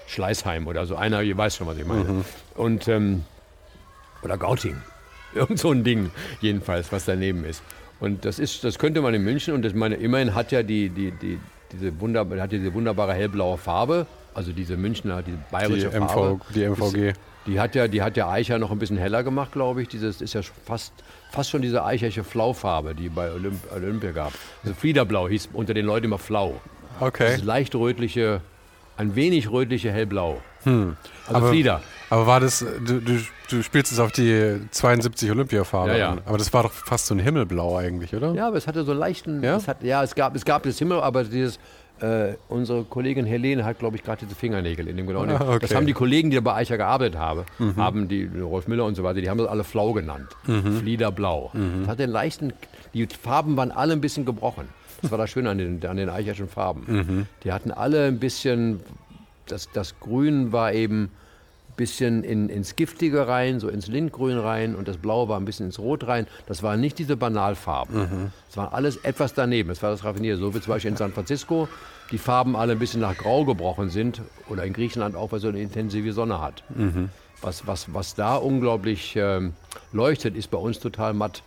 Schleißheim 0.06 0.66
oder 0.66 0.86
so. 0.86 0.96
Einer, 0.96 1.22
ihr 1.22 1.36
weißt 1.36 1.56
schon, 1.56 1.66
was 1.66 1.78
ich 1.78 1.86
meine. 1.86 2.04
Mhm. 2.04 2.24
Und, 2.54 2.88
ähm, 2.88 3.24
oder 4.22 4.36
Gauting. 4.36 4.76
Irgend 5.34 5.58
so 5.58 5.70
ein 5.70 5.82
Ding, 5.82 6.10
jedenfalls, 6.40 6.92
was 6.92 7.06
daneben 7.06 7.44
ist. 7.44 7.62
Und 8.00 8.24
das 8.24 8.38
ist, 8.38 8.64
das 8.64 8.78
könnte 8.78 9.00
man 9.00 9.14
in 9.14 9.22
München 9.22 9.54
und 9.54 9.62
das 9.62 9.74
meine, 9.74 9.94
immerhin 9.94 10.34
hat 10.34 10.52
ja 10.52 10.62
die, 10.62 10.88
die, 10.90 11.12
die, 11.12 11.38
diese, 11.72 11.98
wunder, 12.00 12.26
hat 12.38 12.52
diese 12.52 12.74
wunderbare 12.74 13.14
hellblaue 13.14 13.56
Farbe, 13.56 14.06
also 14.34 14.52
diese 14.52 14.76
Münchner, 14.76 15.22
diese 15.22 15.38
bayerische 15.50 15.88
die 15.88 15.96
Farbe. 15.98 16.34
MV, 16.34 16.52
die 16.52 16.64
MVG. 16.64 17.08
Ist, 17.10 17.20
die 17.46 17.58
hat 17.58 17.74
ja, 17.74 17.88
die 17.88 18.02
hat 18.02 18.16
ja 18.16 18.30
Eicher 18.30 18.58
noch 18.58 18.70
ein 18.70 18.78
bisschen 18.78 18.96
heller 18.96 19.22
gemacht, 19.22 19.52
glaube 19.52 19.82
ich. 19.82 19.88
Dieses 19.88 20.20
ist 20.20 20.34
ja 20.34 20.40
fast, 20.64 20.92
fast 21.30 21.50
schon 21.50 21.62
diese 21.62 21.84
eicherische 21.84 22.24
Flaufarbe, 22.24 22.94
die 22.94 23.08
bei 23.08 23.32
Olymp 23.32 23.60
Olympia 23.74 24.12
gab. 24.12 24.32
Also 24.62 24.74
Fliederblau 24.74 25.28
hieß 25.28 25.50
unter 25.52 25.74
den 25.74 25.86
Leuten 25.86 26.06
immer 26.06 26.18
Flau. 26.18 26.60
Okay. 27.00 27.30
Dieses 27.30 27.44
leicht 27.44 27.74
rötliche, 27.74 28.40
ein 28.96 29.16
wenig 29.16 29.50
rötliche 29.50 29.90
hellblau. 29.90 30.40
Hm. 30.64 30.96
Also 31.26 31.36
aber, 31.36 31.48
Flieder. 31.48 31.80
Aber 32.10 32.26
war 32.26 32.40
das, 32.40 32.60
du, 32.60 33.00
du, 33.00 33.18
du 33.50 33.62
spielst 33.62 33.90
es 33.90 33.98
auf 33.98 34.12
die 34.12 34.60
72 34.70 35.30
Olympiafarbe 35.30 35.92
ja, 35.92 35.98
ja. 35.98 36.16
Aber 36.26 36.38
das 36.38 36.52
war 36.52 36.62
doch 36.62 36.72
fast 36.72 37.06
so 37.06 37.14
ein 37.14 37.18
Himmelblau 37.18 37.76
eigentlich, 37.76 38.14
oder? 38.14 38.34
Ja, 38.34 38.48
aber 38.48 38.58
es 38.58 38.66
hatte 38.66 38.84
so 38.84 38.92
einen 38.92 39.00
leichten, 39.00 39.42
ja, 39.42 39.56
es, 39.56 39.66
hat, 39.66 39.82
ja, 39.82 40.02
es, 40.02 40.14
gab, 40.14 40.36
es 40.36 40.44
gab 40.44 40.62
das 40.62 40.78
Himmel, 40.78 41.00
aber 41.00 41.24
dieses 41.24 41.58
äh, 42.02 42.34
unsere 42.48 42.84
Kollegin 42.84 43.24
Helene 43.24 43.64
hat, 43.64 43.78
glaube 43.78 43.96
ich, 43.96 44.02
gerade 44.02 44.24
diese 44.24 44.34
Fingernägel 44.34 44.88
in 44.88 44.96
dem 44.96 45.06
genau. 45.06 45.22
Ah, 45.22 45.54
okay. 45.54 45.58
Das 45.60 45.74
haben 45.74 45.86
die 45.86 45.92
Kollegen, 45.92 46.30
die 46.30 46.40
bei 46.40 46.54
Eicher 46.54 46.76
gearbeitet 46.76 47.16
haben, 47.16 47.44
mhm. 47.58 47.76
haben 47.76 48.08
die 48.08 48.24
Rolf 48.24 48.66
Müller 48.66 48.84
und 48.84 48.96
so 48.96 49.04
weiter, 49.04 49.20
die 49.20 49.30
haben 49.30 49.38
das 49.38 49.46
alle 49.46 49.62
Flau 49.62 49.92
genannt. 49.92 50.28
Mhm. 50.46 50.78
Fliederblau. 50.78 51.50
Mhm. 51.52 51.80
Das 51.80 51.88
hat 51.88 51.98
den 52.00 52.10
leichten, 52.10 52.52
die 52.92 53.06
Farben 53.06 53.56
waren 53.56 53.70
alle 53.70 53.92
ein 53.92 54.00
bisschen 54.00 54.24
gebrochen. 54.24 54.68
Das 55.00 55.10
war 55.10 55.18
das 55.18 55.30
Schöne 55.30 55.50
an 55.50 55.58
den, 55.58 55.86
an 55.86 55.96
den 55.96 56.08
Eicherschen 56.08 56.48
Farben. 56.48 56.84
Mhm. 56.86 57.26
Die 57.44 57.52
hatten 57.52 57.70
alle 57.70 58.06
ein 58.06 58.18
bisschen, 58.18 58.80
das, 59.46 59.68
das 59.72 59.98
Grün 60.00 60.52
war 60.52 60.72
eben 60.72 61.10
bisschen 61.76 62.24
in, 62.24 62.48
ins 62.48 62.76
Giftige 62.76 63.26
rein, 63.28 63.60
so 63.60 63.68
ins 63.68 63.86
Lindgrün 63.86 64.38
rein 64.38 64.74
und 64.74 64.88
das 64.88 64.96
Blaue 64.96 65.28
war 65.28 65.38
ein 65.38 65.44
bisschen 65.44 65.66
ins 65.66 65.78
Rot 65.78 66.06
rein. 66.06 66.26
Das 66.46 66.62
waren 66.62 66.80
nicht 66.80 66.98
diese 66.98 67.16
Banalfarben. 67.16 67.96
Mhm. 67.96 68.30
Das 68.48 68.56
war 68.56 68.74
alles 68.74 68.96
etwas 68.98 69.34
daneben. 69.34 69.68
Das 69.68 69.82
war 69.82 69.90
das 69.90 70.04
Raffinierte. 70.04 70.40
So 70.40 70.54
wie 70.54 70.60
zum 70.60 70.72
Beispiel 70.72 70.90
in 70.90 70.96
San 70.96 71.12
Francisco 71.12 71.68
die 72.10 72.18
Farben 72.18 72.56
alle 72.56 72.72
ein 72.72 72.78
bisschen 72.78 73.00
nach 73.00 73.16
Grau 73.16 73.44
gebrochen 73.44 73.88
sind 73.88 74.20
oder 74.48 74.64
in 74.64 74.72
Griechenland 74.72 75.16
auch, 75.16 75.32
weil 75.32 75.40
so 75.40 75.48
eine 75.48 75.60
intensive 75.60 76.12
Sonne 76.12 76.40
hat. 76.40 76.62
Mhm. 76.74 77.08
Was, 77.40 77.66
was, 77.66 77.92
was 77.92 78.14
da 78.14 78.36
unglaublich 78.36 79.14
ähm, 79.16 79.54
leuchtet, 79.92 80.36
ist 80.36 80.50
bei 80.50 80.58
uns 80.58 80.78
total 80.78 81.14
matt. 81.14 81.42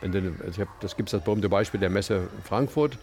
Wenn 0.00 0.12
du, 0.12 0.32
also 0.44 0.62
hab, 0.62 0.80
das 0.80 0.96
gibt 0.96 1.08
es 1.08 1.12
das 1.12 1.24
berühmte 1.24 1.48
Beispiel 1.48 1.80
der 1.80 1.90
Messe 1.90 2.28
Frankfurt. 2.44 2.96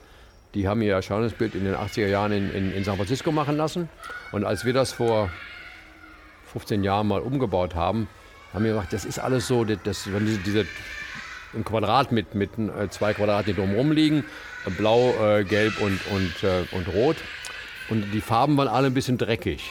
Die 0.53 0.67
haben 0.69 0.81
ihr 0.81 0.93
Erscheinungsbild 0.93 1.53
in 1.53 1.65
den 1.65 1.75
80er 1.75 2.07
Jahren 2.07 2.31
in, 2.31 2.49
in, 2.51 2.71
in 2.71 2.83
San 2.85 2.95
Francisco 2.95 3.31
machen 3.33 3.57
lassen. 3.57 3.89
Und 4.31 4.45
als 4.45 4.63
wir 4.63 4.71
das 4.71 4.93
vor 4.93 5.29
15 6.55 6.85
Jahren 6.85 7.07
mal 7.07 7.19
umgebaut 7.19 7.75
haben, 7.75 8.07
haben 8.53 8.63
wir 8.63 8.71
gesagt, 8.71 8.93
das 8.93 9.03
ist 9.03 9.19
alles 9.19 9.45
so, 9.45 9.65
das, 9.65 9.79
das, 9.83 10.13
wenn 10.13 10.25
diese, 10.25 10.39
diese 10.39 10.65
ein 11.53 11.65
Quadrat 11.65 12.13
mit, 12.13 12.33
mit 12.33 12.51
äh, 12.57 12.89
zwei 12.89 13.13
Quadraten, 13.13 13.47
die 13.47 13.53
drumherum 13.53 13.91
liegen, 13.91 14.23
äh, 14.65 14.69
blau, 14.69 15.13
äh, 15.21 15.43
gelb 15.43 15.81
und, 15.81 15.99
und, 16.11 16.43
äh, 16.43 16.63
und 16.71 16.87
rot. 16.93 17.17
Und 17.89 18.11
die 18.13 18.21
Farben 18.21 18.55
waren 18.55 18.69
alle 18.69 18.87
ein 18.87 18.93
bisschen 18.93 19.17
dreckig. 19.17 19.69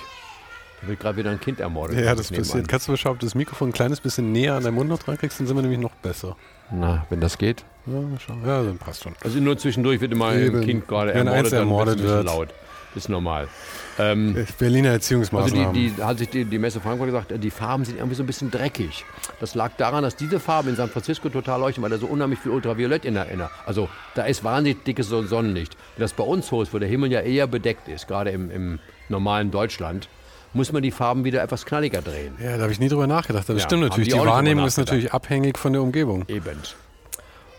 Da 0.83 0.88
wird 0.88 1.01
gerade 1.01 1.16
wieder 1.16 1.31
ein 1.31 1.40
Kind 1.40 1.59
ermordet. 1.61 1.99
Ja, 1.99 2.14
das 2.14 2.31
passiert. 2.31 2.68
Kannst 2.68 2.87
du 2.87 2.97
schauen, 2.97 3.12
ob 3.12 3.18
du 3.18 3.27
das 3.27 3.35
Mikrofon 3.35 3.70
ein 3.70 3.73
kleines 3.73 4.01
bisschen 4.01 4.31
näher 4.33 4.55
an 4.55 4.62
deinen 4.62 4.75
Mund 4.75 4.90
noch 4.90 5.03
dran 5.03 5.16
kriegst, 5.16 5.40
dann 5.40 5.47
sind 5.47 5.57
wir 5.57 5.62
nämlich 5.62 5.81
noch 5.81 5.94
besser. 5.97 6.37
Na, 6.70 7.07
wenn 7.09 7.20
das 7.20 7.38
geht. 7.38 7.64
Ja, 7.87 8.01
ja 8.47 8.62
dann 8.62 8.79
passt 8.79 9.03
schon. 9.03 9.14
Also 9.23 9.40
nur 9.40 9.57
zwischendurch 9.57 10.01
wird 10.01 10.12
immer 10.12 10.35
Eben. 10.35 10.57
ein 10.57 10.64
Kind 10.64 10.87
gerade 10.87 11.12
ermordet, 11.12 11.53
dann 11.53 11.59
ermordet 11.61 12.03
wird. 12.03 12.25
laut. 12.25 12.49
Ist 12.94 13.09
normal. 13.09 13.49
Ähm, 13.98 14.46
Berliner 14.59 14.90
Erziehungsmaßnahmen. 14.90 15.66
Also 15.66 15.72
die, 15.72 15.90
die, 15.90 16.02
hat 16.02 16.18
sich 16.18 16.28
die, 16.28 16.44
die 16.44 16.59
Messe 16.59 16.80
Frankfurt 16.80 17.09
gesagt, 17.09 17.33
die 17.37 17.50
Farben 17.50 17.85
sind 17.85 17.96
irgendwie 17.96 18.16
so 18.16 18.22
ein 18.22 18.26
bisschen 18.26 18.50
dreckig. 18.50 19.04
Das 19.40 19.54
lag 19.54 19.72
daran, 19.76 20.02
dass 20.02 20.16
diese 20.16 20.40
Farben 20.40 20.70
in 20.70 20.76
San 20.76 20.88
Francisco 20.88 21.28
total 21.28 21.61
leuchten, 21.61 21.83
weil 21.83 21.90
da 21.90 21.98
so 21.98 22.07
unheimlich 22.07 22.38
viel 22.38 22.52
Ultraviolett 22.52 23.04
in 23.04 23.14
der, 23.14 23.28
in 23.30 23.38
der 23.38 23.50
Also 23.66 23.88
da 24.14 24.24
ist 24.24 24.42
wahnsinnig 24.44 24.85
dickes 24.85 25.09
Sonnenlicht. 25.09 25.76
Wenn 25.96 26.02
das 26.02 26.12
bei 26.12 26.24
uns 26.24 26.48
so 26.48 26.62
ist, 26.62 26.74
wo 26.74 26.78
der 26.78 26.88
Himmel 26.88 27.12
ja 27.12 27.20
eher 27.20 27.46
bedeckt 27.46 27.88
ist, 27.88 28.09
gerade 28.09 28.30
im, 28.30 28.50
im 28.50 28.78
normalen 29.09 29.50
Deutschland, 29.50 30.09
muss 30.52 30.72
man 30.72 30.83
die 30.83 30.90
Farben 30.90 31.24
wieder 31.24 31.42
etwas 31.42 31.66
knalliger 31.66 32.00
drehen. 32.00 32.35
Ja, 32.42 32.57
da 32.57 32.62
habe 32.62 32.72
ich 32.72 32.78
nie 32.78 32.88
drüber 32.88 33.07
nachgedacht. 33.07 33.48
Das 33.48 33.57
ja, 33.57 33.62
stimmt 33.64 33.83
natürlich. 33.83 34.09
Die, 34.09 34.18
die 34.18 34.24
Wahrnehmung 34.24 34.66
ist 34.66 34.78
natürlich 34.78 35.12
abhängig 35.12 35.59
von 35.59 35.72
der 35.72 35.83
Umgebung. 35.83 36.24
Eben. 36.28 36.59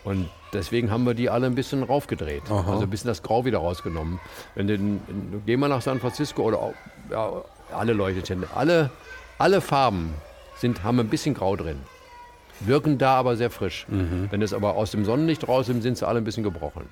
Und 0.03 0.29
Deswegen 0.53 0.91
haben 0.91 1.05
wir 1.05 1.13
die 1.13 1.29
alle 1.29 1.47
ein 1.47 1.55
bisschen 1.55 1.83
raufgedreht. 1.83 2.43
Aha. 2.49 2.71
Also 2.71 2.83
ein 2.83 2.89
bisschen 2.89 3.07
das 3.09 3.23
Grau 3.23 3.45
wieder 3.45 3.57
rausgenommen. 3.59 4.19
Wenn 4.55 4.67
du, 4.67 4.77
du 4.77 5.01
geh 5.45 5.57
mal 5.57 5.67
nach 5.67 5.81
San 5.81 5.99
Francisco 5.99 6.43
oder 6.43 6.73
ja, 7.11 7.43
alle 7.73 7.93
Leuchtestände, 7.93 8.47
alle, 8.55 8.89
alle 9.37 9.59
Farben 9.61 10.13
sind, 10.57 10.83
haben 10.83 10.99
ein 10.99 11.09
bisschen 11.09 11.33
Grau 11.33 11.55
drin. 11.55 11.79
Wirken 12.61 12.97
da 12.97 13.15
aber 13.15 13.35
sehr 13.35 13.49
frisch. 13.49 13.85
Wenn 13.89 14.41
es 14.41 14.53
aber 14.53 14.75
aus 14.75 14.91
dem 14.91 15.03
Sonnenlicht 15.03 15.45
raus 15.47 15.65
sind, 15.65 15.81
sind 15.81 15.97
sie 15.97 16.07
alle 16.07 16.19
ein 16.21 16.23
bisschen 16.23 16.43
gebrochen. 16.43 16.85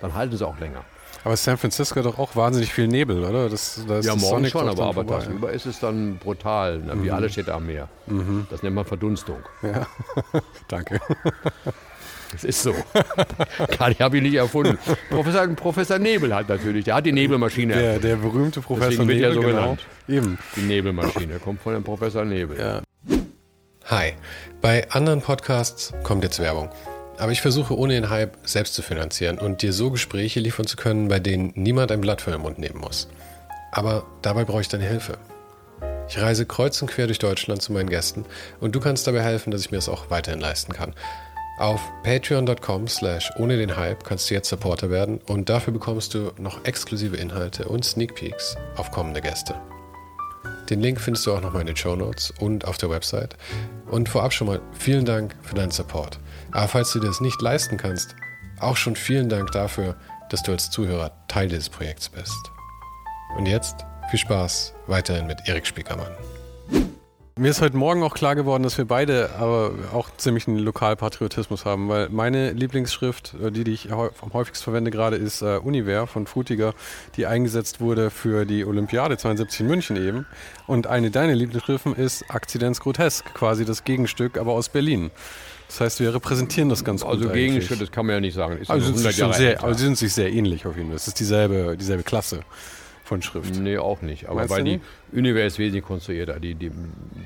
Dann 0.00 0.14
halten 0.14 0.36
sie 0.36 0.46
auch 0.46 0.58
länger. 0.60 0.84
Aber 1.24 1.36
San 1.36 1.56
Francisco 1.56 1.96
hat 2.00 2.06
doch 2.06 2.18
auch 2.18 2.34
wahnsinnig 2.34 2.72
viel 2.72 2.88
Nebel, 2.88 3.24
oder? 3.24 3.48
Das, 3.48 3.84
da 3.86 3.98
ist 3.98 4.06
Ja, 4.06 4.14
das 4.14 4.22
morgen 4.22 4.46
schon, 4.46 4.68
aber, 4.68 4.84
aber 4.86 5.06
tagsüber 5.06 5.52
ist 5.52 5.66
es 5.66 5.78
dann 5.78 6.18
brutal, 6.18 6.78
ne? 6.78 7.02
wie 7.02 7.10
alle 7.10 7.28
Städte 7.30 7.54
am 7.54 7.66
Meer. 7.66 7.88
Das 8.50 8.62
nennt 8.62 8.74
man 8.74 8.84
Verdunstung. 8.84 9.38
Ja. 9.62 9.86
Danke. 10.68 11.00
Das 12.32 12.44
ist 12.44 12.62
so. 12.62 12.74
Kann 13.76 13.94
habe 13.98 14.16
ich 14.16 14.22
nicht 14.22 14.34
erfunden. 14.34 14.78
Professor, 15.10 15.46
Professor 15.48 15.98
Nebel 15.98 16.34
hat 16.34 16.48
natürlich, 16.48 16.84
der 16.86 16.94
hat 16.96 17.06
die 17.06 17.12
Nebelmaschine 17.12 17.74
Der, 17.74 17.82
erfunden. 17.82 18.08
der 18.08 18.16
berühmte 18.16 18.60
Professor 18.60 18.90
Deswegen 18.90 19.08
wird 19.08 19.20
er 19.20 19.28
Nebel, 19.30 19.42
so 19.42 19.48
genau. 19.48 19.62
genannt. 19.62 19.86
Eben. 20.08 20.38
Die 20.56 20.60
Nebelmaschine 20.62 21.38
kommt 21.38 21.60
von 21.60 21.74
dem 21.74 21.84
Professor 21.84 22.24
Nebel. 22.24 22.58
Ja. 22.58 22.82
Hi. 23.86 24.14
Bei 24.60 24.90
anderen 24.90 25.20
Podcasts 25.20 25.92
kommt 26.02 26.24
jetzt 26.24 26.38
Werbung. 26.38 26.70
Aber 27.18 27.32
ich 27.32 27.42
versuche 27.42 27.76
ohne 27.76 27.92
den 27.94 28.08
Hype 28.08 28.36
selbst 28.44 28.74
zu 28.74 28.82
finanzieren 28.82 29.38
und 29.38 29.62
dir 29.62 29.72
so 29.72 29.90
Gespräche 29.90 30.40
liefern 30.40 30.66
zu 30.66 30.76
können, 30.76 31.08
bei 31.08 31.20
denen 31.20 31.52
niemand 31.54 31.92
ein 31.92 32.00
Blatt 32.00 32.22
von 32.22 32.32
den 32.32 32.42
Mund 32.42 32.58
nehmen 32.58 32.80
muss. 32.80 33.08
Aber 33.72 34.06
dabei 34.22 34.44
brauche 34.44 34.62
ich 34.62 34.68
deine 34.68 34.84
Hilfe. 34.84 35.18
Ich 36.08 36.20
reise 36.20 36.46
kreuz 36.46 36.80
und 36.82 36.90
quer 36.90 37.06
durch 37.06 37.18
Deutschland 37.18 37.62
zu 37.62 37.72
meinen 37.72 37.88
Gästen 37.88 38.24
und 38.60 38.74
du 38.74 38.80
kannst 38.80 39.06
dabei 39.06 39.22
helfen, 39.22 39.50
dass 39.50 39.62
ich 39.62 39.70
mir 39.70 39.78
das 39.78 39.88
auch 39.88 40.10
weiterhin 40.10 40.40
leisten 40.40 40.72
kann. 40.72 40.94
Auf 41.58 41.92
patreon.com 42.02 42.88
slash 42.88 43.30
ohne 43.38 43.56
den 43.56 43.76
Hype 43.76 44.04
kannst 44.04 44.30
du 44.30 44.34
jetzt 44.34 44.48
Supporter 44.48 44.90
werden 44.90 45.20
und 45.26 45.48
dafür 45.48 45.72
bekommst 45.72 46.14
du 46.14 46.32
noch 46.38 46.64
exklusive 46.64 47.16
Inhalte 47.16 47.68
und 47.68 47.84
Sneak 47.84 48.14
Peeks 48.14 48.56
auf 48.76 48.90
kommende 48.90 49.20
Gäste. 49.20 49.54
Den 50.70 50.80
Link 50.80 51.00
findest 51.00 51.26
du 51.26 51.34
auch 51.34 51.40
nochmal 51.40 51.60
in 51.60 51.66
den 51.66 51.76
Show 51.76 51.94
Notes 51.94 52.32
und 52.40 52.64
auf 52.66 52.78
der 52.78 52.88
Website. 52.88 53.36
Und 53.90 54.08
vorab 54.08 54.32
schon 54.32 54.46
mal 54.46 54.60
vielen 54.72 55.04
Dank 55.04 55.36
für 55.42 55.54
deinen 55.54 55.70
Support. 55.70 56.18
Aber 56.52 56.68
falls 56.68 56.92
du 56.92 57.00
dir 57.00 57.08
das 57.08 57.20
nicht 57.20 57.42
leisten 57.42 57.76
kannst, 57.76 58.14
auch 58.58 58.76
schon 58.76 58.96
vielen 58.96 59.28
Dank 59.28 59.52
dafür, 59.52 59.96
dass 60.30 60.42
du 60.42 60.52
als 60.52 60.70
Zuhörer 60.70 61.12
Teil 61.28 61.48
dieses 61.48 61.68
Projekts 61.68 62.08
bist. 62.08 62.50
Und 63.36 63.46
jetzt 63.46 63.84
viel 64.10 64.20
Spaß 64.20 64.72
weiterhin 64.86 65.26
mit 65.26 65.40
Erik 65.46 65.66
Spiekermann. 65.66 66.12
Mir 67.38 67.48
ist 67.50 67.62
heute 67.62 67.78
Morgen 67.78 68.02
auch 68.02 68.12
klar 68.12 68.34
geworden, 68.34 68.62
dass 68.62 68.76
wir 68.76 68.84
beide 68.84 69.30
aber 69.38 69.72
auch 69.94 70.14
ziemlich 70.18 70.46
einen 70.46 70.58
Lokalpatriotismus 70.58 71.64
haben, 71.64 71.88
weil 71.88 72.10
meine 72.10 72.52
Lieblingsschrift, 72.52 73.32
äh, 73.42 73.50
die, 73.50 73.64
die 73.64 73.72
ich 73.72 73.90
am 73.90 74.10
häufigsten 74.34 74.64
verwende 74.64 74.90
gerade, 74.90 75.16
ist 75.16 75.40
äh, 75.40 75.56
Univer 75.56 76.06
von 76.06 76.26
Frutiger, 76.26 76.74
die 77.16 77.24
eingesetzt 77.24 77.80
wurde 77.80 78.10
für 78.10 78.44
die 78.44 78.66
Olympiade 78.66 79.16
72 79.16 79.60
in 79.60 79.66
München 79.66 79.96
eben. 79.96 80.26
Und 80.66 80.86
eine 80.86 81.10
deiner 81.10 81.34
Lieblingsschriften 81.34 81.96
ist 81.96 82.22
Akzidenz 82.28 82.80
Grotesk, 82.80 83.32
quasi 83.32 83.64
das 83.64 83.84
Gegenstück, 83.84 84.36
aber 84.36 84.52
aus 84.52 84.68
Berlin. 84.68 85.10
Das 85.68 85.80
heißt, 85.80 86.00
wir 86.00 86.14
repräsentieren 86.14 86.68
das 86.68 86.84
ganz 86.84 87.00
gut. 87.00 87.12
Also. 87.12 87.30
Gegenstück, 87.30 87.78
das 87.78 87.90
kann 87.90 88.04
man 88.04 88.16
ja 88.16 88.20
nicht 88.20 88.34
sagen. 88.34 88.58
Ist 88.58 88.70
Also 88.70 88.84
sind, 88.84 88.98
sie 88.98 89.04
100 89.06 89.14
schon 89.14 89.28
Jahre 89.30 89.38
sehr, 89.38 89.62
aber 89.62 89.74
sie 89.74 89.84
sind 89.84 89.96
sich 89.96 90.12
sehr 90.12 90.30
ähnlich 90.30 90.66
auf 90.66 90.76
jeden 90.76 90.88
Fall. 90.88 90.96
Es 90.96 91.08
ist 91.08 91.18
dieselbe, 91.18 91.78
dieselbe 91.78 92.02
Klasse 92.02 92.40
von 93.12 93.22
Schrift. 93.22 93.56
Nee, 93.60 93.76
auch 93.78 94.00
nicht. 94.02 94.26
Aber 94.26 94.36
Meinst 94.36 94.50
weil 94.54 94.64
die? 94.64 94.80
Univer 95.12 95.42
ist 95.44 95.58
wesentlich 95.58 95.84
konstruierter. 95.84 96.40
Die, 96.40 96.54
die, 96.54 96.70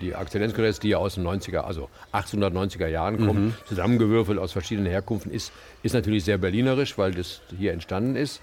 die 0.01 0.15
Akzellenzgesetz, 0.15 0.81
die 0.81 0.89
ja 0.91 0.99
aus 0.99 1.15
den 1.15 1.25
90er, 1.25 1.59
also 1.61 1.89
1890er 2.13 2.89
Jahren 2.89 3.25
kommen, 3.25 3.47
Mhm. 3.47 3.55
zusammengewürfelt 3.67 4.39
aus 4.39 4.53
verschiedenen 4.53 4.89
Herkunften, 4.91 5.31
ist, 5.33 5.53
ist 5.83 5.93
natürlich 5.95 6.25
sehr 6.25 6.39
berlinerisch, 6.39 6.99
weil 6.99 7.13
das 7.13 7.41
hier 7.57 7.73
entstanden 7.73 8.17
ist. 8.17 8.41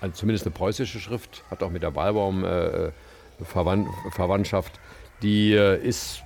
Also 0.00 0.14
zumindest 0.14 0.46
eine 0.46 0.54
preußische 0.54 1.00
Schrift, 1.00 1.42
hat 1.50 1.62
auch 1.62 1.70
mit 1.70 1.82
der 1.82 1.94
Wahlbaum 1.96 2.44
äh, 2.44 2.90
Verwand, 3.42 3.88
Verwandtschaft. 4.12 4.72
Die 5.22 5.52
äh, 5.52 5.76
ist, 5.82 6.22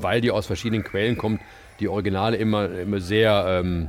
weil 0.00 0.20
die 0.20 0.30
aus 0.30 0.46
verschiedenen 0.46 0.82
Quellen 0.82 1.16
kommt, 1.16 1.40
die 1.80 1.88
Originale 1.88 2.36
immer, 2.38 2.68
immer 2.70 3.00
sehr 3.00 3.44
ähm, 3.62 3.88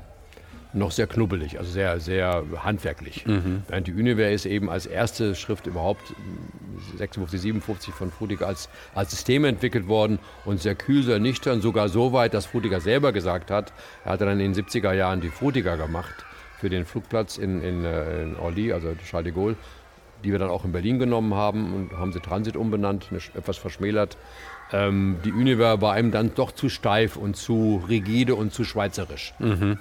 noch 0.73 0.91
sehr 0.91 1.07
knubbelig, 1.07 1.57
also 1.57 1.71
sehr, 1.71 1.99
sehr 1.99 2.43
handwerklich. 2.63 3.23
Während 3.67 3.87
die 3.87 3.93
Univer 3.93 4.29
ist 4.29 4.45
eben 4.45 4.69
als 4.69 4.85
erste 4.85 5.33
Schrift 5.35 5.65
überhaupt 5.67 6.13
56, 6.97 7.41
57 7.41 7.93
von 7.93 8.11
Frutiger 8.11 8.47
als, 8.47 8.69
als 8.93 9.11
System 9.11 9.45
entwickelt 9.45 9.87
worden 9.87 10.19
und 10.45 10.61
sehr 10.61 10.75
kühl, 10.75 11.03
sehr 11.03 11.19
nüchtern, 11.19 11.61
sogar 11.61 11.89
so 11.89 12.13
weit, 12.13 12.33
dass 12.33 12.45
Frutiger 12.45 12.81
selber 12.81 13.11
gesagt 13.11 13.51
hat, 13.51 13.73
er 14.05 14.11
hatte 14.11 14.25
dann 14.25 14.39
in 14.39 14.53
den 14.53 14.65
70er 14.65 14.93
Jahren 14.93 15.21
die 15.21 15.29
Frutiger 15.29 15.77
gemacht 15.77 16.25
für 16.59 16.69
den 16.69 16.85
Flugplatz 16.85 17.37
in, 17.37 17.61
in, 17.61 17.85
äh, 17.85 18.23
in 18.23 18.35
Orly, 18.35 18.73
also 18.73 18.93
Charles 19.09 19.25
de 19.25 19.33
Gaulle, 19.33 19.55
die 20.23 20.31
wir 20.31 20.39
dann 20.39 20.49
auch 20.49 20.65
in 20.65 20.71
Berlin 20.71 20.99
genommen 20.99 21.33
haben 21.33 21.73
und 21.73 21.97
haben 21.97 22.11
sie 22.11 22.19
Transit 22.19 22.57
umbenannt, 22.57 23.09
etwas 23.33 23.57
verschmälert. 23.57 24.17
Ähm, 24.71 25.17
die 25.25 25.31
Univer 25.31 25.81
war 25.81 25.93
einem 25.93 26.11
dann 26.11 26.33
doch 26.35 26.51
zu 26.51 26.69
steif 26.69 27.15
und 27.15 27.35
zu 27.35 27.83
rigide 27.87 28.35
und 28.35 28.53
zu 28.53 28.63
schweizerisch. 28.63 29.33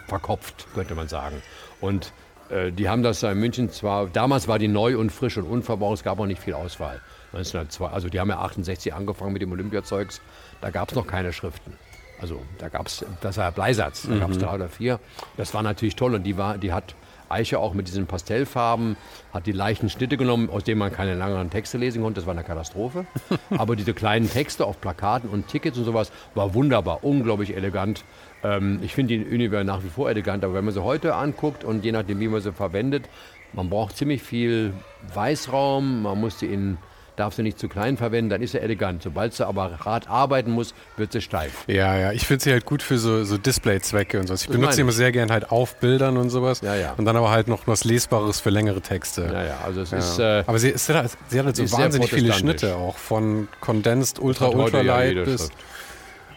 Verkopft, 0.07 0.67
könnte 0.75 0.95
man 0.95 1.09
sagen. 1.09 1.43
Und 1.81 2.13
äh, 2.51 2.73
die 2.73 2.89
haben 2.89 3.03
das 3.03 3.21
da 3.21 3.33
in 3.33 3.39
München 3.39 3.71
zwar, 3.71 4.07
damals 4.07 4.49
war 4.49 4.59
die 4.59 4.69
neu 4.69 4.99
und 4.99 5.11
frisch 5.11 5.37
und 5.37 5.45
unverbraucht, 5.45 5.99
es 5.99 6.05
gab 6.05 6.19
auch 6.21 6.27
nicht 6.27 6.41
viel 6.41 6.55
Auswahl. 6.55 7.01
1902, 7.33 7.87
also 7.87 8.09
die 8.09 8.19
haben 8.21 8.31
ja 8.31 8.39
68 8.39 8.95
angefangen 8.95 9.35
mit 9.35 9.43
dem 9.43 9.53
Olympiazeugs, 9.53 10.23
da 10.63 10.71
gab 10.71 10.89
es 10.89 10.95
noch 10.95 11.07
keine 11.07 11.33
Schriften. 11.33 11.75
Also 12.21 12.43
da 12.59 12.69
gab 12.69 12.87
es, 12.87 13.05
das 13.21 13.37
war 13.37 13.53
Bleisatz, 13.53 14.07
da 14.09 14.19
gab 14.19 14.31
es 14.31 14.39
drei 14.39 14.55
oder 14.55 14.69
vier. 14.69 14.99
Das 15.37 15.55
war 15.55 15.63
natürlich 15.63 15.95
toll 15.95 16.15
und 16.15 16.25
die, 16.25 16.37
war, 16.37 16.59
die 16.59 16.73
hat 16.73 16.97
Eiche 17.29 17.59
auch 17.59 17.75
mit 17.75 17.89
diesen 17.89 18.07
Pastellfarben, 18.07 18.97
hat 19.33 19.47
die 19.47 19.53
leichten 19.53 19.91
Schnitte 19.91 20.17
genommen, 20.17 20.51
aus 20.51 20.65
denen 20.65 20.79
man 20.79 20.93
keine 20.93 21.15
langen 21.15 21.51
Texte 21.51 21.79
lesen 21.79 22.03
konnte. 22.03 22.21
Das 22.21 22.27
war 22.27 22.35
eine 22.35 22.45
Katastrophe. 22.45 23.07
Aber 23.51 23.77
diese 23.77 23.95
kleinen 23.95 24.31
Texte 24.31 24.65
auf 24.65 24.81
Plakaten 24.81 25.29
und 25.31 25.49
Tickets 25.49 25.79
und 25.79 25.85
sowas 25.85 26.13
war 26.35 26.55
wunderbar, 26.55 27.05
unglaublich 27.05 27.57
elegant. 27.57 28.05
Ähm, 28.43 28.81
ich 28.83 28.95
finde 28.95 29.19
die 29.19 29.25
Univer 29.25 29.65
nach 29.65 29.83
wie 29.85 29.89
vor 29.89 30.11
elegant, 30.11 30.45
aber 30.45 30.55
wenn 30.55 30.65
man 30.65 30.75
sie 30.75 30.83
heute 30.83 31.15
anguckt 31.15 31.65
und 31.65 31.85
je 31.85 31.93
nachdem, 31.93 32.21
wie 32.21 32.29
man 32.29 32.41
sie 32.41 32.53
verwendet, 32.53 33.09
man 33.53 33.71
braucht 33.71 33.97
ziemlich 33.97 34.23
viel 34.23 34.73
Weißraum, 35.15 36.03
man 36.03 36.21
muss 36.21 36.39
sie 36.39 36.47
in 36.47 36.79
darf 37.19 37.35
sie 37.35 37.43
nicht 37.43 37.59
zu 37.59 37.69
klein 37.69 37.97
verwenden, 37.97 38.31
dann 38.31 38.43
ist 38.43 38.53
sie 38.53 38.61
elegant. 38.61 39.03
Sobald 39.03 39.35
sie 39.35 39.47
aber 39.47 39.79
hart 39.85 40.09
arbeiten 40.09 40.51
muss, 40.53 40.75
wird 40.97 41.13
sie 41.13 41.21
steif. 41.21 41.65
Ja, 41.67 41.97
ja, 41.99 42.13
ich 42.13 42.27
finde 42.27 42.45
sie 42.45 42.53
halt 42.53 42.65
gut 42.65 42.83
für 42.83 42.99
so, 42.99 43.25
so 43.25 43.37
Display-Zwecke 43.39 44.19
und 44.21 44.27
sowas. 44.29 44.43
Ich 44.43 44.47
Das 44.49 44.57
benutze 44.57 44.75
sie 44.77 44.81
immer 44.83 44.93
sehr 44.93 45.13
gern 45.13 45.31
halt 45.31 45.51
auf 45.51 45.77
Bildern 45.77 46.17
und 46.17 46.31
sowas. 46.31 46.61
Ja, 46.61 46.75
ja. 46.75 46.95
Und 46.97 47.05
dann 47.05 47.17
aber 47.17 47.31
halt 47.31 47.49
noch 47.49 47.67
was 47.67 47.85
Lesbares 47.85 48.41
für 48.41 48.51
längere 48.51 48.81
Texte. 48.81 49.23
Naja, 49.23 49.59
also 49.65 49.81
es 49.83 49.91
Ja. 49.91 49.99
ist. 49.99 50.19
Äh, 50.19 50.45
aber 50.47 50.59
sie, 50.59 50.69
ist, 50.71 50.87
sie 50.87 50.95
hat 50.95 51.11
halt 51.33 51.57
so 51.57 51.73
wahnsinnig 51.73 52.11
viele. 52.11 52.33
Schnitte 52.33 52.77
auch. 52.77 52.97
Von 52.97 53.49
Condensed 53.61 54.19
Ultra, 54.21 54.49
Ultra 54.49 54.79
ja 54.83 54.95
Light 54.97 55.09
jede 55.11 55.25
bis. 55.25 55.51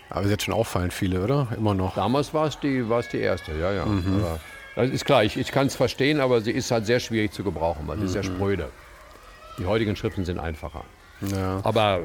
Aber 0.10 0.28
sie 0.28 0.34
hat 0.34 0.42
schon 0.42 0.54
auffallend 0.54 0.94
viele, 0.94 1.22
oder? 1.24 1.48
Immer 1.56 1.74
noch. 1.74 1.96
Damals 1.96 2.34
war 2.34 2.48
es 2.48 2.60
die, 2.60 2.84
die 3.14 3.18
erste, 3.20 3.52
ja, 3.54 3.72
ja. 3.72 3.86
Mhm. 3.86 4.24
Das 4.76 4.90
ist 4.90 5.06
klar, 5.06 5.24
ich, 5.24 5.38
ich 5.38 5.52
kann 5.52 5.68
es 5.68 5.76
verstehen, 5.76 6.20
aber 6.20 6.42
sie 6.42 6.52
ist 6.52 6.72
halt 6.72 6.86
sehr 6.86 7.00
schwierig 7.00 7.32
zu 7.34 7.44
gebrauchen, 7.44 7.84
weil 7.88 7.98
sie 8.00 8.06
ist 8.06 8.14
sehr 8.14 8.24
Mhm. 8.24 8.36
spröde. 8.36 8.70
Die 9.58 9.66
heutigen 9.66 9.96
Schriften 9.96 10.26
sind 10.26 10.40
einfacher. 10.40 10.84
Ja. 11.22 11.60
Aber 11.64 12.00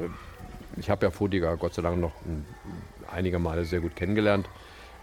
ich 0.77 0.89
habe 0.89 1.05
ja 1.05 1.11
Fodiger 1.11 1.55
Gott 1.57 1.73
sei 1.73 1.81
Dank 1.81 1.99
noch 1.99 2.11
ein- 2.25 2.45
einige 3.11 3.39
Male 3.39 3.65
sehr 3.65 3.79
gut 3.79 3.95
kennengelernt. 3.95 4.47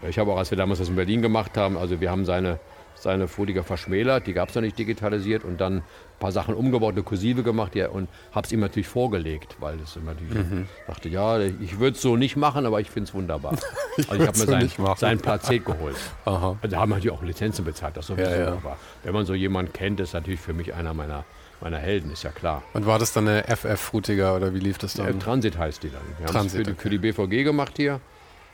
Ich 0.07 0.19
habe 0.19 0.31
auch, 0.31 0.37
als 0.37 0.51
wir 0.51 0.57
damals 0.57 0.79
das 0.79 0.89
in 0.89 0.95
Berlin 0.95 1.21
gemacht 1.21 1.57
haben, 1.57 1.77
also 1.77 1.99
wir 1.99 2.11
haben 2.11 2.25
seine, 2.25 2.59
seine 2.95 3.27
Fodiger 3.27 3.63
verschmälert, 3.63 4.27
die 4.27 4.33
gab 4.33 4.49
es 4.49 4.55
noch 4.55 4.61
nicht 4.61 4.77
digitalisiert 4.77 5.43
und 5.43 5.59
dann 5.59 5.77
ein 5.77 5.83
paar 6.19 6.31
Sachen 6.31 6.53
umgebaut, 6.53 6.93
eine 6.93 7.03
Kursive 7.03 7.43
gemacht 7.43 7.75
ja, 7.75 7.89
und 7.89 8.07
habe 8.31 8.45
es 8.45 8.51
ihm 8.53 8.59
natürlich 8.59 8.87
vorgelegt, 8.87 9.55
weil 9.59 9.79
es 9.79 9.95
immer 9.95 10.13
natürlich 10.13 10.35
Mhm. 10.49 10.67
dachte, 10.87 11.09
ja, 11.09 11.39
ich 11.39 11.79
würde 11.79 11.95
es 11.95 12.01
so 12.01 12.15
nicht 12.15 12.35
machen, 12.37 12.65
aber 12.65 12.79
ich 12.79 12.89
finde 12.91 13.09
es 13.09 13.13
wunderbar. 13.13 13.51
also 13.97 14.13
ich 14.13 14.27
habe 14.27 14.37
mir 14.37 14.45
so 14.45 14.45
sein, 14.45 14.69
sein 14.97 15.17
Plazet 15.19 15.65
geholt. 15.65 15.95
Aha. 16.25 16.57
Also 16.61 16.77
haben 16.77 16.89
natürlich 16.91 17.11
auch 17.11 17.23
Lizenzen 17.23 17.65
bezahlt, 17.65 17.97
das 17.97 18.07
sowieso. 18.07 18.29
Ja, 18.29 18.37
ja. 18.37 18.47
Aber 18.53 18.77
wenn 19.03 19.13
man 19.13 19.25
so 19.25 19.33
jemanden 19.33 19.73
kennt, 19.73 19.99
ist 19.99 20.13
natürlich 20.13 20.39
für 20.39 20.53
mich 20.53 20.73
einer 20.73 20.93
meiner, 20.93 21.25
meiner 21.61 21.77
Helden, 21.79 22.11
ist 22.11 22.23
ja 22.23 22.31
klar. 22.31 22.63
Und 22.73 22.85
war 22.85 22.99
das 22.99 23.13
dann 23.13 23.27
eine 23.27 23.43
FF-Frutiger 23.47 24.35
oder 24.35 24.53
wie 24.53 24.59
lief 24.59 24.77
das 24.77 24.95
Äh, 24.97 25.03
dann? 25.05 25.19
Transit 25.19 25.57
heißt 25.57 25.83
die 25.83 25.89
dann. 25.89 26.01
Wir 26.19 26.33
haben 26.33 26.45
es 26.47 26.53
für, 26.53 26.63
die- 26.63 26.71
okay. 26.71 26.79
für 26.81 26.89
die 26.89 26.97
BVG 26.97 27.43
gemacht 27.43 27.73
hier 27.77 27.99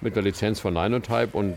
mit 0.01 0.15
der 0.15 0.23
Lizenz 0.23 0.59
von 0.59 0.73
Ninotype 0.73 1.29
und 1.37 1.55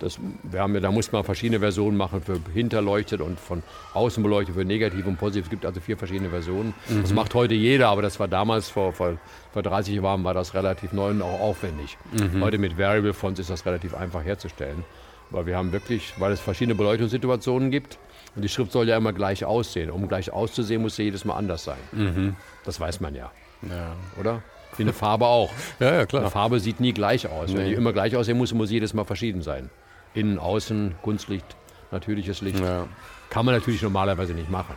das, 0.00 0.18
wir 0.42 0.60
haben 0.60 0.74
ja, 0.74 0.80
da 0.80 0.90
muss 0.90 1.12
man 1.12 1.22
verschiedene 1.22 1.60
Versionen 1.60 1.96
machen 1.96 2.20
für 2.20 2.40
hinterleuchtet 2.52 3.20
und 3.20 3.38
von 3.38 3.62
außen 3.94 4.22
beleuchtet 4.24 4.56
für 4.56 4.64
negativ 4.64 5.06
und 5.06 5.16
positiv. 5.18 5.44
Es 5.44 5.50
gibt 5.50 5.64
also 5.64 5.80
vier 5.80 5.96
verschiedene 5.96 6.30
Versionen. 6.30 6.74
Das 7.00 7.10
Mhm. 7.10 7.14
macht 7.16 7.32
heute 7.34 7.54
jeder, 7.54 7.88
aber 7.88 8.02
das 8.02 8.18
war 8.18 8.26
damals 8.26 8.68
vor, 8.68 8.92
vor, 8.92 9.16
vor 9.52 9.62
30 9.62 9.94
Jahren 9.94 10.24
war 10.24 10.34
das 10.34 10.52
relativ 10.52 10.92
neu 10.92 11.10
und 11.10 11.22
auch 11.22 11.38
aufwendig. 11.40 11.96
Mhm. 12.12 12.42
Heute 12.42 12.58
mit 12.58 12.76
Variable 12.76 13.14
Fonts 13.14 13.38
ist 13.38 13.50
das 13.50 13.64
relativ 13.66 13.94
einfach 13.94 14.24
herzustellen, 14.24 14.84
weil 15.30 15.46
wir 15.46 15.56
haben 15.56 15.70
wirklich, 15.72 16.12
weil 16.18 16.32
es 16.32 16.40
verschiedene 16.40 16.74
Beleuchtungssituationen 16.74 17.70
gibt 17.70 17.96
und 18.36 18.42
die 18.42 18.48
Schrift 18.48 18.72
soll 18.72 18.88
ja 18.88 18.96
immer 18.96 19.12
gleich 19.12 19.44
aussehen. 19.44 19.90
Um 19.90 20.08
gleich 20.08 20.32
auszusehen, 20.32 20.82
muss 20.82 20.96
sie 20.96 21.04
jedes 21.04 21.24
Mal 21.24 21.36
anders 21.36 21.64
sein. 21.64 22.34
Das 22.64 22.80
weiß 22.80 23.00
man 23.00 23.14
ja, 23.14 23.30
Ja. 23.62 23.94
oder? 24.18 24.42
Wie 24.76 24.82
eine 24.82 24.92
Farbe 24.92 25.26
auch. 25.26 25.52
ja, 25.78 25.86
ja, 25.86 25.92
Eine 25.98 26.06
klar. 26.08 26.30
Farbe 26.30 26.58
sieht 26.58 26.80
nie 26.80 26.92
gleich 26.92 27.28
aus. 27.28 27.50
Wenn 27.54 27.62
Nee. 27.62 27.68
die 27.70 27.74
immer 27.74 27.92
gleich 27.92 28.16
aussehen 28.16 28.36
muss, 28.38 28.52
muss 28.52 28.68
sie 28.70 28.74
jedes 28.74 28.92
Mal 28.92 29.04
verschieden 29.04 29.40
sein. 29.42 29.70
Innen, 30.14 30.38
außen, 30.38 30.96
Kunstlicht. 31.02 31.46
natürliches 31.92 32.40
Licht. 32.40 32.58
Ja. 32.58 32.88
Kann 33.30 33.46
man 33.46 33.54
natürlich 33.54 33.82
normalerweise 33.82 34.32
nicht 34.34 34.50
machen. 34.50 34.74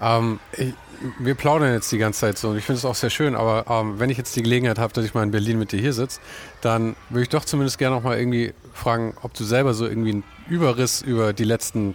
Ähm, 0.00 0.40
ich, 0.56 0.74
wir 1.20 1.34
plaudern 1.36 1.72
jetzt 1.72 1.90
die 1.92 1.98
ganze 1.98 2.20
Zeit 2.20 2.38
so 2.38 2.48
und 2.50 2.58
ich 2.58 2.64
finde 2.64 2.78
es 2.78 2.84
auch 2.84 2.94
sehr 2.96 3.10
schön, 3.10 3.36
aber 3.36 3.64
ähm, 3.68 4.00
wenn 4.00 4.10
ich 4.10 4.18
jetzt 4.18 4.34
die 4.34 4.42
Gelegenheit 4.42 4.78
habe, 4.78 4.92
dass 4.92 5.04
ich 5.04 5.14
mal 5.14 5.22
in 5.22 5.30
Berlin 5.30 5.58
mit 5.58 5.70
dir 5.70 5.78
hier 5.80 5.92
sitze, 5.92 6.18
dann 6.60 6.96
würde 7.10 7.22
ich 7.22 7.28
doch 7.28 7.44
zumindest 7.44 7.78
gerne 7.78 7.94
noch 7.96 8.02
mal 8.02 8.18
irgendwie 8.18 8.52
fragen, 8.72 9.14
ob 9.22 9.34
du 9.34 9.44
selber 9.44 9.74
so 9.74 9.86
irgendwie 9.86 10.10
einen 10.10 10.24
Überriss 10.48 11.02
über 11.02 11.32
die 11.32 11.44
letzten 11.44 11.94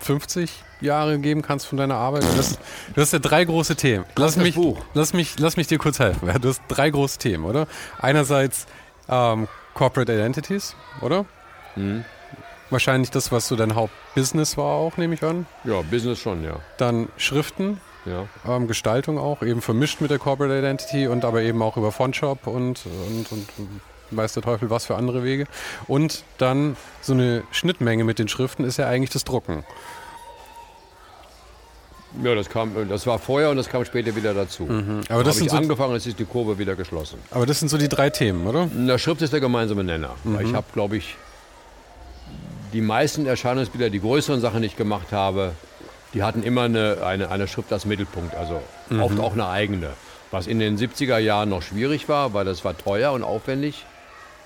50 0.00 0.50
Jahre 0.80 1.18
geben 1.18 1.42
kannst 1.42 1.66
von 1.66 1.78
deiner 1.78 1.96
Arbeit. 1.96 2.22
Du 2.22 2.36
hast, 2.36 2.58
du 2.94 3.00
hast 3.00 3.12
ja 3.12 3.18
drei 3.18 3.44
große 3.44 3.76
Themen. 3.76 4.04
Lass 4.16 4.34
das 4.34 4.44
mich, 4.44 4.56
lass, 4.94 5.12
mich, 5.12 5.38
lass 5.38 5.56
mich 5.56 5.66
dir 5.66 5.78
kurz 5.78 5.98
helfen. 5.98 6.30
Du 6.40 6.48
hast 6.48 6.62
drei 6.68 6.90
große 6.90 7.18
Themen, 7.18 7.44
oder? 7.44 7.66
Einerseits 7.98 8.66
ähm, 9.08 9.48
Corporate 9.74 10.12
Identities, 10.12 10.74
oder? 11.00 11.24
Mhm. 11.76 12.04
Wahrscheinlich 12.70 13.10
das, 13.10 13.32
was 13.32 13.48
so 13.48 13.56
dein 13.56 13.74
Hauptbusiness 13.74 14.56
war 14.56 14.74
auch, 14.74 14.96
nehme 14.98 15.14
ich 15.14 15.22
an. 15.24 15.46
Ja, 15.64 15.80
Business 15.82 16.18
schon, 16.18 16.44
ja. 16.44 16.56
Dann 16.76 17.08
Schriften, 17.16 17.80
ja. 18.04 18.26
ähm, 18.46 18.68
Gestaltung 18.68 19.18
auch, 19.18 19.42
eben 19.42 19.62
vermischt 19.62 20.00
mit 20.00 20.10
der 20.10 20.18
Corporate 20.18 20.58
Identity 20.58 21.06
und 21.06 21.24
aber 21.24 21.42
eben 21.42 21.62
auch 21.62 21.76
über 21.76 21.92
Fontshop 21.92 22.46
und, 22.46 22.84
und, 22.86 23.32
und 23.32 23.48
weiß 24.10 24.34
der 24.34 24.42
Teufel 24.42 24.70
was 24.70 24.86
für 24.86 24.96
andere 24.96 25.22
Wege. 25.24 25.46
Und 25.86 26.24
dann 26.38 26.76
so 27.02 27.12
eine 27.12 27.42
Schnittmenge 27.50 28.04
mit 28.04 28.18
den 28.18 28.28
Schriften 28.28 28.64
ist 28.64 28.76
ja 28.78 28.86
eigentlich 28.88 29.10
das 29.10 29.24
Drucken. 29.24 29.64
Ja, 32.22 32.34
das 32.34 32.48
kam, 32.48 32.88
das 32.88 33.06
war 33.06 33.18
vorher 33.18 33.50
und 33.50 33.58
das 33.58 33.68
kam 33.68 33.84
später 33.84 34.16
wieder 34.16 34.32
dazu. 34.32 34.64
Mhm. 34.64 35.02
Aber 35.10 35.22
das 35.24 35.36
sind 35.36 35.50
so- 35.50 35.56
angefangen, 35.56 35.92
jetzt 35.92 36.06
ist 36.06 36.18
die 36.18 36.24
Kurve 36.24 36.58
wieder 36.58 36.74
geschlossen. 36.74 37.18
Aber 37.30 37.44
das 37.44 37.60
sind 37.60 37.68
so 37.68 37.76
die 37.76 37.88
drei 37.88 38.08
Themen, 38.08 38.46
oder? 38.46 38.66
Der 38.66 38.96
Schrift 38.98 39.20
ist 39.20 39.32
der 39.32 39.40
gemeinsame 39.40 39.84
Nenner. 39.84 40.14
Weil 40.24 40.46
Ich 40.46 40.54
habe, 40.54 40.66
glaube 40.72 40.96
ich, 40.96 41.16
die 42.72 42.80
meisten 42.80 43.26
Erscheinungsbilder, 43.26 43.90
die 43.90 44.00
größeren 44.00 44.40
Sachen, 44.40 44.62
ich 44.62 44.76
gemacht 44.76 45.12
habe, 45.12 45.52
die 46.14 46.22
hatten 46.22 46.42
immer 46.42 46.62
eine, 46.62 46.98
eine, 47.04 47.30
eine 47.30 47.46
Schrift 47.46 47.70
als 47.74 47.84
Mittelpunkt, 47.84 48.34
also 48.34 48.62
oft 49.00 49.20
auch 49.20 49.34
eine 49.34 49.48
eigene. 49.48 49.90
Was 50.30 50.46
in 50.46 50.58
den 50.58 50.78
70er 50.78 51.18
Jahren 51.18 51.50
noch 51.50 51.62
schwierig 51.62 52.08
war, 52.08 52.32
weil 52.32 52.44
das 52.46 52.64
war 52.64 52.76
teuer 52.76 53.12
und 53.12 53.22
aufwendig. 53.22 53.84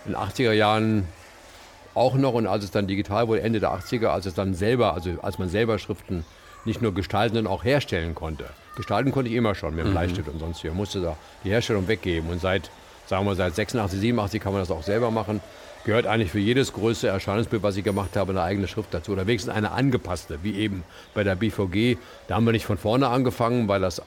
In 0.04 0.12
den 0.12 0.20
80er 0.20 0.52
Jahren 0.52 1.06
auch 1.94 2.14
noch 2.14 2.32
und 2.32 2.46
als 2.46 2.64
es 2.64 2.70
dann 2.70 2.86
digital 2.86 3.28
wurde, 3.28 3.42
Ende 3.42 3.60
der 3.60 3.70
80er, 3.70 4.06
als 4.06 4.26
es 4.26 4.34
dann 4.34 4.54
selber, 4.54 4.94
also 4.94 5.10
als 5.22 5.38
man 5.38 5.48
selber 5.48 5.78
Schriften 5.78 6.24
nicht 6.64 6.80
nur 6.80 6.94
gestalten, 6.94 7.34
sondern 7.36 7.52
auch 7.52 7.64
herstellen 7.64 8.14
konnte. 8.14 8.44
Gestalten 8.76 9.12
konnte 9.12 9.30
ich 9.30 9.36
immer 9.36 9.54
schon 9.54 9.74
mit 9.74 9.84
dem 9.84 9.92
Bleistift 9.92 10.28
und 10.28 10.38
sonst. 10.38 10.64
Man 10.64 10.76
musste 10.76 11.00
da 11.00 11.16
die 11.44 11.50
Herstellung 11.50 11.88
weggeben 11.88 12.30
und 12.30 12.40
seit, 12.40 12.70
sagen 13.06 13.26
wir, 13.26 13.34
seit 13.34 13.54
86, 13.54 14.00
87 14.00 14.40
kann 14.40 14.52
man 14.52 14.62
das 14.62 14.70
auch 14.70 14.82
selber 14.82 15.10
machen. 15.10 15.40
Gehört 15.84 16.06
eigentlich 16.06 16.30
für 16.30 16.38
jedes 16.38 16.72
größte 16.72 17.08
Erscheinungsbild, 17.08 17.62
was 17.64 17.76
ich 17.76 17.82
gemacht 17.82 18.16
habe, 18.16 18.30
eine 18.30 18.42
eigene 18.42 18.68
Schrift 18.68 18.94
dazu. 18.94 19.12
Oder 19.12 19.26
wenigstens 19.26 19.52
eine 19.52 19.72
angepasste, 19.72 20.38
wie 20.42 20.56
eben 20.56 20.84
bei 21.12 21.24
der 21.24 21.34
BVG. 21.34 21.98
Da 22.28 22.36
haben 22.36 22.44
wir 22.44 22.52
nicht 22.52 22.66
von 22.66 22.78
vorne 22.78 23.08
angefangen, 23.08 23.66
weil 23.66 23.80
das 23.80 24.00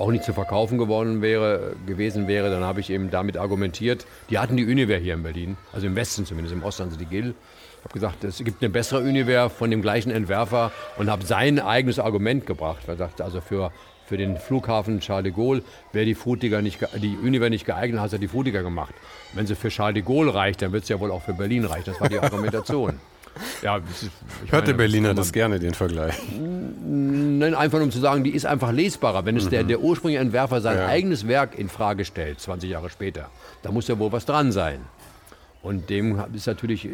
auch 0.00 0.10
nicht 0.10 0.24
zu 0.24 0.32
verkaufen 0.32 0.78
geworden 0.78 1.20
wäre, 1.20 1.76
gewesen 1.86 2.26
wäre, 2.26 2.50
dann 2.50 2.64
habe 2.64 2.80
ich 2.80 2.90
eben 2.90 3.10
damit 3.10 3.36
argumentiert. 3.36 4.06
Die 4.30 4.38
hatten 4.38 4.56
die 4.56 4.64
Univer 4.64 4.96
hier 4.96 5.14
in 5.14 5.22
Berlin, 5.22 5.56
also 5.72 5.86
im 5.86 5.94
Westen 5.94 6.24
zumindest, 6.24 6.54
im 6.54 6.62
Osten, 6.62 6.84
also 6.84 6.96
die 6.96 7.04
GIL. 7.04 7.34
Ich 7.78 7.84
habe 7.84 7.94
gesagt, 7.94 8.24
es 8.24 8.38
gibt 8.38 8.62
eine 8.62 8.70
bessere 8.70 9.00
Univer 9.00 9.50
von 9.50 9.70
dem 9.70 9.82
gleichen 9.82 10.10
Entwerfer 10.10 10.72
und 10.96 11.10
habe 11.10 11.24
sein 11.24 11.58
eigenes 11.58 11.98
Argument 11.98 12.46
gebracht. 12.46 12.82
Er 12.86 12.96
sagte, 12.96 13.24
also 13.24 13.40
für, 13.40 13.72
für 14.06 14.16
den 14.16 14.36
Flughafen 14.36 15.00
Charles 15.00 15.24
de 15.24 15.32
Gaulle 15.32 15.62
wäre 15.92 16.04
die, 16.04 16.14
die 16.14 17.16
Univer 17.22 17.50
nicht 17.50 17.64
geeignet, 17.64 18.00
hat 18.00 18.12
er 18.12 18.18
die 18.18 18.28
Frutiger 18.28 18.62
gemacht. 18.62 18.94
Wenn 19.34 19.46
sie 19.46 19.54
für 19.54 19.68
Charles 19.68 19.94
de 19.94 20.02
Gaulle 20.02 20.34
reicht, 20.34 20.62
dann 20.62 20.72
wird 20.72 20.84
es 20.84 20.88
ja 20.88 21.00
wohl 21.00 21.10
auch 21.10 21.22
für 21.22 21.34
Berlin 21.34 21.64
reichen. 21.64 21.84
Das 21.86 22.00
war 22.00 22.08
die 22.08 22.18
Argumentation. 22.18 23.00
Ja, 23.62 23.78
ich 24.44 24.52
Hört 24.52 24.68
der 24.68 24.74
Berliner 24.74 25.14
das 25.14 25.32
gerne, 25.32 25.58
den 25.58 25.74
Vergleich? 25.74 26.14
Nein, 26.38 27.54
einfach 27.54 27.78
nur 27.78 27.86
um 27.86 27.90
zu 27.90 28.00
sagen, 28.00 28.24
die 28.24 28.30
ist 28.30 28.44
einfach 28.46 28.72
lesbarer. 28.72 29.24
Wenn 29.24 29.36
es 29.36 29.48
der, 29.48 29.64
der 29.64 29.80
ursprüngliche 29.80 30.20
Entwerfer 30.20 30.60
sein 30.60 30.76
Ja. 30.76 30.86
eigenes 30.86 31.26
Werk 31.26 31.58
in 31.58 31.68
Frage 31.68 32.04
stellt, 32.04 32.40
20 32.40 32.68
Jahre 32.70 32.90
später, 32.90 33.30
da 33.62 33.70
muss 33.70 33.88
ja 33.88 33.98
wohl 33.98 34.12
was 34.12 34.26
dran 34.26 34.52
sein. 34.52 34.80
Und 35.62 35.90
dem 35.90 36.22
ist 36.34 36.46
natürlich, 36.46 36.88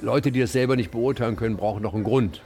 Leute, 0.00 0.32
die 0.32 0.40
das 0.40 0.52
selber 0.52 0.76
nicht 0.76 0.90
beurteilen 0.90 1.36
können, 1.36 1.56
brauchen 1.56 1.82
noch 1.82 1.94
einen 1.94 2.04
Grund. 2.04 2.42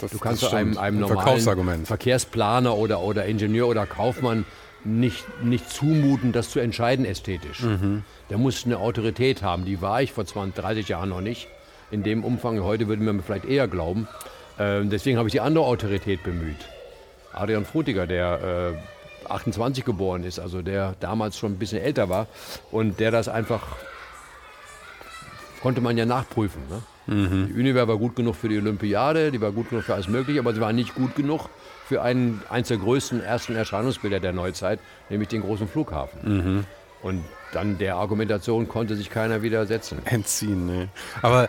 Das, 0.00 0.10
Du 0.10 0.18
kannst 0.18 0.44
einem, 0.52 0.76
einem 0.76 0.96
Ein 0.96 1.00
normalen 1.00 1.18
Verkaufsargument. 1.22 1.86
Verkehrsplaner 1.86 2.76
oder, 2.76 3.00
oder 3.00 3.24
Ingenieur 3.26 3.68
oder 3.68 3.86
Kaufmann 3.86 4.44
nicht, 4.84 5.24
nicht 5.42 5.70
zumuten, 5.70 6.32
das 6.32 6.50
zu 6.50 6.58
entscheiden 6.60 7.04
ästhetisch. 7.04 7.62
Mhm. 7.62 8.02
Der 8.30 8.38
muss 8.38 8.64
eine 8.64 8.78
Autorität 8.78 9.42
haben. 9.42 9.64
Die 9.64 9.80
war 9.80 10.02
ich 10.02 10.12
vor 10.12 10.24
20, 10.26 10.54
30 10.60 10.88
Jahren 10.88 11.08
noch 11.10 11.20
nicht. 11.20 11.48
In 11.90 12.02
dem 12.02 12.24
Umfang, 12.24 12.62
heute 12.62 12.88
würde 12.88 13.02
man 13.02 13.16
mir 13.16 13.22
vielleicht 13.22 13.46
eher 13.46 13.68
glauben. 13.68 14.08
Ähm, 14.58 14.90
deswegen 14.90 15.18
habe 15.18 15.28
ich 15.28 15.32
die 15.32 15.40
andere 15.40 15.64
Autorität 15.64 16.22
bemüht. 16.22 16.68
Adrian 17.32 17.64
Frutiger, 17.64 18.06
der 18.06 18.74
äh, 19.26 19.30
28 19.30 19.84
geboren 19.84 20.24
ist, 20.24 20.38
also 20.38 20.62
der 20.62 20.94
damals 21.00 21.38
schon 21.38 21.52
ein 21.52 21.58
bisschen 21.58 21.80
älter 21.80 22.08
war 22.08 22.26
und 22.70 23.00
der 23.00 23.10
das 23.10 23.28
einfach 23.28 23.76
konnte 25.60 25.80
man 25.80 25.98
ja 25.98 26.06
nachprüfen. 26.06 26.62
Ne? 26.68 26.82
Die 27.48 27.52
Univer 27.54 27.88
war 27.88 27.96
gut 27.96 28.16
genug 28.16 28.36
für 28.36 28.48
die 28.48 28.58
Olympiade, 28.58 29.32
die 29.32 29.40
war 29.40 29.50
gut 29.50 29.70
genug 29.70 29.84
für 29.84 29.94
alles 29.94 30.08
Mögliche, 30.08 30.40
aber 30.40 30.54
sie 30.54 30.60
war 30.60 30.72
nicht 30.72 30.94
gut 30.94 31.16
genug 31.16 31.48
für 31.86 32.02
einen, 32.02 32.42
eines 32.50 32.68
der 32.68 32.76
größten 32.76 33.22
ersten 33.22 33.56
Erscheinungsbilder 33.56 34.20
der 34.20 34.32
Neuzeit, 34.32 34.78
nämlich 35.08 35.28
den 35.28 35.40
großen 35.40 35.66
Flughafen. 35.68 36.66
Und 37.02 37.24
dann 37.52 37.78
der 37.78 37.96
Argumentation 37.96 38.68
konnte 38.68 38.94
sich 38.94 39.08
keiner 39.08 39.42
widersetzen. 39.42 39.98
Entziehen, 40.04 40.66
ne. 40.66 40.88
Aber 41.22 41.44
äh, 41.44 41.48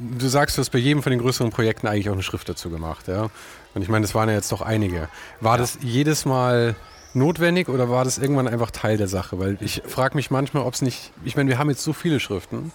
du 0.00 0.28
sagst, 0.28 0.56
du 0.56 0.60
hast 0.60 0.70
bei 0.70 0.78
jedem 0.78 1.02
von 1.02 1.10
den 1.10 1.20
größeren 1.20 1.50
Projekten 1.50 1.86
eigentlich 1.86 2.08
auch 2.08 2.14
eine 2.14 2.22
Schrift 2.22 2.48
dazu 2.48 2.70
gemacht, 2.70 3.08
ja? 3.08 3.30
Und 3.74 3.82
ich 3.82 3.88
meine, 3.88 4.02
das 4.02 4.14
waren 4.14 4.28
ja 4.28 4.34
jetzt 4.34 4.52
doch 4.52 4.62
einige. 4.62 5.08
War 5.40 5.58
das 5.58 5.78
jedes 5.82 6.24
Mal 6.24 6.74
notwendig 7.14 7.68
oder 7.68 7.88
war 7.88 8.04
das 8.04 8.18
irgendwann 8.18 8.48
einfach 8.48 8.70
Teil 8.70 8.96
der 8.96 9.08
Sache? 9.08 9.38
Weil 9.38 9.58
ich 9.60 9.82
frage 9.86 10.16
mich 10.16 10.30
manchmal, 10.30 10.64
ob 10.64 10.74
es 10.74 10.82
nicht, 10.82 11.12
ich 11.24 11.36
meine, 11.36 11.48
wir 11.48 11.58
haben 11.58 11.70
jetzt 11.70 11.82
so 11.82 11.92
viele 11.92 12.20
Schriften. 12.20 12.72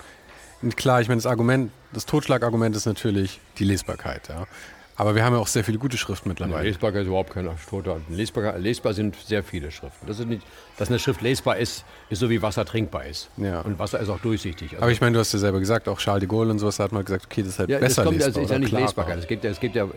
Und 0.61 0.77
klar, 0.77 1.01
ich 1.01 1.09
meine, 1.09 1.19
das 1.19 1.25
Argument, 1.25 1.71
das 1.91 2.05
Totschlagargument 2.05 2.75
ist 2.75 2.85
natürlich 2.85 3.41
die 3.57 3.65
Lesbarkeit, 3.65 4.29
ja. 4.29 4.47
Aber 4.95 5.15
wir 5.15 5.23
haben 5.25 5.33
ja 5.33 5.39
auch 5.39 5.47
sehr 5.47 5.63
viele 5.63 5.79
gute 5.79 5.97
Schriften 5.97 6.29
mittlerweile. 6.29 6.67
Lesbarkeit 6.67 7.01
ist 7.01 7.07
überhaupt 7.07 7.33
kein 7.33 7.49
toter. 7.67 7.99
Lesbar, 8.09 8.59
lesbar 8.59 8.93
sind 8.93 9.15
sehr 9.15 9.43
viele 9.43 9.71
Schriften. 9.71 10.05
Das 10.05 10.19
ist 10.19 10.27
nicht, 10.27 10.43
dass 10.77 10.89
eine 10.89 10.99
Schrift 10.99 11.21
lesbar 11.21 11.57
ist, 11.57 11.83
ist 12.09 12.19
so 12.19 12.29
wie 12.29 12.43
Wasser 12.43 12.63
trinkbar 12.63 13.05
ist. 13.05 13.29
Ja. 13.37 13.61
Und 13.61 13.79
Wasser 13.79 13.99
ist 13.99 14.09
auch 14.09 14.19
durchsichtig. 14.19 14.73
Also 14.73 14.83
Aber 14.83 14.91
ich 14.91 15.01
meine, 15.01 15.13
du 15.13 15.19
hast 15.19 15.33
ja 15.33 15.39
selber 15.39 15.59
gesagt, 15.59 15.87
auch 15.87 15.97
Charles 15.97 16.21
de 16.21 16.29
Gaulle 16.29 16.51
und 16.51 16.59
sowas 16.59 16.77
hat 16.79 16.91
man 16.91 17.03
gesagt, 17.03 17.25
okay, 17.25 17.41
das 17.41 17.53
ist 17.53 17.59
halt 17.59 17.69
Ja, 17.69 17.79
das 17.79 17.89
besser 17.89 18.03
kommt, 18.03 18.17
lesbar. 18.17 18.27
also 18.27 18.41
ist 18.41 18.51
ja 18.51 18.59
nicht 18.59 18.69
klarer. 18.69 18.85
Lesbarkeit. 18.85 19.17
Es 19.17 19.27
gibt 19.27 19.43
ja, 19.43 19.49
es 19.49 19.59
gibt 19.59 19.75
ja, 19.75 19.87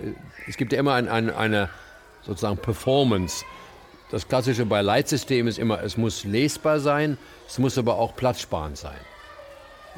es 0.49 0.57
gibt 0.57 0.73
ja 0.73 0.79
immer 0.79 0.95
ein, 0.95 1.09
ein, 1.09 1.29
eine 1.29 1.69
sozusagen 2.23 2.57
Performance. 2.57 3.45
Das 4.11 4.27
Klassische 4.27 4.65
bei 4.65 4.81
Leitsystemen 4.81 5.49
ist 5.49 5.59
immer, 5.59 5.83
es 5.83 5.99
muss 5.99 6.25
lesbar 6.25 6.81
sein, 6.81 7.19
es 7.47 7.59
muss 7.59 7.77
aber 7.77 7.97
auch 7.99 8.17
platzsparend 8.17 8.79
sein. 8.79 8.97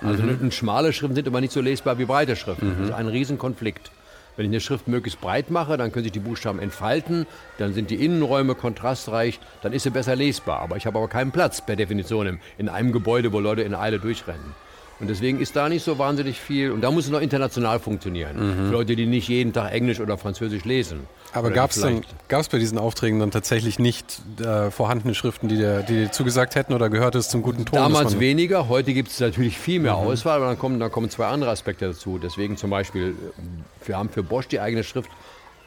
Also 0.03 0.23
mhm. 0.23 0.51
schmale 0.51 0.93
Schriften 0.93 1.15
sind 1.15 1.27
immer 1.27 1.41
nicht 1.41 1.53
so 1.53 1.61
lesbar 1.61 1.99
wie 1.99 2.05
breite 2.05 2.35
Schriften. 2.35 2.75
Das 2.79 2.89
ist 2.89 2.95
ein 2.95 3.09
Riesenkonflikt. 3.09 3.93
Wenn 4.39 4.45
ich 4.45 4.51
eine 4.51 4.61
Schrift 4.61 4.87
möglichst 4.87 5.21
breit 5.21 5.51
mache, 5.51 5.77
dann 5.77 5.91
können 5.91 6.05
sich 6.05 6.13
die 6.13 6.21
Buchstaben 6.21 6.61
entfalten, 6.61 7.27
dann 7.59 7.75
sind 7.75 7.91
die 7.91 8.05
Innenräume 8.05 8.55
kontrastreich, 8.55 9.41
dann 9.63 9.73
ist 9.73 9.83
sie 9.83 9.91
besser 9.91 10.15
lesbar. 10.15 10.61
Aber 10.61 10.77
ich 10.77 10.87
habe 10.87 10.97
aber 10.97 11.09
keinen 11.09 11.33
Platz 11.33 11.61
per 11.61 11.75
Definition 11.75 12.39
in 12.57 12.69
einem 12.69 12.93
Gebäude, 12.93 13.33
wo 13.33 13.41
Leute 13.41 13.63
in 13.63 13.75
Eile 13.75 13.99
durchrennen. 13.99 14.55
Und 15.01 15.09
deswegen 15.09 15.41
ist 15.41 15.55
da 15.55 15.69
nicht 15.69 15.85
so 15.85 15.99
wahnsinnig 15.99 16.41
viel. 16.41 16.73
Und 16.73 16.81
da 16.81 16.91
muss 16.91 17.05
es 17.05 17.11
noch 17.11 17.21
international 17.21 17.79
funktionieren. 17.79 18.37
Für 18.67 18.73
Leute, 18.73 18.97
die 18.97 19.07
nicht 19.07 19.29
jeden 19.29 19.53
Tag 19.53 19.73
Englisch 19.73 20.01
oder 20.01 20.19
Französisch 20.19 20.65
lesen. 20.65 21.07
Aber 21.33 21.51
gab 21.51 21.71
es 21.71 22.49
bei 22.49 22.59
diesen 22.59 22.79
Aufträgen 22.79 23.21
dann 23.21 23.31
tatsächlich 23.31 23.79
nicht 23.79 24.21
äh, 24.41 24.71
vorhandene 24.71 25.15
Schriften, 25.15 25.49
die 25.49 25.57
dir, 25.57 25.83
die 25.83 25.95
dir 25.95 26.13
zugesagt 26.13 26.55
hätten 26.55 26.73
oder 26.73 26.89
gehört 26.89 27.15
es 27.15 27.29
zum 27.29 27.43
guten 27.43 27.65
Ton? 27.65 27.79
Damals 27.79 28.19
weniger, 28.19 28.69
heute 28.69 28.95
gibt 28.95 29.11
es 29.11 29.21
natürlich 29.21 29.59
viel 29.59 29.81
mehr 29.81 29.97
Auswahl, 29.97 30.37
aber 30.37 30.47
dann 30.47 30.59
kommen, 30.59 30.81
dann 30.81 30.91
kommen 30.91 31.11
zwei 31.11 31.27
andere 31.27 31.51
Aspekte 31.51 31.87
dazu. 31.87 32.19
Deswegen 32.19 32.57
zum 32.57 32.71
Beispiel, 32.71 33.11
äh, 33.11 33.87
wir 33.87 33.97
haben 33.97 34.09
für 34.09 34.23
Bosch 34.23 34.49
die 34.49 34.61
eigene 34.61 34.85
Schrift 34.85 35.11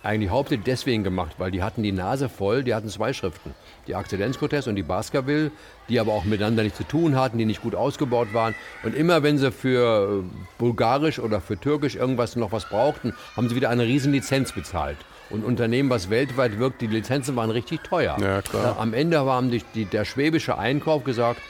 eigentlich 0.03 0.31
hauptsächlich 0.31 0.65
deswegen 0.65 1.03
gemacht, 1.03 1.35
weil 1.37 1.51
die 1.51 1.61
hatten 1.61 1.83
die 1.83 1.91
Nase 1.91 2.27
voll, 2.27 2.63
die 2.63 2.73
hatten 2.73 2.89
zwei 2.89 3.13
Schriften. 3.13 3.53
Die 3.87 3.95
Akzidenzkotes 3.95 4.67
und 4.67 4.75
die 4.75 4.83
Baskerville, 4.83 5.51
die 5.89 5.99
aber 5.99 6.13
auch 6.13 6.23
miteinander 6.23 6.63
nichts 6.63 6.77
zu 6.77 6.83
tun 6.83 7.15
hatten, 7.15 7.37
die 7.37 7.45
nicht 7.45 7.61
gut 7.61 7.75
ausgebaut 7.75 8.33
waren. 8.33 8.55
Und 8.83 8.95
immer 8.95 9.21
wenn 9.21 9.37
sie 9.37 9.51
für 9.51 10.23
äh, 10.23 10.23
Bulgarisch 10.57 11.19
oder 11.19 11.39
für 11.39 11.59
Türkisch 11.59 11.95
irgendwas 11.95 12.35
noch 12.35 12.51
was 12.51 12.65
brauchten, 12.65 13.13
haben 13.35 13.47
sie 13.49 13.55
wieder 13.55 13.69
eine 13.69 13.83
riesen 13.83 14.11
Lizenz 14.11 14.53
bezahlt. 14.53 14.97
Und 15.29 15.45
Unternehmen, 15.45 15.89
was 15.89 16.09
weltweit 16.09 16.59
wirkt, 16.59 16.81
die 16.81 16.87
Lizenzen 16.87 17.35
waren 17.35 17.51
richtig 17.51 17.83
teuer. 17.83 18.17
Ja, 18.19 18.41
klar. 18.41 18.77
Am 18.79 18.93
Ende 18.93 19.19
haben 19.19 19.51
die, 19.51 19.63
die, 19.75 19.85
der 19.85 20.03
schwäbische 20.03 20.57
Einkauf 20.57 21.03
gesagt, 21.03 21.41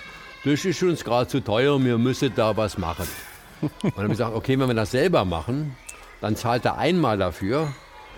das 0.43 0.65
ist 0.65 0.83
uns 0.83 1.03
gerade 1.03 1.27
zu 1.27 1.39
teuer, 1.39 1.83
wir 1.83 1.97
müssen 1.97 2.31
da 2.35 2.57
was 2.57 2.77
machen. 2.77 3.07
Und 3.61 3.71
dann 3.81 3.91
habe 3.93 4.05
ich 4.05 4.11
gesagt, 4.11 4.35
okay, 4.35 4.59
wenn 4.59 4.67
wir 4.67 4.75
das 4.75 4.91
selber 4.91 5.23
machen, 5.23 5.75
dann 6.19 6.35
zahlt 6.35 6.65
er 6.65 6.77
einmal 6.77 7.17
dafür 7.17 7.73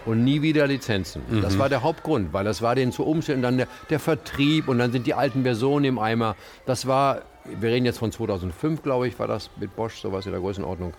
und 0.05 0.23
nie 0.23 0.41
wieder 0.41 0.67
Lizenzen. 0.67 1.21
Mhm. 1.29 1.41
Das 1.41 1.57
war 1.57 1.69
der 1.69 1.83
Hauptgrund, 1.83 2.33
weil 2.33 2.45
das 2.45 2.61
war 2.61 2.75
denen 2.75 2.91
zu 2.91 3.05
Umständen, 3.05 3.41
dann 3.41 3.57
der, 3.57 3.67
der, 3.89 3.99
Vertrieb 3.99 4.67
und 4.67 4.77
dann 4.79 4.91
sind 4.91 5.07
die 5.07 5.13
alten 5.13 5.43
Versionen 5.43 5.85
im 5.85 5.99
Eimer. 5.99 6.35
Das 6.65 6.87
war, 6.87 7.21
wir 7.45 7.69
reden 7.69 7.85
jetzt 7.85 7.99
von 7.99 8.11
2005, 8.11 8.81
glaube 8.83 9.07
ich, 9.07 9.17
war 9.19 9.27
das 9.27 9.49
mit 9.59 9.75
Bosch, 9.75 10.01
sowas 10.01 10.25
in 10.25 10.31
der 10.31 10.41
Größenordnung. 10.41 10.93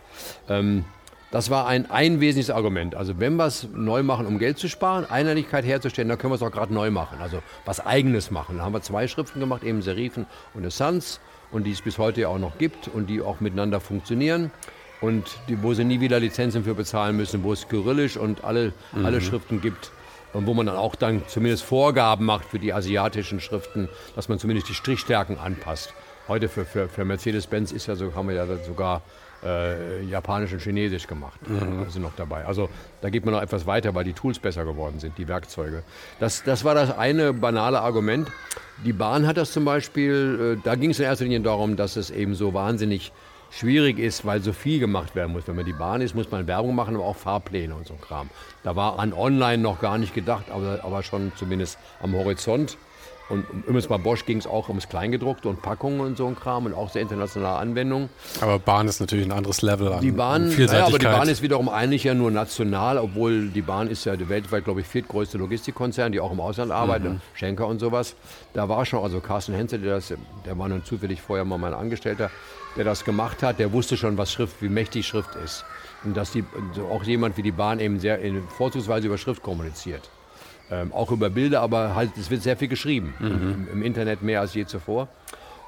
Ähm, 0.49 0.85
das 1.31 1.51
war 1.51 1.67
ein, 1.67 1.91
ein 1.91 2.21
wesentliches 2.21 2.55
Argument. 2.55 2.95
Also 2.95 3.19
wenn 3.19 3.35
wir 3.35 3.47
es 3.47 3.67
neu 3.75 4.05
machen, 4.05 4.27
um 4.27 4.39
Geld 4.39 4.57
zu 4.57 4.69
sparen, 4.69 5.05
Einheitlichkeit 5.11 5.65
herzustellen, 5.65 6.09
dann 6.09 6.17
können 6.17 6.31
wir 6.31 6.37
es 6.37 6.43
auch 6.43 6.53
gerade 6.53 6.73
neu 6.73 6.93
machen. 6.93 7.19
Also 7.21 7.43
was 7.65 7.85
Eigenes 7.85 8.31
machen. 8.31 8.59
Da 8.59 8.65
haben 8.65 8.73
wir 8.73 8.83
zwei 8.83 9.09
Schriften 9.09 9.41
gemacht, 9.41 9.65
eben 9.65 9.83
Serifen 9.83 10.27
und 10.55 10.65
Essence 10.65 11.19
und 11.51 11.65
die 11.65 11.73
es 11.73 11.83
bis 11.83 11.99
heute 11.99 12.21
ja 12.21 12.29
auch 12.29 12.39
noch 12.39 12.57
gibt 12.59 12.87
und 12.87 13.11
die 13.11 13.21
auch 13.21 13.41
miteinander 13.41 13.81
funktionieren 13.81 14.53
und 15.05 15.39
die, 15.49 15.63
wo 15.63 15.75
sie 15.75 15.85
nie 15.85 16.01
wieder 16.01 16.19
Lizenzen 16.19 16.65
für 16.65 16.75
bezahlen 16.75 17.17
müssen, 17.17 17.43
wo 17.43 17.53
es 17.53 17.69
Kyrillisch 17.69 18.17
und 18.17 18.43
alle, 18.43 18.73
mhm. 18.93 19.05
alle 19.05 19.21
Schriften 19.21 19.61
gibt 19.61 19.93
und 20.33 20.47
wo 20.47 20.55
man 20.55 20.67
dann 20.67 20.77
auch 20.77 20.95
dann 20.95 21.23
zumindest 21.29 21.63
Vorgaben 21.63 22.25
macht 22.25 22.47
für 22.47 22.59
die 22.59 22.73
asiatischen 22.73 23.39
Schriften, 23.39 23.89
dass 24.17 24.29
man 24.29 24.39
zumindest 24.39 24.69
die 24.69 24.75
Strichstärken 24.75 25.39
anpasst. 25.39 25.93
Heute 26.27 26.49
für, 26.49 26.65
für, 26.65 26.89
für 26.89 27.05
Mercedes-Benz 27.05 27.71
ist 27.71 27.87
ja 27.87 27.97
so, 27.97 28.15
haben 28.15 28.29
wir 28.29 28.35
ja 28.35 28.47
sogar 28.67 29.03
äh, 29.45 30.03
Japanisch 30.05 30.55
und 30.55 30.63
Chinesisch 30.63 31.07
gemacht. 31.07 31.39
Mhm. 31.47 31.91
sind 31.91 32.01
noch 32.01 32.17
dabei. 32.17 32.47
Also 32.47 32.71
da 33.03 33.11
geht 33.11 33.27
man 33.27 33.35
noch 33.35 33.43
etwas 33.43 33.67
weiter, 33.67 33.95
weil 33.95 34.05
die 34.05 34.15
Tools 34.15 34.39
besser 34.39 34.65
geworden 34.65 35.01
sind, 35.01 35.19
die 35.19 35.29
Werkzeuge. 35.29 35.83
Das, 36.19 36.43
das 36.45 36.65
war 36.65 36.75
das 36.75 36.97
eine 36.97 37.35
banale 37.35 37.83
Argument. 37.83 38.31
Die 38.87 38.95
Bahn 38.95 39.27
hat 39.27 39.37
das 39.37 39.53
zum 39.53 39.67
Beispiel, 39.67 40.57
äh, 40.57 40.63
da 40.65 40.77
ging 40.77 40.91
es 40.91 40.99
in 40.99 41.05
erster 41.05 41.25
Linie 41.25 41.41
darum, 41.41 41.77
dass 41.77 41.97
es 41.97 42.11
eben 42.11 42.35
so 42.35 42.55
wahnsinnig 42.55 43.13
schwierig 43.59 43.99
ist, 43.99 44.25
weil 44.25 44.43
so 44.43 44.53
viel 44.53 44.81
gemacht 44.81 45.15
werden 45.15 45.33
muss. 45.33 45.47
Wenn 45.47 45.57
man 45.57 45.65
die 45.65 45.73
Bahn 45.73 46.01
ist, 46.01 46.15
muss 46.15 46.31
man 46.31 46.47
Werbung 46.47 46.75
machen, 46.75 46.97
aber 46.97 47.05
auch 47.05 47.17
Fahrpläne 47.17 47.75
und 47.75 47.87
so 47.87 47.95
Kram. 47.95 48.29
Da 48.63 48.77
war 48.77 48.99
an 48.99 49.13
Online 49.13 49.63
noch 49.63 49.81
gar 49.81 49.99
nicht 49.99 50.15
gedacht, 50.15 50.51
aber, 50.51 50.81
aber 50.83 51.03
schon 51.03 51.33
zumindest 51.37 51.79
am 52.01 52.15
Horizont. 52.15 52.77
Und 53.31 53.47
übrigens 53.51 53.87
bei 53.87 53.97
Bosch 53.97 54.27
ging 54.27 54.37
es 54.37 54.47
auch 54.47 54.69
ums 54.69 54.89
Kleingedruckte 54.89 55.49
und 55.49 55.63
Packungen 55.63 56.01
und 56.01 56.19
so 56.19 56.27
ein 56.27 56.37
Kram 56.37 56.67
und 56.67 56.75
auch 56.75 56.91
sehr 56.91 57.01
internationale 57.01 57.57
Anwendungen. 57.57 58.11
Aber 58.43 58.59
Bahn 58.59 58.87
ist 58.87 59.01
natürlich 59.01 59.25
ein 59.25 59.33
anderes 59.33 59.63
Level 59.63 59.91
an 59.93 60.03
die 60.03 60.11
Bahn, 60.11 60.53
ja, 60.59 60.87
aber 60.87 60.99
die 60.99 61.07
Bahn 61.07 61.29
ist 61.29 61.41
wiederum 61.41 61.71
eigentlich 61.71 62.05
ja 62.05 62.13
nur 62.13 62.31
national, 62.31 62.99
obwohl 62.99 63.49
die 63.49 63.63
Bahn 63.63 63.89
ist 63.89 64.05
ja 64.05 64.17
der 64.17 64.29
weltweit, 64.29 64.65
glaube 64.65 64.83
ich, 64.83 64.87
viertgrößte 64.87 65.39
Logistikkonzern, 65.39 66.13
die 66.13 66.21
auch 66.21 66.33
im 66.33 66.41
Ausland 66.41 66.71
arbeitet, 66.71 67.15
mhm. 67.15 67.21
Schenker 67.33 67.67
und 67.67 67.79
sowas. 67.79 68.15
Da 68.53 68.69
war 68.69 68.85
schon, 68.85 69.03
also 69.03 69.21
Carsten 69.21 69.55
Henze, 69.55 69.79
der, 69.79 69.95
das, 69.95 70.13
der 70.45 70.59
war 70.59 70.69
nun 70.69 70.85
zufällig 70.85 71.23
vorher 71.23 71.47
mal 71.47 71.59
mein 71.59 71.73
Angestellter, 71.75 72.31
der 72.77 72.85
das 72.85 73.05
gemacht 73.05 73.43
hat, 73.43 73.59
der 73.59 73.73
wusste 73.73 73.97
schon, 73.97 74.19
was 74.19 74.33
Schrift, 74.33 74.61
wie 74.61 74.69
mächtig 74.69 75.07
Schrift 75.07 75.35
ist. 75.43 75.65
Und 76.05 76.15
dass 76.15 76.33
die, 76.33 76.45
auch 76.91 77.05
jemand 77.05 77.39
wie 77.39 77.43
die 77.43 77.53
Bahn 77.53 77.81
eben 77.81 77.99
sehr 78.01 78.19
vorzugsweise 78.59 79.07
über 79.07 79.17
Schrift 79.17 79.43
kommuniziert. 79.43 80.11
Ähm, 80.71 80.93
auch 80.93 81.11
über 81.11 81.29
Bilder, 81.29 81.61
aber 81.61 81.95
halt, 81.95 82.17
es 82.17 82.31
wird 82.31 82.43
sehr 82.43 82.57
viel 82.57 82.69
geschrieben. 82.69 83.15
Mhm. 83.19 83.27
Im, 83.27 83.69
Im, 83.73 83.83
Internet 83.83 84.23
mehr 84.23 84.41
als 84.41 84.55
je 84.55 84.65
zuvor. 84.65 85.09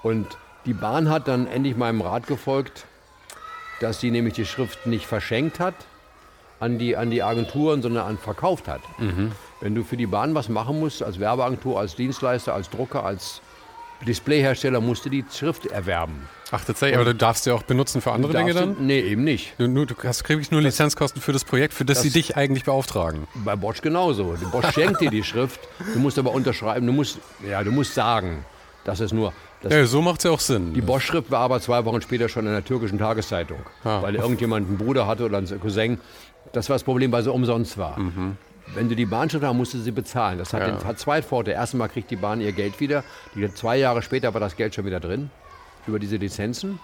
Und 0.03 0.27
die 0.65 0.73
Bahn 0.73 1.11
hat 1.11 1.29
dann 1.29 1.47
endlich 1.47 1.77
meinem 1.77 2.01
Rat 2.01 2.27
gefolgt, 2.27 2.87
dass 3.81 4.01
sie 4.01 4.11
nämlich 4.11 4.35
die 4.35 4.47
Schrift 4.47 4.87
nicht 4.87 5.07
verschenkt 5.07 5.61
hat 5.61 5.75
an 6.61 6.79
die, 6.79 6.97
an 6.97 7.11
die 7.11 7.23
Agenturen, 7.23 7.83
sondern 7.83 8.07
an 8.07 8.19
verkauft 8.19 8.69
hat. 8.69 8.81
Mhm. 8.99 9.33
Wenn 9.61 9.75
du 9.75 9.85
für 9.85 9.97
die 9.97 10.07
Bahn 10.07 10.35
was 10.35 10.49
machen 10.49 10.81
musst, 10.81 11.03
als 11.03 11.21
Werbeagentur, 11.21 11.79
als 11.79 11.95
Dienstleister, 11.95 12.55
als 12.55 12.71
Drucker, 12.71 13.05
als 13.05 13.43
Displayhersteller, 14.05 14.81
musst 14.81 15.05
du 15.05 15.11
die 15.11 15.25
Schrift 15.33 15.67
erwerben. 15.67 16.29
Ach, 16.51 16.65
tatsächlich, 16.65 16.97
aber 16.97 17.07
du 17.07 17.15
darfst 17.15 17.45
sie 17.45 17.51
auch 17.51 17.63
benutzen 17.63 18.01
für 18.01 18.13
andere 18.13 18.33
Dinge 18.33 18.55
dann? 18.55 18.77
Du, 18.77 18.83
nee, 18.83 19.01
eben 19.01 19.25
nicht. 19.25 19.55
Du, 19.59 19.67
du 19.69 19.95
hast 20.05 20.23
kriegst 20.23 20.53
nur 20.53 20.61
Lizenzkosten 20.61 21.21
für 21.21 21.33
das 21.33 21.45
Projekt, 21.45 21.75
für 21.75 21.85
das, 21.85 21.99
das, 21.99 22.05
sie 22.05 22.11
dich 22.11 22.37
eigentlich 22.37 22.65
beauftragen. 22.65 23.27
Bei 23.35 23.57
Bosch 23.57 23.81
genauso. 23.81 24.37
Bosch 24.53 24.73
schenkt 24.73 25.01
dir 25.01 25.11
die 25.11 25.23
Schrift, 25.25 25.61
du 25.93 25.99
musst 25.99 26.19
aber 26.19 26.33
unterschreiben, 26.33 26.87
du 26.87 26.93
musst, 26.93 27.19
ja, 27.49 27.65
du 27.65 27.73
musst 27.73 27.95
sagen, 27.95 28.45
dass 28.85 29.01
es 29.01 29.13
nur. 29.13 29.33
Das 29.63 29.73
ja, 29.73 29.87
so 29.87 30.03
macht 30.03 30.19
es 30.19 30.25
ja 30.25 30.31
auch 30.31 30.41
Sinn. 30.41 30.75
Die 30.75 30.83
Bosch-Schrift 30.83 31.31
war 31.31 31.41
aber 31.41 31.61
zwei 31.61 31.85
Wochen 31.87 32.03
später 32.03 32.29
schon 32.29 32.47
in 32.47 32.53
der 32.53 32.65
türkischen 32.65 32.99
Tageszeitung, 32.99 33.59
ah. 33.85 34.03
weil 34.03 34.15
irgendjemand 34.15 34.69
einen 34.69 34.79
Bruder 34.79 35.07
hatte 35.07 35.25
oder 35.25 35.39
einen 35.39 35.61
Cousin. 35.61 35.99
Das 36.53 36.69
war 36.69 36.75
das 36.75 36.85
Problem, 36.85 37.11
weil 37.11 37.23
sie 37.23 37.33
umsonst 37.33 37.77
war. 37.79 37.99
Mhm. 37.99 38.37
Wenn 38.75 38.89
du 38.89 38.97
die 38.97 39.07
Bahnschrift 39.07 39.45
hast, 39.45 39.55
musst 39.55 39.75
du 39.75 39.79
sie 39.79 39.93
bezahlen. 39.93 40.39
Das 40.39 40.53
hat, 40.53 40.61
ja. 40.61 40.71
den, 40.71 40.85
hat 40.85 40.99
zwei 40.99 41.23
Vorteile. 41.23 41.57
Erstmal 41.57 41.89
kriegt 41.89 42.11
die 42.11 42.17
Bahn 42.17 42.41
ihr 42.41 42.53
Geld 42.53 42.81
wieder. 42.81 43.05
Die, 43.35 43.53
zwei 43.55 43.77
Jahre 43.77 44.03
später 44.03 44.35
war 44.35 44.41
das 44.41 44.57
Geld 44.57 44.75
schon 44.75 44.85
wieder 44.85 45.01
drin 45.01 45.31
über 45.87 45.99
diese 45.99 46.17
Lizenzen. 46.17 46.79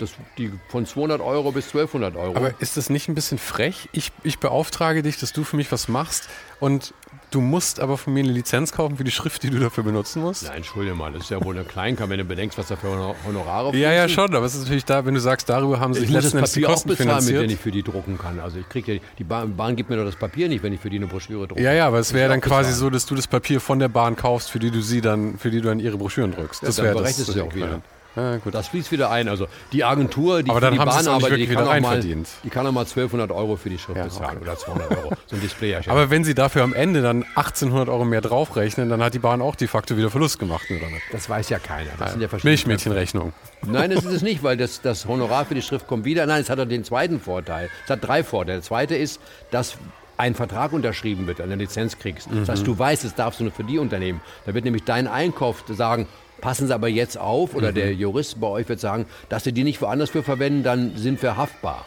Das, 0.00 0.12
die 0.38 0.52
von 0.68 0.86
200 0.86 1.20
Euro 1.20 1.52
bis 1.52 1.66
1200 1.66 2.16
Euro. 2.16 2.36
Aber 2.36 2.54
ist 2.60 2.76
das 2.76 2.90
nicht 2.90 3.08
ein 3.08 3.14
bisschen 3.14 3.38
frech? 3.38 3.88
Ich, 3.92 4.12
ich 4.22 4.38
beauftrage 4.38 5.02
dich, 5.02 5.18
dass 5.18 5.32
du 5.32 5.44
für 5.44 5.56
mich 5.56 5.70
was 5.70 5.88
machst 5.88 6.28
und 6.58 6.94
du 7.30 7.40
musst 7.40 7.80
aber 7.80 7.96
von 7.96 8.12
mir 8.12 8.24
eine 8.24 8.32
Lizenz 8.32 8.72
kaufen 8.72 8.96
für 8.96 9.04
die 9.04 9.10
Schrift, 9.10 9.42
die 9.42 9.50
du 9.50 9.58
dafür 9.58 9.84
benutzen 9.84 10.22
musst? 10.22 10.44
Nein, 10.44 10.58
entschuldige 10.58 10.94
mal, 10.94 11.12
das 11.12 11.24
ist 11.24 11.30
ja 11.30 11.42
wohl 11.44 11.54
eine 11.54 11.64
Kleinkam, 11.64 12.10
wenn 12.10 12.18
du 12.18 12.24
bedenkst, 12.24 12.58
was 12.58 12.68
da 12.68 12.76
für 12.76 12.88
Honorare 13.26 13.76
Ja, 13.76 13.92
ja, 13.92 14.08
schon, 14.08 14.34
aber 14.34 14.46
es 14.46 14.54
ist 14.54 14.62
natürlich 14.62 14.84
da, 14.84 15.04
wenn 15.06 15.14
du 15.14 15.20
sagst, 15.20 15.48
darüber 15.48 15.80
haben 15.80 15.94
sich 15.94 16.08
letzten 16.08 16.38
Endes 16.38 16.52
die 16.52 16.62
Kosten 16.62 16.90
auch 16.90 16.96
bezahlen, 16.96 17.08
finanziert. 17.08 17.42
mit 17.42 17.52
ich 17.52 17.58
für 17.58 17.70
die 17.70 17.82
drucken 17.82 18.18
kann. 18.18 18.40
Also 18.40 18.58
ich 18.58 18.68
kriege 18.68 18.94
ja, 18.94 19.00
die 19.18 19.24
Bahn, 19.24 19.56
Bahn, 19.56 19.76
gibt 19.76 19.90
mir 19.90 19.96
doch 19.96 20.04
das 20.04 20.16
Papier 20.16 20.48
nicht, 20.48 20.62
wenn 20.62 20.72
ich 20.72 20.80
für 20.80 20.90
die 20.90 20.96
eine 20.96 21.06
Broschüre 21.06 21.46
drucke. 21.46 21.62
Ja, 21.62 21.72
ja, 21.72 21.86
aber 21.86 21.98
es 21.98 22.12
wäre 22.12 22.28
dann 22.28 22.40
quasi 22.40 22.72
so, 22.72 22.90
dass 22.90 23.06
du 23.06 23.14
das 23.14 23.26
Papier 23.26 23.60
von 23.60 23.78
der 23.78 23.88
Bahn 23.88 24.16
kaufst, 24.16 24.50
für 24.50 24.58
die 24.58 24.70
du 24.70 24.80
sie 24.80 25.00
dann, 25.00 25.38
für 25.38 25.50
die 25.50 25.60
du 25.60 25.68
dann 25.68 25.80
ihre 25.80 25.96
Broschüren 25.96 26.32
drückst. 26.32 26.62
Ja, 26.62 26.68
das 26.68 26.82
wäre 26.82 27.02
das. 27.02 27.16
Das 27.16 27.34
ja 27.34 27.44
auch 27.44 27.54
wieder. 27.54 27.82
Ja, 28.44 28.50
das 28.50 28.68
fließt 28.68 28.92
wieder 28.92 29.10
ein. 29.10 29.28
Also 29.28 29.46
die 29.72 29.84
Agentur, 29.84 30.42
die 30.42 30.50
Aber 30.50 30.60
für 30.60 30.70
die 30.72 30.78
Bahn 30.78 31.06
arbeitet, 31.06 31.38
die 31.38 31.46
kann, 31.46 31.66
auch 31.66 31.80
mal, 31.80 32.00
die 32.00 32.50
kann 32.50 32.66
auch 32.66 32.72
mal 32.72 32.80
1200 32.80 33.30
Euro 33.30 33.56
für 33.56 33.70
die 33.70 33.78
Schrift 33.78 33.98
ja, 33.98 34.04
bezahlen 34.04 34.38
okay. 34.38 34.42
oder 34.42 34.56
200 34.56 34.90
Euro. 34.90 35.10
So 35.26 35.36
ein 35.36 35.42
Display 35.42 35.72
erstellen. 35.72 35.96
Aber 35.96 36.10
wenn 36.10 36.24
sie 36.24 36.34
dafür 36.34 36.62
am 36.62 36.72
Ende 36.72 37.02
dann 37.02 37.24
1800 37.34 37.88
Euro 37.88 38.04
mehr 38.04 38.20
draufrechnen, 38.20 38.88
dann 38.88 39.02
hat 39.02 39.14
die 39.14 39.18
Bahn 39.18 39.42
auch 39.42 39.56
de 39.56 39.68
facto 39.68 39.96
wieder 39.96 40.10
Verlust 40.10 40.38
gemacht, 40.38 40.66
oder 40.70 40.88
nicht? 40.90 41.02
Das 41.12 41.28
weiß 41.28 41.48
ja 41.48 41.58
keiner. 41.58 41.90
Das 41.98 42.12
sind 42.12 42.20
ja 42.20 42.28
Milchmädchenrechnung. 42.42 43.32
Nein, 43.66 43.90
das 43.90 44.04
ist 44.04 44.12
es 44.12 44.22
nicht, 44.22 44.42
weil 44.42 44.56
das, 44.56 44.80
das 44.80 45.06
Honorar 45.06 45.44
für 45.44 45.54
die 45.54 45.62
Schrift 45.62 45.86
kommt 45.86 46.04
wieder. 46.04 46.26
Nein, 46.26 46.42
es 46.42 46.50
hat 46.50 46.58
den 46.70 46.84
zweiten 46.84 47.20
Vorteil. 47.20 47.70
Es 47.84 47.90
hat 47.90 48.06
drei 48.06 48.24
Vorteile. 48.24 48.58
Der 48.58 48.62
zweite 48.62 48.96
ist, 48.96 49.20
dass 49.50 49.76
ein 50.20 50.34
Vertrag 50.34 50.72
unterschrieben 50.72 51.26
wird, 51.26 51.40
eine 51.40 51.54
Lizenz 51.54 51.98
kriegst. 51.98 52.30
Mhm. 52.30 52.40
Das 52.40 52.50
heißt, 52.50 52.66
du 52.66 52.78
weißt, 52.78 53.04
es 53.04 53.14
darfst 53.14 53.40
du 53.40 53.44
nur 53.44 53.52
für 53.52 53.64
die 53.64 53.78
Unternehmen. 53.78 54.20
Da 54.44 54.52
wird 54.52 54.64
nämlich 54.64 54.84
dein 54.84 55.08
Einkauf 55.08 55.64
sagen, 55.68 56.06
passen 56.40 56.66
Sie 56.66 56.74
aber 56.74 56.88
jetzt 56.88 57.18
auf, 57.18 57.54
oder 57.54 57.70
mhm. 57.70 57.74
der 57.74 57.94
Jurist 57.94 58.40
bei 58.40 58.46
euch 58.46 58.68
wird 58.68 58.80
sagen, 58.80 59.06
dass 59.28 59.44
Sie 59.44 59.52
die 59.52 59.64
nicht 59.64 59.80
woanders 59.80 60.10
für 60.10 60.22
verwenden, 60.22 60.62
dann 60.62 60.96
sind 60.96 61.22
wir 61.22 61.36
haftbar. 61.36 61.86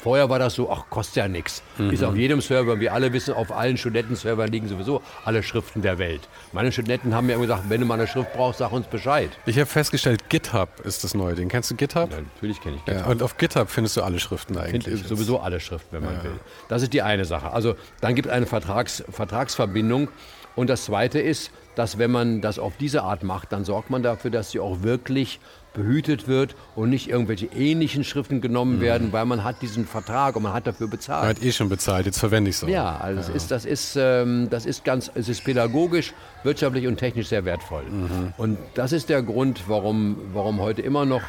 Vorher 0.00 0.30
war 0.30 0.38
das 0.38 0.54
so, 0.54 0.70
ach, 0.70 0.84
kostet 0.90 1.16
ja 1.16 1.28
nichts. 1.28 1.62
Mhm. 1.76 1.90
Ist 1.90 2.04
auf 2.04 2.14
jedem 2.16 2.40
Server, 2.40 2.78
wir 2.78 2.92
alle 2.92 3.12
wissen, 3.12 3.34
auf 3.34 3.50
allen 3.50 3.76
Studentenservern 3.76 4.48
liegen 4.48 4.68
sowieso 4.68 5.02
alle 5.24 5.42
Schriften 5.42 5.82
der 5.82 5.98
Welt. 5.98 6.28
Meine 6.52 6.70
Studenten 6.70 7.14
haben 7.14 7.26
mir 7.26 7.32
immer 7.32 7.42
gesagt, 7.42 7.64
wenn 7.68 7.80
du 7.80 7.86
mal 7.86 7.94
eine 7.94 8.06
Schrift 8.06 8.32
brauchst, 8.32 8.60
sag 8.60 8.70
uns 8.70 8.86
Bescheid. 8.86 9.30
Ich 9.44 9.56
habe 9.56 9.66
festgestellt, 9.66 10.28
GitHub 10.28 10.68
ist 10.84 11.02
das 11.02 11.14
neue 11.14 11.34
Ding. 11.34 11.48
Kennst 11.48 11.72
du 11.72 11.74
GitHub? 11.74 12.12
Ja, 12.12 12.18
natürlich 12.20 12.60
kenne 12.60 12.76
ich 12.76 12.84
GitHub. 12.84 13.06
Ja, 13.06 13.10
und 13.10 13.22
auf 13.24 13.36
GitHub 13.38 13.68
findest 13.70 13.96
du 13.96 14.02
alle 14.02 14.20
Schriften 14.20 14.56
eigentlich. 14.56 14.94
Find 14.94 15.08
sowieso 15.08 15.40
alle 15.40 15.58
Schriften, 15.58 15.88
wenn 15.90 16.04
man 16.04 16.14
ja. 16.14 16.24
will. 16.24 16.38
Das 16.68 16.82
ist 16.82 16.92
die 16.92 17.02
eine 17.02 17.24
Sache. 17.24 17.52
Also 17.52 17.74
dann 18.00 18.14
gibt 18.14 18.28
es 18.28 18.32
eine 18.32 18.46
Vertrags, 18.46 19.02
Vertragsverbindung. 19.10 20.08
Und 20.54 20.70
das 20.70 20.84
zweite 20.84 21.20
ist, 21.20 21.50
dass 21.78 21.96
wenn 21.96 22.10
man 22.10 22.40
das 22.40 22.58
auf 22.58 22.72
diese 22.76 23.04
Art 23.04 23.22
macht, 23.22 23.52
dann 23.52 23.64
sorgt 23.64 23.88
man 23.88 24.02
dafür, 24.02 24.32
dass 24.32 24.50
sie 24.50 24.58
auch 24.58 24.82
wirklich 24.82 25.38
behütet 25.74 26.26
wird 26.26 26.56
und 26.74 26.90
nicht 26.90 27.08
irgendwelche 27.08 27.46
ähnlichen 27.46 28.02
Schriften 28.02 28.40
genommen 28.40 28.78
mhm. 28.78 28.80
werden, 28.80 29.12
weil 29.12 29.24
man 29.26 29.44
hat 29.44 29.62
diesen 29.62 29.86
Vertrag 29.86 30.34
und 30.34 30.42
man 30.42 30.54
hat 30.54 30.66
dafür 30.66 30.88
bezahlt. 30.88 31.22
Man 31.22 31.36
hat 31.36 31.42
eh 31.42 31.52
schon 31.52 31.68
bezahlt, 31.68 32.06
jetzt 32.06 32.18
verwende 32.18 32.50
ich 32.50 32.56
es 32.56 32.64
auch. 32.64 32.68
Ja, 32.68 32.96
also 32.96 33.20
ja. 33.20 33.26
Das, 33.28 33.36
ist, 33.36 33.50
das, 33.52 33.64
ist, 33.64 33.96
ähm, 33.96 34.48
das 34.50 34.66
ist 34.66 34.84
ganz, 34.84 35.08
es 35.14 35.28
ist 35.28 35.44
pädagogisch, 35.44 36.14
wirtschaftlich 36.42 36.88
und 36.88 36.96
technisch 36.96 37.28
sehr 37.28 37.44
wertvoll. 37.44 37.84
Mhm. 37.84 38.34
Und 38.36 38.58
das 38.74 38.90
ist 38.90 39.08
der 39.08 39.22
Grund, 39.22 39.68
warum, 39.68 40.16
warum 40.32 40.60
heute 40.60 40.82
immer 40.82 41.04
noch 41.04 41.22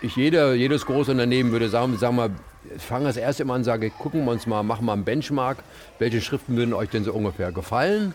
ich 0.00 0.14
jeder, 0.14 0.54
jedes 0.54 0.86
Großunternehmen 0.86 1.50
würde 1.50 1.68
sagen, 1.68 1.98
sagen 1.98 2.16
wir, 2.16 2.30
fange 2.78 3.06
das 3.06 3.16
erste 3.16 3.44
Mal 3.44 3.56
an, 3.56 3.64
sage, 3.64 3.90
gucken 3.90 4.24
wir 4.24 4.30
uns 4.30 4.46
mal, 4.46 4.62
machen 4.62 4.86
wir 4.86 4.92
einen 4.92 5.04
Benchmark, 5.04 5.58
welche 5.98 6.20
Schriften 6.20 6.56
würden 6.56 6.72
euch 6.72 6.88
denn 6.88 7.02
so 7.02 7.12
ungefähr 7.12 7.50
gefallen? 7.50 8.14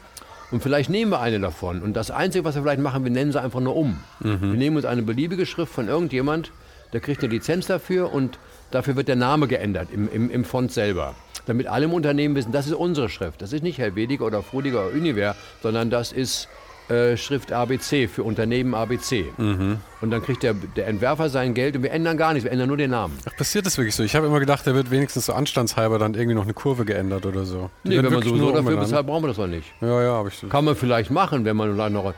Und 0.56 0.62
vielleicht 0.62 0.90
nehmen 0.90 1.12
wir 1.12 1.20
eine 1.20 1.42
davon. 1.42 1.82
Und 1.82 1.98
das 1.98 2.12
Einzige, 2.12 2.46
was 2.46 2.56
wir 2.56 2.62
vielleicht 2.62 2.80
machen, 2.80 3.04
wir 3.04 3.12
nennen 3.12 3.30
sie 3.34 3.42
einfach 3.42 3.60
nur 3.60 3.76
um. 3.76 4.00
Mhm. 4.22 4.40
Wir 4.40 4.58
nehmen 4.58 4.78
uns 4.78 4.86
eine 4.86 5.02
beliebige 5.02 5.46
Schrift 5.46 5.74
von 5.74 5.90
irgendjemand, 5.90 6.54
der 6.94 7.02
kriegt 7.02 7.22
eine 7.22 7.34
Lizenz 7.34 7.68
dafür 7.68 8.14
und 8.14 8.40
dafür 8.72 8.96
wird 8.96 9.10
der 9.10 9.18
Name 9.18 9.50
geändert 9.50 9.90
im, 9.92 10.10
im, 10.10 10.32
im 10.32 10.46
Font 10.46 10.72
selber. 10.72 11.14
Damit 11.46 11.68
alle 11.68 11.84
im 11.84 11.94
Unternehmen 11.94 12.36
wissen, 12.36 12.54
das 12.54 12.68
ist 12.68 12.74
unsere 12.74 13.10
Schrift. 13.10 13.42
Das 13.42 13.52
ist 13.52 13.64
nicht 13.64 13.80
Helvetica 13.80 14.24
oder 14.24 14.42
Frudiger 14.42 14.88
oder 14.88 14.96
Univer, 14.96 15.36
sondern 15.62 15.90
das 15.90 16.14
ist 16.14 16.48
äh, 16.90 17.18
Schrift 17.18 17.52
ABC 17.52 18.08
für 18.08 18.24
Unternehmen 18.24 18.74
ABC. 18.74 19.26
Mhm. 19.38 19.78
Und 20.02 20.12
dann 20.12 20.22
kriegt 20.22 20.44
der, 20.44 20.54
der 20.54 20.88
Entwerfer 20.88 21.30
sein 21.30 21.54
Geld 21.54 21.76
und 21.76 21.84
wir 21.84 21.92
ändern 21.92 22.18
gar 22.18 22.34
nichts, 22.34 22.44
wir 22.44 22.52
ändern 22.52 22.68
nur 22.68 22.78
den 22.78 22.92
Namen. 22.92 23.18
Ach, 23.28 23.36
passiert 23.36 23.66
das 23.66 23.78
wirklich 23.78 23.96
so? 23.96 24.04
Ich 24.04 24.16
habe 24.16 24.28
immer 24.28 24.40
gedacht, 24.40 24.68
da 24.68 24.76
wird 24.76 24.92
wenigstens 24.92 25.26
so 25.26 25.34
anstandshalber 25.34 25.98
dann 25.98 26.14
irgendwie 26.14 26.36
noch 26.36 26.44
eine 26.44 26.54
Kurve 26.54 26.86
geändert 26.86 27.26
oder 27.26 27.46
so. 27.46 27.70
Die 27.84 27.90
nee, 27.90 28.04
wenn 28.04 28.14
man 28.14 28.22
sowieso 28.22 28.52
dafür 28.52 28.78
bezahlt, 28.78 29.08
brauchen 29.08 29.24
wir 29.24 29.30
das 29.30 29.38
doch 29.38 29.48
nicht. 29.48 29.74
Ja, 29.82 30.04
ja, 30.04 30.12
habe 30.14 30.30
ich 30.30 30.50
Kann 30.50 30.66
man 30.66 30.76
vielleicht 30.76 31.10
machen, 31.10 31.44
wenn 31.46 31.58
man 31.58 31.76
dann 31.78 31.94
noch 31.94 32.14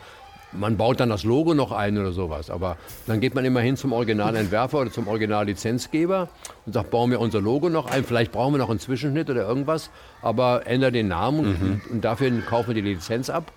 man 0.53 0.77
baut 0.77 0.99
dann 0.99 1.09
das 1.09 1.23
Logo 1.23 1.53
noch 1.53 1.71
ein 1.71 1.97
oder 1.97 2.11
sowas. 2.11 2.49
Aber 2.49 2.77
dann 3.05 3.19
geht 3.19 3.35
man 3.35 3.45
immer 3.45 3.59
hin 3.59 3.77
zum 3.77 3.91
Originalentwerfer 3.91 4.79
oder 4.79 4.91
zum 4.91 5.07
Originallizenzgeber 5.07 6.29
und 6.65 6.73
sagt, 6.73 6.89
bauen 6.89 7.11
wir 7.11 7.19
unser 7.19 7.41
Logo 7.41 7.69
noch 7.69 7.89
ein. 7.89 8.03
Vielleicht 8.03 8.31
brauchen 8.31 8.53
wir 8.53 8.57
noch 8.57 8.69
einen 8.69 8.79
Zwischenschnitt 8.79 9.29
oder 9.29 9.47
irgendwas, 9.47 9.89
aber 10.21 10.65
ändert 10.65 10.95
den 10.95 11.09
Namen 11.09 11.39
und, 11.39 11.61
mhm. 11.61 11.81
und 11.91 12.05
dafür 12.05 12.31
kaufen 12.41 12.67
wir 12.67 12.81
die 12.81 12.89
Lizenz 12.89 13.29
ab. 13.29 13.51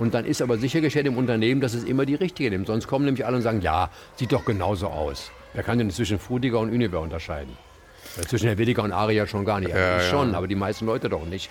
Und 0.00 0.14
dann 0.14 0.24
ist 0.24 0.40
aber 0.40 0.58
sichergestellt 0.58 1.06
im 1.06 1.18
Unternehmen, 1.18 1.60
dass 1.60 1.74
es 1.74 1.84
immer 1.84 2.06
die 2.06 2.14
richtige 2.14 2.50
nimmt. 2.50 2.66
Sonst 2.66 2.88
kommen 2.88 3.04
nämlich 3.04 3.26
alle 3.26 3.36
und 3.36 3.42
sagen, 3.42 3.60
ja, 3.60 3.90
sieht 4.16 4.32
doch 4.32 4.46
genauso 4.46 4.88
aus. 4.88 5.30
Wer 5.52 5.62
kann 5.62 5.78
denn 5.78 5.90
zwischen 5.90 6.18
Frudiger 6.18 6.58
und 6.58 6.70
Univer 6.70 7.00
unterscheiden? 7.00 7.56
Zwischen 8.26 8.46
Helvetica 8.48 8.82
und 8.82 8.92
Aria 8.92 9.26
schon 9.26 9.44
gar 9.44 9.60
nicht. 9.60 9.70
Ja, 9.70 10.00
schon, 10.00 10.32
ja. 10.32 10.38
aber 10.38 10.48
die 10.48 10.54
meisten 10.54 10.86
Leute 10.86 11.10
doch 11.10 11.26
nicht. 11.26 11.50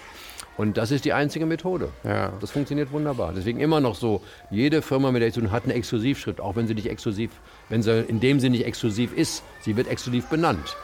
Und 0.58 0.78
das 0.78 0.90
ist 0.92 1.06
die 1.06 1.14
einzige 1.14 1.46
Methode. 1.46 1.90
Ja. 2.04 2.34
Das 2.42 2.52
funktioniert 2.52 2.92
wunderbar. 2.92 3.34
Deswegen 3.36 3.60
immer 3.60 3.80
noch 3.80 3.96
so, 3.96 4.22
jede 4.50 4.82
Firma, 4.82 5.12
mit 5.12 5.22
der 5.22 5.30
ich 5.30 5.36
tun 5.36 5.52
hat 5.52 5.66
eine 5.66 5.76
Exklusivschrift, 5.76 6.42
auch 6.42 6.56
wenn 6.56 6.68
sie 6.68 6.74
nicht 6.74 6.90
exklusiv, 6.90 7.30
wenn 7.70 7.84
sie 7.84 8.02
in 8.02 8.20
dem 8.20 8.40
Sinne 8.40 8.58
nicht 8.58 8.66
exklusiv 8.66 9.14
ist. 9.16 9.44
Sie 9.62 9.78
wird 9.78 9.88
exklusiv 9.88 10.26
benannt. 10.26 10.76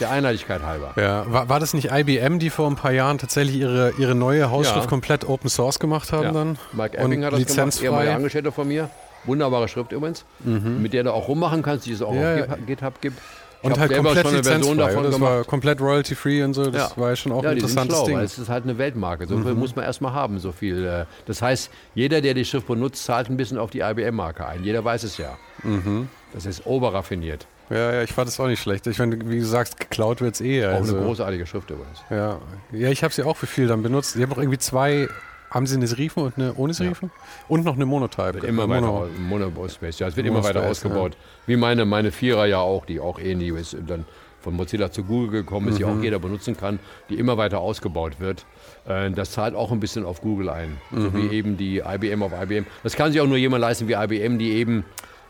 Der 0.00 0.10
Einheitlichkeit 0.10 0.62
halber. 0.62 0.92
Ja, 0.96 1.30
war, 1.30 1.48
war 1.48 1.60
das 1.60 1.72
nicht 1.74 1.90
IBM, 1.90 2.38
die 2.38 2.50
vor 2.50 2.68
ein 2.68 2.76
paar 2.76 2.92
Jahren 2.92 3.18
tatsächlich 3.18 3.56
ihre, 3.56 3.92
ihre 3.98 4.14
neue 4.14 4.50
Hausschrift 4.50 4.84
ja. 4.84 4.86
komplett 4.86 5.26
Open 5.28 5.48
Source 5.48 5.78
gemacht 5.78 6.12
haben 6.12 6.24
ja. 6.24 6.32
dann? 6.32 6.58
Mike 6.72 6.98
Epping 6.98 7.24
hat 7.24 7.32
das 7.32 7.40
lizenzfrei. 7.40 7.86
gemacht, 7.86 8.00
ehemaliger 8.00 8.16
Angestellter 8.16 8.52
von 8.52 8.68
mir. 8.68 8.90
Wunderbare 9.24 9.68
Schrift 9.68 9.92
übrigens, 9.92 10.24
mhm. 10.40 10.82
mit 10.82 10.92
der 10.92 11.04
du 11.04 11.12
auch 11.12 11.28
rummachen 11.28 11.62
kannst, 11.62 11.86
die 11.86 11.92
es 11.92 12.02
auch 12.02 12.14
ja, 12.14 12.44
auf 12.44 12.58
GitHub 12.66 13.00
gibt. 13.00 13.20
Und 13.62 13.78
halt 13.78 13.94
komplett 13.94 14.30
lizenzfrei. 14.30 14.74
Davon 14.74 15.02
das 15.02 15.14
gemacht. 15.14 15.20
war 15.30 15.44
komplett 15.44 15.80
royalty-free 15.80 16.44
und 16.44 16.54
so. 16.54 16.70
Das 16.70 16.90
ja. 16.90 16.96
war 16.96 17.10
ja 17.10 17.16
schon 17.16 17.32
auch 17.32 17.42
ja, 17.42 17.50
ein 17.50 17.56
interessantes 17.56 17.96
schlau, 17.96 18.06
Ding. 18.06 18.18
Es 18.18 18.38
ist 18.38 18.48
halt 18.48 18.64
eine 18.64 18.78
Weltmarke. 18.78 19.26
So 19.26 19.38
viel 19.38 19.54
mhm. 19.54 19.58
muss 19.58 19.74
man 19.74 19.84
erstmal 19.84 20.12
haben. 20.12 20.38
So 20.38 20.52
viel. 20.52 20.84
Äh, 20.84 21.04
das 21.24 21.42
heißt, 21.42 21.70
jeder, 21.94 22.20
der 22.20 22.34
die 22.34 22.44
Schrift 22.44 22.66
benutzt, 22.66 23.04
zahlt 23.04 23.28
ein 23.28 23.36
bisschen 23.36 23.58
auf 23.58 23.70
die 23.70 23.80
IBM-Marke 23.80 24.46
ein. 24.46 24.62
Jeder 24.62 24.84
weiß 24.84 25.02
es 25.02 25.16
ja. 25.16 25.36
Mhm. 25.62 26.08
Das 26.32 26.46
ist 26.46 26.66
oberraffiniert. 26.66 27.46
Ja, 27.70 27.94
ja, 27.94 28.02
ich 28.02 28.12
fand 28.12 28.28
das 28.28 28.38
auch 28.38 28.46
nicht 28.46 28.62
schlecht. 28.62 28.86
Ich 28.86 28.98
meine, 28.98 29.18
wie 29.28 29.40
du 29.40 29.44
sagst, 29.44 29.78
geklaut 29.80 30.20
wird 30.20 30.34
es 30.36 30.40
eh. 30.40 30.66
Auch 30.66 30.74
also. 30.74 30.96
eine 30.96 31.04
großartige 31.04 31.46
Schrift 31.46 31.70
übrigens. 31.70 32.02
Ja, 32.10 32.38
ja 32.72 32.90
ich 32.90 33.02
habe 33.02 33.12
sie 33.12 33.24
auch 33.24 33.36
für 33.36 33.46
viel 33.46 33.66
dann 33.66 33.82
benutzt. 33.82 34.16
Ich 34.16 34.22
habe 34.22 34.32
auch 34.32 34.38
irgendwie 34.38 34.58
zwei 34.58 35.08
haben 35.50 35.66
Sie 35.66 35.76
eine 35.76 35.86
Serifen 35.86 36.24
und 36.24 36.36
eine 36.36 36.54
ohne 36.54 36.74
Serifen? 36.74 37.10
Ja. 37.14 37.22
Und 37.48 37.64
noch 37.64 37.76
eine 37.76 37.86
Monotype. 37.86 38.34
Wird 38.34 38.44
immer 38.44 38.66
Mono 38.66 39.02
weiter, 39.02 39.10
Mono 39.18 39.68
Space, 39.68 39.98
ja. 39.98 40.08
Es 40.08 40.16
wird 40.16 40.26
Mono 40.26 40.38
immer 40.38 40.46
weiter 40.46 40.60
Space, 40.60 40.84
ausgebaut. 40.84 41.12
Ja. 41.14 41.18
Wie 41.46 41.56
meine, 41.56 41.84
meine 41.84 42.10
Vierer 42.10 42.46
ja 42.46 42.58
auch, 42.58 42.84
die 42.84 43.00
auch 43.00 43.18
ähnlich 43.18 43.54
ist. 43.54 43.76
Dann 43.86 44.04
von 44.40 44.54
Mozilla 44.54 44.90
zu 44.90 45.02
Google 45.02 45.30
gekommen 45.30 45.68
ist, 45.68 45.74
mhm. 45.74 45.78
die 45.78 45.84
auch 45.84 45.94
mhm. 45.94 46.02
jeder 46.02 46.18
benutzen 46.18 46.56
kann, 46.56 46.78
die 47.08 47.14
immer 47.14 47.36
weiter 47.36 47.60
ausgebaut 47.60 48.20
wird. 48.20 48.44
Äh, 48.86 49.10
das 49.10 49.32
zahlt 49.32 49.54
auch 49.54 49.72
ein 49.72 49.80
bisschen 49.80 50.04
auf 50.04 50.20
Google 50.20 50.50
ein. 50.50 50.78
Mhm. 50.90 51.00
So 51.00 51.14
wie 51.14 51.34
eben 51.34 51.56
die 51.56 51.78
IBM 51.78 52.22
auf 52.22 52.32
IBM. 52.32 52.66
Das 52.82 52.94
kann 52.94 53.12
sich 53.12 53.20
auch 53.20 53.26
nur 53.26 53.38
jemand 53.38 53.60
leisten 53.60 53.88
wie 53.88 53.94
IBM, 53.94 54.38
die 54.38 54.52
eben 54.52 54.84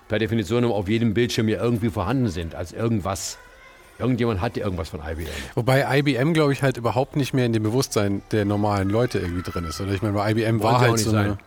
per 0.08 0.18
Definition 0.18 0.64
auf 0.64 0.88
jedem 0.88 1.14
Bildschirm 1.14 1.48
ja 1.48 1.62
irgendwie 1.62 1.90
vorhanden 1.90 2.28
sind, 2.28 2.54
als 2.54 2.72
irgendwas. 2.72 3.38
Irgendjemand 3.98 4.42
hat 4.42 4.56
ja 4.56 4.64
irgendwas 4.64 4.90
von 4.90 5.00
IBM. 5.00 5.28
Wobei 5.54 5.98
IBM, 5.98 6.34
glaube 6.34 6.52
ich, 6.52 6.62
halt 6.62 6.76
überhaupt 6.76 7.16
nicht 7.16 7.32
mehr 7.32 7.46
in 7.46 7.54
dem 7.54 7.62
Bewusstsein 7.62 8.20
der 8.30 8.44
normalen 8.44 8.90
Leute 8.90 9.18
irgendwie 9.18 9.42
drin 9.42 9.64
ist. 9.64 9.80
Oder 9.80 9.92
ich 9.92 10.02
meine, 10.02 10.14
bei 10.14 10.32
IBM 10.32 10.60
Wollen 10.60 10.60
war 10.60 10.80
halt 10.80 10.98
so 10.98 11.16
eine, 11.16 11.38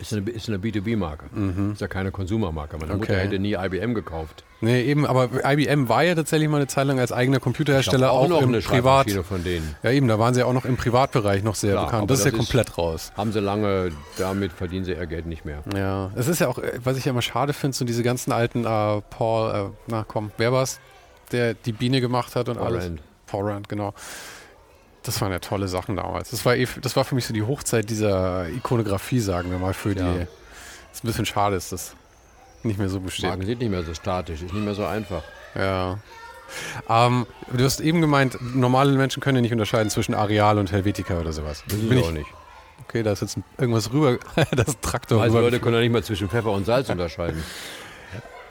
ist 0.00 0.12
eine, 0.12 0.28
ist 0.30 0.48
eine 0.48 0.58
B2B-Marke. 0.58 1.26
Mhm. 1.32 1.72
Ist 1.72 1.80
ja 1.80 1.88
keine 1.88 2.10
Konsumermarke. 2.10 2.76
Meine 2.78 2.92
okay. 2.92 2.98
Mutter 2.98 3.16
hätte 3.16 3.38
nie 3.38 3.54
IBM 3.54 3.94
gekauft. 3.94 4.44
Nee, 4.62 4.82
eben, 4.82 5.06
aber 5.06 5.30
IBM 5.44 5.88
war 5.88 6.02
ja 6.04 6.14
tatsächlich 6.14 6.48
mal 6.48 6.58
eine 6.58 6.66
Zeit 6.66 6.86
lang 6.86 6.98
als 6.98 7.12
eigener 7.12 7.40
Computerhersteller 7.40 8.10
auch, 8.12 8.24
auch 8.24 8.28
noch 8.28 8.42
im 8.42 8.48
eine 8.50 8.60
Privat. 8.60 9.10
von 9.10 9.42
denen. 9.42 9.74
Ja, 9.82 9.90
eben, 9.90 10.06
da 10.08 10.18
waren 10.18 10.34
sie 10.34 10.40
ja 10.40 10.46
auch 10.46 10.52
noch 10.52 10.66
im 10.66 10.76
Privatbereich 10.76 11.42
noch 11.42 11.54
sehr 11.54 11.72
Klar, 11.72 11.86
bekannt. 11.86 12.10
Das 12.10 12.18
ist 12.18 12.24
ja 12.26 12.30
komplett 12.30 12.68
ist, 12.70 12.78
raus. 12.78 13.12
Haben 13.16 13.32
sie 13.32 13.40
lange, 13.40 13.92
damit 14.18 14.52
verdienen 14.52 14.84
sie 14.84 14.92
ihr 14.92 15.06
Geld 15.06 15.26
nicht 15.26 15.44
mehr. 15.44 15.62
Ja, 15.74 16.10
es 16.14 16.28
ist 16.28 16.40
ja 16.40 16.48
auch, 16.48 16.58
was 16.82 16.98
ich 16.98 17.06
ja 17.06 17.12
immer 17.12 17.22
schade 17.22 17.52
finde, 17.52 17.76
so 17.76 17.84
diese 17.84 18.02
ganzen 18.02 18.32
alten 18.32 18.64
äh, 18.64 19.00
Paul, 19.10 19.54
äh, 19.54 19.70
na 19.86 20.04
komm, 20.06 20.30
wer 20.36 20.52
war's? 20.52 20.80
der 21.32 21.54
die 21.54 21.72
Biene 21.72 22.00
gemacht 22.00 22.36
hat 22.36 22.48
und 22.48 22.58
Paul 22.58 22.66
alles. 22.66 22.84
Rand. 22.84 23.02
Paul 23.26 23.48
Rand, 23.48 23.68
genau. 23.68 23.94
Das 25.02 25.20
waren 25.20 25.32
ja 25.32 25.38
tolle 25.38 25.68
Sachen 25.68 25.96
damals. 25.96 26.30
Das 26.30 26.44
war, 26.44 26.56
eh, 26.56 26.66
das 26.82 26.94
war 26.96 27.04
für 27.04 27.14
mich 27.14 27.26
so 27.26 27.32
die 27.32 27.42
Hochzeit 27.42 27.88
dieser 27.88 28.48
Ikonografie, 28.48 29.20
sagen 29.20 29.50
wir 29.50 29.58
mal, 29.58 29.72
für 29.72 29.96
ja. 29.96 30.12
die. 30.12 30.26
Ist 30.92 31.04
ein 31.04 31.06
bisschen 31.06 31.26
schade, 31.26 31.56
ist 31.56 31.72
das 31.72 31.94
nicht 32.62 32.78
mehr 32.78 32.88
so 32.88 33.00
besteht. 33.00 33.30
Marken 33.30 33.46
sind 33.46 33.60
nicht 33.60 33.70
mehr 33.70 33.82
so 33.82 33.94
statisch, 33.94 34.42
ist 34.42 34.52
nicht 34.52 34.64
mehr 34.64 34.74
so 34.74 34.84
einfach. 34.84 35.22
Ja. 35.54 35.98
Ähm, 36.88 37.26
du 37.52 37.64
hast 37.64 37.80
eben 37.80 38.00
gemeint, 38.00 38.38
normale 38.56 38.92
Menschen 38.92 39.22
können 39.22 39.36
ja 39.36 39.42
nicht 39.42 39.52
unterscheiden 39.52 39.88
zwischen 39.88 40.14
Areal 40.14 40.58
und 40.58 40.72
Helvetica 40.72 41.18
oder 41.20 41.32
sowas. 41.32 41.62
Das 41.68 41.78
ist 41.78 42.04
auch 42.04 42.10
nicht. 42.10 42.26
Okay, 42.84 43.02
da 43.02 43.12
ist 43.12 43.22
jetzt 43.22 43.38
irgendwas 43.56 43.92
rüber, 43.92 44.18
das 44.50 44.80
Traktor 44.80 45.22
Also 45.22 45.38
Leute 45.38 45.60
können 45.60 45.76
ja 45.76 45.80
nicht 45.80 45.92
mal 45.92 46.02
zwischen 46.02 46.28
Pfeffer 46.28 46.50
und 46.50 46.66
Salz 46.66 46.88
unterscheiden. 46.90 47.42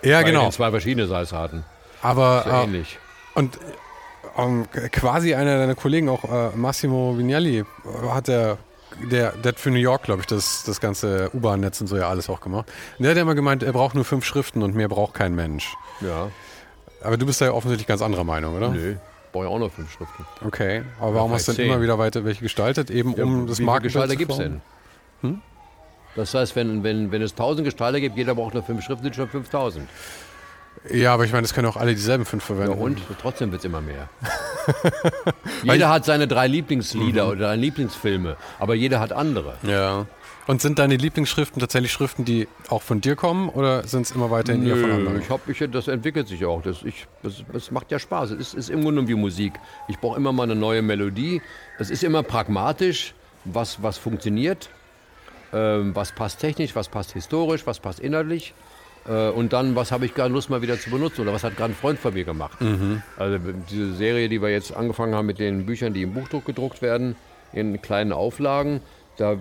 Ja, 0.02 0.18
Weil 0.18 0.26
genau. 0.26 0.50
zwei 0.50 0.72
verschiedene 0.72 1.08
Salzarten. 1.08 1.66
Aber 2.02 2.44
so 2.46 2.52
äh, 2.52 2.64
ähnlich. 2.64 2.98
Und 3.36 3.60
ähm, 4.46 4.68
quasi 4.92 5.34
einer 5.34 5.58
deiner 5.58 5.76
Kollegen, 5.76 6.10
auch 6.10 6.24
äh, 6.24 6.56
Massimo 6.56 7.18
Vignelli, 7.18 7.66
hat 8.10 8.28
der 8.28 8.58
der, 9.12 9.32
der 9.32 9.52
hat 9.52 9.60
für 9.60 9.72
New 9.72 9.78
York, 9.78 10.04
glaube 10.04 10.22
ich, 10.22 10.28
das, 10.28 10.64
das 10.64 10.80
ganze 10.80 11.30
U-Bahn-Netz 11.34 11.82
und 11.82 11.88
so 11.88 11.98
ja 11.98 12.10
alles 12.10 12.30
auch 12.30 12.42
gemacht. 12.42 12.72
Und 12.98 13.04
der 13.04 13.12
hat 13.12 13.18
ja 13.18 13.22
immer 13.22 13.36
gemeint, 13.36 13.64
er 13.64 13.72
braucht 13.72 13.96
nur 13.96 14.06
fünf 14.06 14.26
Schriften 14.26 14.64
und 14.64 14.76
mehr 14.76 14.90
braucht 14.90 15.14
kein 15.14 15.36
Mensch. 15.36 15.76
Ja. 16.02 16.30
Aber 17.02 17.18
du 17.18 17.26
bist 17.26 17.40
ja 17.42 17.52
offensichtlich 17.52 17.88
ganz 17.88 18.02
anderer 18.02 18.24
Meinung, 18.24 18.56
oder? 18.56 18.70
Nö, 18.70 18.96
brauche 19.32 19.46
ja 19.46 19.50
auch 19.50 19.60
nur 19.60 19.70
fünf 19.70 19.92
Schriften. 19.92 20.26
Okay, 20.46 20.84
aber 21.00 21.16
warum 21.16 21.32
hast 21.32 21.48
du 21.48 21.54
denn 21.54 21.68
immer 21.68 21.82
wieder 21.82 21.98
weiter 21.98 22.26
welche 22.26 22.42
gestaltet? 22.42 22.90
Eben 22.90 23.14
ja, 23.16 23.24
um 23.24 23.48
das 23.48 23.60
Markenbild 23.60 23.94
Gestalter 23.94 24.16
gibt 24.16 24.32
es 24.32 24.38
denn? 24.38 24.62
Hm? 25.22 25.42
Das 26.16 26.34
heißt, 26.34 26.56
wenn, 26.56 26.84
wenn, 26.84 27.12
wenn 27.12 27.22
es 27.22 27.36
tausend 27.36 27.66
Gestalter 27.66 28.02
gibt, 28.02 28.18
jeder 28.18 28.36
braucht 28.36 28.54
nur 28.54 28.64
fünf 28.64 28.84
Schriften, 28.84 29.04
sind 29.04 29.16
schon 29.16 29.30
5000. 29.30 29.88
Ja, 30.92 31.14
aber 31.14 31.26
ich 31.26 31.32
meine, 31.32 31.42
das 31.44 31.54
können 31.54 31.68
auch 31.68 31.78
alle 31.78 31.94
dieselben 31.94 32.26
fünf 32.26 32.44
verwenden. 32.44 32.78
Ja, 32.78 32.84
und 32.84 33.00
trotzdem 33.22 33.52
wird 33.52 33.60
es 33.60 33.66
immer 33.66 33.82
mehr. 33.82 34.10
jeder 35.64 35.90
hat 35.90 36.06
seine 36.06 36.28
drei 36.28 36.48
Lieblingslieder 36.48 37.26
mhm. 37.26 37.32
oder 37.32 37.48
seine 37.50 37.62
Lieblingsfilme, 37.62 38.38
aber 38.60 38.76
jeder 38.76 39.00
hat 39.00 39.12
andere. 39.12 39.56
Ja. 39.64 40.06
Und 40.48 40.62
sind 40.64 40.80
deine 40.80 40.96
Lieblingsschriften 40.96 41.60
tatsächlich 41.60 41.92
Schriften, 41.92 42.26
die 42.26 42.48
auch 42.70 42.82
von 42.82 43.02
dir 43.02 43.16
kommen 43.16 43.50
oder 43.50 43.86
sind 43.88 44.08
es 44.08 44.12
immer 44.12 44.32
weiterhin 44.32 44.66
eher 44.66 44.78
von 44.78 44.92
anderen? 44.92 45.22
Ich 45.22 45.62
ich, 45.62 45.70
das 45.70 45.88
entwickelt 45.88 46.28
sich 46.28 46.44
auch. 46.44 46.64
Das, 46.64 46.82
ich, 46.82 47.06
das, 47.22 47.44
das 47.54 47.70
macht 47.70 47.92
ja 47.92 48.00
Spaß. 48.00 48.32
Es 48.32 48.40
ist, 48.40 48.54
ist 48.56 48.70
im 48.72 48.82
Grunde 48.82 49.08
wie 49.08 49.14
Musik. 49.14 49.54
Ich 49.88 50.00
brauche 50.00 50.18
immer 50.18 50.32
mal 50.32 50.44
eine 50.44 50.56
neue 50.56 50.82
Melodie. 50.82 51.44
Es 51.78 51.92
ist 51.92 52.04
immer 52.04 52.24
pragmatisch, 52.24 53.14
was, 53.46 53.84
was 53.84 54.00
funktioniert, 54.00 54.72
ähm, 55.54 55.94
was 55.94 56.14
passt 56.14 56.40
technisch, 56.40 56.76
was 56.76 56.90
passt 56.90 57.12
historisch, 57.12 57.68
was 57.68 57.80
passt 57.80 58.00
inhaltlich. 58.00 58.56
Äh, 59.10 59.30
und 59.30 59.52
dann, 59.52 59.76
was 59.76 59.92
habe 59.92 60.06
ich 60.06 60.14
gerade 60.14 60.34
Lust 60.34 60.50
mal 60.50 60.62
wieder 60.62 60.80
zu 60.80 60.90
benutzen 60.92 61.22
oder 61.22 61.34
was 61.34 61.44
hat 61.44 61.58
gerade 61.58 61.74
ein 61.74 61.76
Freund 61.76 62.00
von 62.00 62.14
mir 62.14 62.24
gemacht. 62.24 62.62
Mhm. 62.62 63.02
Also 63.18 63.40
diese 63.70 63.96
Serie, 63.96 64.30
die 64.30 64.42
wir 64.42 64.50
jetzt 64.50 64.76
angefangen 64.76 65.16
haben 65.16 65.26
mit 65.26 65.40
den 65.40 65.66
Büchern, 65.66 65.94
die 65.94 66.04
im 66.04 66.14
Buchdruck 66.14 66.46
gedruckt 66.46 66.82
werden, 66.82 67.16
in 67.52 67.82
kleinen 67.82 68.14
Auflagen, 68.14 68.82
da 69.18 69.38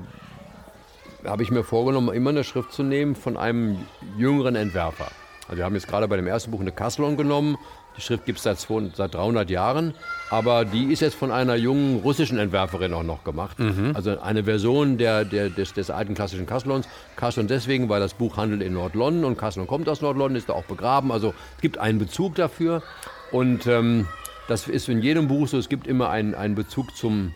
habe 1.24 1.42
ich 1.42 1.50
mir 1.50 1.62
vorgenommen, 1.62 2.14
immer 2.14 2.30
eine 2.30 2.44
Schrift 2.44 2.72
zu 2.72 2.82
nehmen 2.82 3.14
von 3.14 3.36
einem 3.36 3.84
jüngeren 4.16 4.56
Entwerfer. 4.56 5.08
Also 5.46 5.58
wir 5.58 5.64
haben 5.64 5.74
jetzt 5.74 5.88
gerade 5.88 6.08
bei 6.08 6.16
dem 6.16 6.26
ersten 6.26 6.50
Buch 6.50 6.60
eine 6.60 6.72
Kasselon 6.72 7.16
genommen. 7.16 7.58
Die 7.99 8.03
Schrift 8.03 8.26
gibt 8.26 8.38
es 8.38 8.44
seit, 8.44 8.61
seit 8.94 9.14
300 9.14 9.51
Jahren, 9.51 9.92
aber 10.30 10.64
die 10.64 10.92
ist 10.92 11.01
jetzt 11.01 11.16
von 11.16 11.32
einer 11.32 11.57
jungen 11.57 12.01
russischen 12.01 12.38
Entwerferin 12.38 12.94
auch 12.94 13.03
noch 13.03 13.24
gemacht. 13.24 13.59
Mhm. 13.59 13.90
Also 13.94 14.20
eine 14.20 14.44
Version 14.44 14.99
der, 14.99 15.24
der, 15.24 15.51
des, 15.51 15.72
des 15.72 15.90
alten 15.90 16.14
klassischen 16.14 16.46
Kasselons. 16.46 16.88
Kasselon 17.16 17.49
deswegen, 17.49 17.88
weil 17.88 17.99
das 17.99 18.14
Buch 18.14 18.36
handelt 18.36 18.62
in 18.62 18.72
Nord-London 18.72 19.24
und 19.24 19.36
Kasselon 19.36 19.66
kommt 19.66 19.88
aus 19.88 20.01
Nord-London, 20.01 20.36
ist 20.36 20.49
da 20.49 20.53
auch 20.53 20.64
begraben. 20.64 21.11
Also 21.11 21.34
es 21.57 21.61
gibt 21.61 21.78
einen 21.78 21.99
Bezug 21.99 22.36
dafür 22.36 22.84
und 23.32 23.66
ähm, 23.66 24.07
das 24.46 24.68
ist 24.68 24.88
in 24.88 25.03
jedem 25.03 25.26
Buch 25.26 25.49
so, 25.49 25.59
es 25.59 25.68
gibt 25.68 25.88
immer 25.88 26.09
einen, 26.09 26.36
einen 26.36 26.55
Bezug 26.55 26.96
zum, 26.96 27.34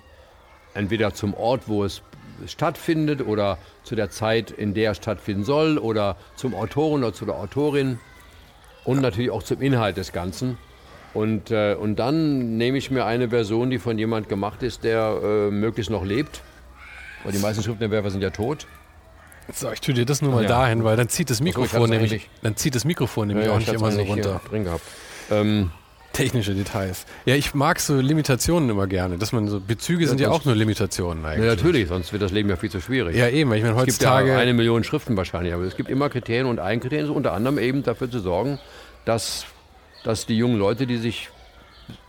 entweder 0.75 1.13
zum 1.13 1.35
Ort, 1.35 1.63
wo 1.67 1.85
es 1.85 2.03
stattfindet 2.47 3.21
oder 3.21 3.59
zu 3.83 3.97
der 3.97 4.11
Zeit, 4.11 4.53
in 4.53 4.75
der 4.75 4.93
es 4.93 4.99
stattfinden 4.99 5.45
soll 5.45 5.79
oder 5.79 6.17
zum 6.37 6.55
Autoren 6.55 7.03
oder 7.03 7.13
zu 7.13 7.27
der 7.27 7.35
Autorin 7.35 7.99
und 8.85 9.01
natürlich 9.01 9.31
auch 9.31 9.43
zum 9.43 9.61
Inhalt 9.61 9.97
des 9.97 10.13
Ganzen. 10.13 10.59
Und, 11.15 11.51
äh, 11.51 11.75
und 11.75 11.97
dann 11.97 12.57
nehme 12.57 12.79
ich 12.79 12.91
mir 12.91 13.05
eine 13.05 13.29
Version, 13.29 13.71
die 13.71 13.79
von 13.79 13.99
jemand 13.99 14.29
gemacht 14.29 14.63
ist, 14.63 14.83
der 14.83 15.21
äh, 15.23 15.51
möglichst 15.51 15.91
noch 15.91 16.05
lebt. 16.05 16.41
Weil 17.25 17.33
die 17.33 17.39
meisten 17.39 17.63
Schriftentwerfer 17.63 18.11
sind 18.11 18.23
ja 18.23 18.31
tot. 18.31 18.67
So, 19.53 19.71
ich 19.71 19.81
tue 19.81 19.95
dir 19.95 20.07
das 20.07 20.23
nur 20.23 20.33
mal 20.33 20.45
ja. 20.45 20.49
dahin, 20.49 20.85
weil 20.85 20.97
dann 20.97 21.09
zieht 21.09 21.29
das 21.29 21.41
Mikrofon 21.41 21.91
nämlich, 21.91 22.29
dann 22.43 22.57
zieht 22.57 22.75
das 22.75 22.85
Mikrofon 22.85 23.29
nämlich 23.29 23.47
ja, 23.47 23.53
auch 23.53 23.59
nicht 23.59 23.73
immer 23.73 23.91
so 23.91 24.01
runter. 24.03 24.41
Drin 24.49 24.65
gehabt. 24.65 24.85
Ähm, 25.31 25.71
Technische 26.13 26.55
Details. 26.55 27.07
Ja, 27.25 27.35
ich 27.35 27.55
mag 27.55 27.81
so 27.81 27.97
Limitationen 27.97 28.69
immer 28.71 28.87
gerne. 28.87 29.19
Dass 29.19 29.33
man 29.33 29.49
so 29.49 29.61
Bezüge 29.61 30.03
ja, 30.03 30.09
sind 30.09 30.21
ja 30.21 30.31
auch 30.31 30.45
nur 30.45 30.55
Limitationen 30.55 31.25
eigentlich. 31.25 31.47
Ja, 31.47 31.55
natürlich, 31.55 31.89
sonst 31.89 32.13
wird 32.13 32.23
das 32.23 32.33
Leben 32.33 32.49
ja 32.49 32.57
viel 32.57 32.71
zu 32.71 32.81
schwierig. 32.81 33.17
Ja, 33.17 33.29
eben. 33.29 33.53
Ich 33.53 33.63
meine, 33.63 33.75
heutzutage. 33.75 33.91
Es 33.91 33.99
gibt 34.27 34.29
ja 34.29 34.39
eine 34.39 34.55
Million 34.55 34.85
Schriften 34.85 35.17
wahrscheinlich, 35.17 35.55
aber 35.55 35.65
es 35.65 35.77
gibt 35.77 35.89
immer 35.89 36.09
Kriterien 36.09 36.47
und 36.47 36.59
ein 36.59 36.81
Kriterium 36.81 37.11
ist 37.11 37.17
unter 37.17 37.33
anderem 37.33 37.59
eben 37.59 37.83
dafür 37.83 38.11
zu 38.11 38.21
sorgen, 38.21 38.59
dass, 39.05 39.47
dass 40.05 40.27
die 40.27 40.37
jungen 40.37 40.59
Leute, 40.59 40.87
die 40.87 40.99
sich 40.99 41.31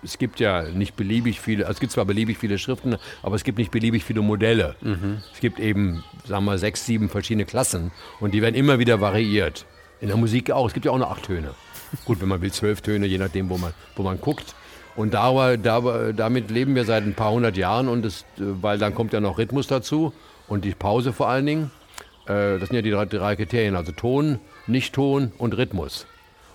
es 0.04 0.18
gibt 0.18 0.40
ja 0.40 0.64
nicht 0.64 0.96
beliebig 0.96 1.40
viele, 1.40 1.66
es 1.66 1.80
gibt 1.80 1.92
zwar 1.92 2.06
beliebig 2.06 2.38
viele 2.38 2.58
Schriften, 2.58 2.98
aber 3.22 3.36
es 3.36 3.44
gibt 3.44 3.58
nicht 3.58 3.72
beliebig 3.72 4.04
viele 4.04 4.22
Modelle. 4.22 4.76
Mhm. 4.82 5.22
Es 5.34 5.40
gibt 5.40 5.60
eben, 5.60 6.04
sagen 6.26 6.46
wir, 6.46 6.58
sechs, 6.58 6.86
sieben 6.86 7.10
verschiedene 7.10 7.46
Klassen 7.46 7.92
und 8.20 8.34
die 8.34 8.42
werden 8.42 8.56
immer 8.56 8.80
wieder 8.80 9.02
variiert. 9.02 9.66
In 10.02 10.08
der 10.08 10.18
Musik 10.18 10.52
auch, 10.52 10.68
es 10.68 10.74
gibt 10.74 10.86
ja 10.86 10.92
auch 10.92 10.98
nur 10.98 11.10
acht 11.10 11.24
Töne. 11.24 11.52
Gut, 12.06 12.22
wenn 12.22 12.28
man 12.28 12.42
will, 12.42 12.52
zwölf 12.52 12.82
Töne, 12.82 13.06
je 13.06 13.18
nachdem, 13.18 13.50
wo 13.50 13.58
man, 13.58 13.74
wo 13.96 14.04
man 14.04 14.20
guckt. 14.20 14.56
Und 14.96 15.14
da, 15.14 15.58
da, 15.58 16.12
damit 16.12 16.52
leben 16.52 16.76
wir 16.76 16.86
seit 16.86 17.04
ein 17.04 17.16
paar 17.16 17.32
hundert 17.32 17.58
Jahren 17.58 17.88
und 17.88 18.04
das, 18.04 18.26
weil 18.38 18.78
dann 18.78 18.94
kommt 18.94 19.14
ja 19.14 19.20
noch 19.20 19.38
Rhythmus 19.38 19.68
dazu 19.68 20.14
und 20.48 20.66
die 20.66 20.72
Pause 20.72 21.14
vor 21.14 21.30
allen 21.30 21.46
Dingen. 21.46 21.72
Äh, 22.26 22.60
das 22.60 22.70
sind 22.70 22.76
ja 22.76 22.82
die 22.82 22.92
drei, 22.92 23.06
drei 23.06 23.36
Kriterien, 23.36 23.76
also 23.76 23.92
Ton, 23.92 24.40
Nicht-Ton 24.68 25.32
und 25.38 25.58
Rhythmus. 25.58 26.06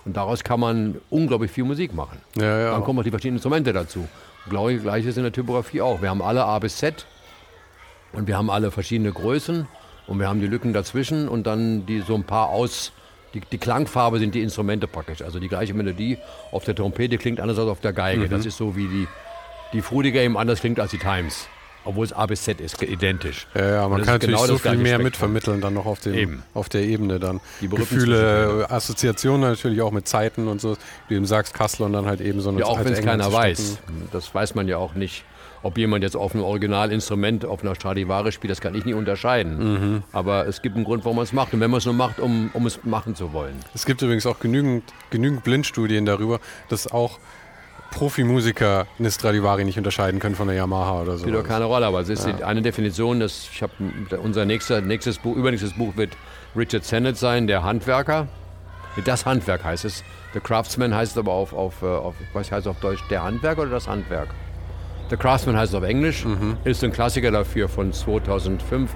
Und 0.05 0.15
daraus 0.15 0.43
kann 0.43 0.59
man 0.59 0.95
unglaublich 1.09 1.51
viel 1.51 1.65
Musik 1.65 1.93
machen. 1.93 2.19
Ja, 2.35 2.59
ja. 2.59 2.71
Dann 2.71 2.83
kommen 2.83 2.99
auch 2.99 3.03
die 3.03 3.11
verschiedenen 3.11 3.37
Instrumente 3.37 3.73
dazu. 3.73 4.07
Gleiches 4.49 5.17
in 5.17 5.23
der 5.23 5.31
Typografie 5.31 5.81
auch. 5.81 6.01
Wir 6.01 6.09
haben 6.09 6.21
alle 6.21 6.45
A 6.45 6.57
bis 6.59 6.77
Z 6.77 7.05
und 8.13 8.27
wir 8.27 8.37
haben 8.37 8.49
alle 8.49 8.71
verschiedene 8.71 9.11
Größen 9.11 9.67
und 10.07 10.19
wir 10.19 10.27
haben 10.27 10.39
die 10.39 10.47
Lücken 10.47 10.73
dazwischen 10.73 11.27
und 11.27 11.45
dann 11.45 11.85
die 11.85 12.01
so 12.01 12.15
ein 12.15 12.23
paar 12.23 12.49
aus. 12.49 12.93
Die, 13.33 13.41
die 13.41 13.57
Klangfarbe 13.57 14.19
sind 14.19 14.35
die 14.35 14.41
Instrumente 14.41 14.87
praktisch. 14.87 15.21
Also 15.21 15.39
die 15.39 15.47
gleiche 15.47 15.73
Melodie 15.73 16.17
auf 16.51 16.65
der 16.65 16.75
Trompete 16.75 17.17
klingt 17.17 17.39
anders 17.39 17.59
als 17.59 17.67
auf 17.67 17.79
der 17.79 17.93
Geige. 17.93 18.25
Mhm. 18.25 18.29
Das 18.29 18.45
ist 18.45 18.57
so 18.57 18.75
wie 18.75 18.87
die, 18.87 19.07
die 19.73 19.81
Frudiger 19.81 20.21
eben 20.21 20.37
anders 20.37 20.59
klingt 20.61 20.79
als 20.79 20.91
die 20.91 20.97
Times 20.97 21.47
obwohl 21.85 22.05
es 22.05 22.13
A 22.13 22.25
bis 22.25 22.43
Z 22.43 22.61
ist, 22.61 22.81
identisch. 22.81 23.47
Ja, 23.55 23.69
ja 23.69 23.87
man 23.87 24.03
kann 24.03 24.15
natürlich 24.15 24.35
genau 24.35 24.47
so 24.47 24.57
viel 24.57 24.71
mehr 24.71 24.99
Spektrum. 24.99 25.03
mitvermitteln 25.03 25.61
dann 25.61 25.73
noch 25.73 25.85
auf, 25.85 25.99
dem, 25.99 26.43
auf 26.53 26.69
der 26.69 26.81
Ebene 26.83 27.19
dann. 27.19 27.39
Die 27.61 27.69
Gefühle, 27.69 28.67
Assoziationen 28.69 29.49
natürlich 29.49 29.81
auch 29.81 29.91
mit 29.91 30.07
Zeiten 30.07 30.47
und 30.47 30.61
so. 30.61 30.73
Wie 31.07 31.13
du 31.13 31.15
eben 31.15 31.25
sagst, 31.25 31.53
Kassel 31.53 31.85
und 31.85 31.93
dann 31.93 32.05
halt 32.05 32.21
eben 32.21 32.41
so 32.41 32.49
eine 32.49 32.59
Ja, 32.59 32.65
auch 32.65 32.83
wenn 32.83 32.93
es 32.93 33.01
keiner 33.01 33.31
weiß. 33.31 33.79
Das 34.11 34.33
weiß 34.33 34.55
man 34.55 34.67
ja 34.67 34.77
auch 34.77 34.93
nicht. 34.93 35.23
Ob 35.61 35.77
jemand 35.77 36.03
jetzt 36.03 36.15
auf 36.15 36.33
einem 36.33 36.43
Originalinstrument, 36.43 37.45
auf 37.45 37.63
einer 37.63 37.75
Stradivari 37.75 38.31
spielt, 38.31 38.51
das 38.51 38.61
kann 38.61 38.75
ich 38.75 38.85
nie 38.85 38.93
unterscheiden. 38.93 39.57
Mhm. 39.57 40.03
Aber 40.13 40.47
es 40.47 40.61
gibt 40.61 40.75
einen 40.75 40.85
Grund, 40.85 41.03
warum 41.05 41.17
man 41.17 41.23
es 41.23 41.33
macht. 41.33 41.53
Und 41.53 41.59
wenn 41.59 41.71
man 41.71 41.79
es 41.79 41.85
nur 41.85 41.93
macht, 41.93 42.19
um, 42.19 42.49
um 42.53 42.65
es 42.65 42.83
machen 42.83 43.15
zu 43.15 43.33
wollen. 43.33 43.55
Es 43.73 43.85
gibt 43.85 44.01
übrigens 44.01 44.25
auch 44.25 44.39
genügend, 44.39 44.83
genügend 45.09 45.43
Blindstudien 45.43 46.05
darüber, 46.05 46.39
dass 46.69 46.91
auch 46.91 47.19
Profimusiker 47.91 48.87
eine 48.99 49.11
Stradivari 49.11 49.65
nicht 49.65 49.77
unterscheiden 49.77 50.19
können 50.19 50.35
von 50.35 50.47
der 50.47 50.55
Yamaha 50.55 51.01
oder 51.01 51.13
so. 51.13 51.25
Spielt 51.25 51.35
doch 51.35 51.47
keine 51.47 51.65
Rolle, 51.65 51.87
aber 51.87 52.01
es 52.01 52.09
ist 52.09 52.27
ja. 52.27 52.45
eine 52.45 52.61
Definition, 52.61 53.19
dass 53.19 53.49
ich 53.51 53.63
habe 53.63 53.73
unser 54.21 54.45
nächster, 54.45 54.81
nächstes 54.81 55.17
Buch, 55.17 55.35
übernächstes 55.35 55.73
Buch 55.73 55.97
wird 55.97 56.15
Richard 56.55 56.85
Sennett 56.85 57.17
sein, 57.17 57.47
der 57.47 57.63
Handwerker. 57.63 58.27
Das 59.05 59.25
Handwerk 59.25 59.63
heißt 59.63 59.85
es. 59.85 60.03
The 60.33 60.39
Craftsman 60.39 60.93
heißt 60.93 61.13
es 61.13 61.17
aber 61.17 61.31
auf, 61.31 61.53
auf, 61.53 61.81
äh, 61.81 61.85
auf 61.85 62.15
was 62.33 62.51
heißt 62.51 62.65
es 62.65 62.67
auf 62.67 62.79
Deutsch, 62.79 63.01
der 63.09 63.23
Handwerker 63.23 63.61
oder 63.63 63.71
das 63.71 63.87
Handwerk? 63.87 64.29
The 65.09 65.17
Craftsman 65.17 65.57
heißt 65.57 65.73
es 65.73 65.75
auf 65.75 65.83
Englisch, 65.83 66.25
mhm. 66.25 66.57
ist 66.63 66.83
ein 66.83 66.91
Klassiker 66.91 67.31
dafür 67.31 67.67
von 67.67 67.91
2005. 67.91 68.91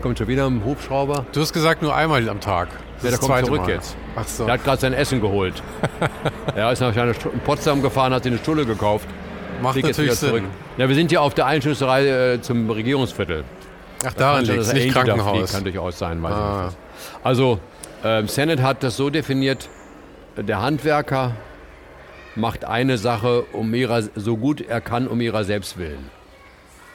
Kommt 0.00 0.16
schon 0.16 0.28
wieder 0.28 0.46
ein 0.46 0.64
Hubschrauber. 0.64 1.26
Du 1.32 1.40
hast 1.40 1.52
gesagt 1.52 1.82
nur 1.82 1.94
einmal 1.94 2.26
am 2.28 2.40
Tag. 2.40 2.68
Ja, 3.02 3.10
der 3.10 3.18
kommt 3.18 3.44
zurück 3.44 3.62
Mal. 3.62 3.70
jetzt. 3.70 3.96
Ach 4.16 4.26
so. 4.26 4.44
Der 4.44 4.54
hat 4.54 4.64
gerade 4.64 4.80
sein 4.80 4.92
Essen 4.92 5.20
geholt. 5.20 5.62
er 6.54 6.72
ist 6.72 6.80
nach 6.80 6.94
in 6.96 7.14
Potsdam 7.44 7.82
gefahren, 7.82 8.14
hat 8.14 8.22
sich 8.22 8.32
eine 8.32 8.40
Stulle 8.40 8.64
gekauft. 8.64 9.06
Macht 9.60 9.74
Fliegt 9.74 9.88
natürlich 9.88 10.14
Sinn. 10.14 10.28
Zurück. 10.30 10.44
Ja, 10.78 10.88
wir 10.88 10.94
sind 10.94 11.10
hier 11.10 11.20
auf 11.20 11.34
der 11.34 11.46
Einschusserei 11.46 12.06
äh, 12.06 12.40
zum 12.40 12.70
Regierungsviertel. 12.70 13.44
Ach, 14.06 14.12
daran 14.14 14.44
liegt 14.44 14.60
es, 14.60 14.72
nicht 14.72 14.92
Krankenhaus. 14.92 15.52
Kann 15.52 15.64
durchaus 15.64 15.98
sein, 15.98 16.22
weiß 16.22 16.32
ah. 16.32 16.58
ich 16.58 16.64
nicht. 16.66 16.78
Also, 17.24 17.58
äh, 18.04 18.24
Senate 18.26 18.62
hat 18.62 18.82
das 18.82 18.96
so 18.96 19.10
definiert, 19.10 19.68
der 20.36 20.62
Handwerker 20.62 21.32
macht 22.38 22.64
eine 22.64 22.98
Sache 22.98 23.42
um 23.52 23.74
ihrer, 23.74 24.02
so 24.02 24.36
gut 24.36 24.60
er 24.60 24.80
kann, 24.80 25.08
um 25.08 25.20
ihrer 25.20 25.44
selbst 25.44 25.76
willen. 25.76 26.10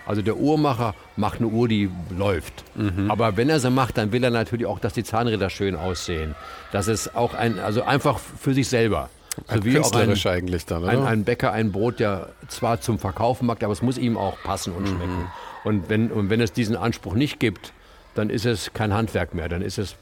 Also 0.06 0.22
der 0.22 0.38
Uhrmacher 0.38 0.96
macht 1.16 1.40
eine 1.40 1.48
Uhr, 1.48 1.68
die 1.68 1.90
läuft. 2.10 2.66
Mhm. 2.76 3.10
Aber 3.10 3.38
wenn 3.38 3.50
er 3.50 3.60
sie 3.60 3.70
macht, 3.70 3.98
dann 3.98 4.12
will 4.12 4.24
er 4.24 4.32
natürlich 4.32 4.66
auch, 4.66 4.80
dass 4.80 4.94
die 4.94 5.04
Zahnräder 5.04 5.50
schön 5.50 5.76
aussehen. 5.76 6.36
Das 6.72 6.88
ist 6.88 7.16
auch 7.16 7.34
ein, 7.34 7.60
also 7.60 7.84
einfach 7.84 8.20
für 8.20 8.54
sich 8.54 8.68
selber. 8.68 9.10
So 9.52 9.64
wie 9.66 9.80
auch 9.80 9.92
ein, 9.94 10.12
eigentlich 10.12 10.66
dann, 10.66 10.84
oder? 10.84 10.92
Ein, 10.92 11.06
ein, 11.06 11.24
Bäcker 11.24 11.52
ein 11.54 11.72
Brot, 11.72 12.00
der 12.00 12.30
zwar 12.50 12.82
zum 12.82 13.00
Verkaufen 13.00 13.48
macht, 13.48 13.64
aber 13.64 13.74
es 13.74 13.82
muss 13.82 13.98
ihm 13.98 14.18
auch 14.18 14.38
passen 14.44 14.74
und 14.74 14.88
schmecken. 14.88 15.20
Mhm. 15.20 15.28
Und, 15.64 15.90
wenn, 15.90 16.12
und 16.12 16.30
wenn 16.30 16.42
es 16.42 16.52
diesen 16.52 16.76
Anspruch 16.76 17.16
nicht 17.16 17.40
gibt, 17.40 17.74
dann 18.14 18.30
ist 18.30 18.46
es 18.46 18.74
kein 18.74 18.94
Handwerk 18.94 19.34
mehr, 19.34 19.50
dann 19.50 19.62
ist 19.62 19.80
es 19.80 19.96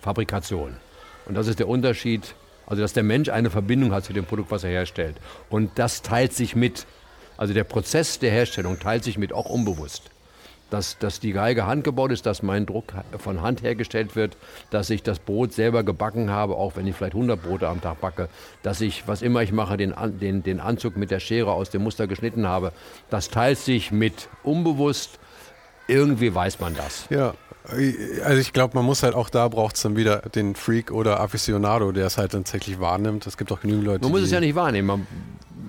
Fabrikation. 0.00 0.76
Und 1.26 1.36
das 1.36 1.46
ist 1.46 1.60
der 1.60 1.68
Unterschied, 1.68 2.34
also 2.66 2.82
dass 2.82 2.92
der 2.92 3.02
Mensch 3.02 3.28
eine 3.28 3.50
Verbindung 3.50 3.92
hat 3.92 4.04
zu 4.04 4.12
dem 4.12 4.24
Produkt, 4.24 4.50
was 4.50 4.64
er 4.64 4.70
herstellt. 4.70 5.16
Und 5.50 5.70
das 5.76 6.02
teilt 6.02 6.32
sich 6.32 6.56
mit. 6.56 6.86
Also 7.36 7.54
der 7.54 7.64
Prozess 7.64 8.18
der 8.18 8.30
Herstellung 8.30 8.78
teilt 8.78 9.04
sich 9.04 9.18
mit 9.18 9.32
auch 9.32 9.46
unbewusst. 9.46 10.10
Dass, 10.70 10.96
dass 10.98 11.20
die 11.20 11.32
Geige 11.32 11.66
handgebaut 11.66 12.12
ist, 12.12 12.24
dass 12.24 12.42
mein 12.42 12.64
Druck 12.64 12.94
von 13.18 13.42
Hand 13.42 13.62
hergestellt 13.62 14.16
wird, 14.16 14.38
dass 14.70 14.88
ich 14.88 15.02
das 15.02 15.18
Brot 15.18 15.52
selber 15.52 15.82
gebacken 15.82 16.30
habe, 16.30 16.56
auch 16.56 16.76
wenn 16.76 16.86
ich 16.86 16.96
vielleicht 16.96 17.12
100 17.12 17.42
Brote 17.42 17.68
am 17.68 17.82
Tag 17.82 18.00
backe, 18.00 18.30
dass 18.62 18.80
ich, 18.80 19.06
was 19.06 19.20
immer 19.20 19.42
ich 19.42 19.52
mache, 19.52 19.76
den, 19.76 19.92
den, 20.18 20.42
den 20.42 20.60
Anzug 20.60 20.96
mit 20.96 21.10
der 21.10 21.20
Schere 21.20 21.52
aus 21.52 21.68
dem 21.68 21.82
Muster 21.82 22.06
geschnitten 22.06 22.46
habe, 22.46 22.72
das 23.10 23.28
teilt 23.28 23.58
sich 23.58 23.92
mit 23.92 24.30
unbewusst. 24.44 25.18
Irgendwie 25.88 26.34
weiß 26.34 26.58
man 26.60 26.74
das. 26.74 27.06
Ja, 27.10 27.34
also 27.64 28.40
ich 28.40 28.52
glaube, 28.52 28.76
man 28.76 28.84
muss 28.84 29.02
halt 29.02 29.14
auch 29.14 29.30
da 29.30 29.46
braucht 29.48 29.76
es 29.76 29.82
dann 29.82 29.96
wieder 29.96 30.18
den 30.20 30.54
Freak 30.54 30.90
oder 30.90 31.20
Aficionado, 31.20 31.92
der 31.92 32.06
es 32.06 32.18
halt 32.18 32.32
tatsächlich 32.32 32.80
wahrnimmt. 32.80 33.26
Es 33.26 33.36
gibt 33.36 33.52
auch 33.52 33.60
genügend 33.60 33.84
Leute. 33.84 34.02
Man 34.02 34.10
muss 34.10 34.22
es 34.22 34.30
ja 34.30 34.40
nicht 34.40 34.54
wahrnehmen. 34.54 34.88
Man, 34.88 35.06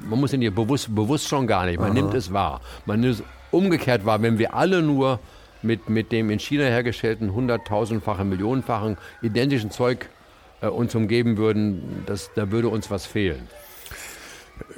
man 0.10 0.20
muss 0.20 0.34
ihn 0.34 0.42
ja 0.42 0.50
bewusst, 0.50 0.94
bewusst 0.94 1.28
schon 1.28 1.46
gar 1.46 1.66
nicht. 1.66 1.80
Man 1.80 1.92
Aha. 1.92 1.94
nimmt 1.94 2.14
es 2.14 2.34
wahr. 2.34 2.62
Man 2.86 3.00
nimmt 3.00 3.16
es 3.16 3.24
umgekehrt 3.52 4.06
wahr, 4.06 4.22
wenn 4.22 4.40
wir 4.40 4.56
alle 4.56 4.82
nur 4.82 5.20
mit, 5.62 5.90
mit 5.90 6.12
dem 6.12 6.30
in 6.30 6.40
China 6.40 6.64
hergestellten 6.64 7.34
hunderttausendfachen, 7.34 8.28
millionenfachen 8.28 8.98
identischen 9.22 9.72
Zeug 9.72 10.10
äh, 10.62 10.68
uns 10.68 10.96
umgeben 10.96 11.38
würden, 11.38 12.04
das, 12.06 12.32
da 12.36 12.52
würde 12.52 12.70
uns 12.70 12.90
was 12.90 13.06
fehlen. 13.06 13.48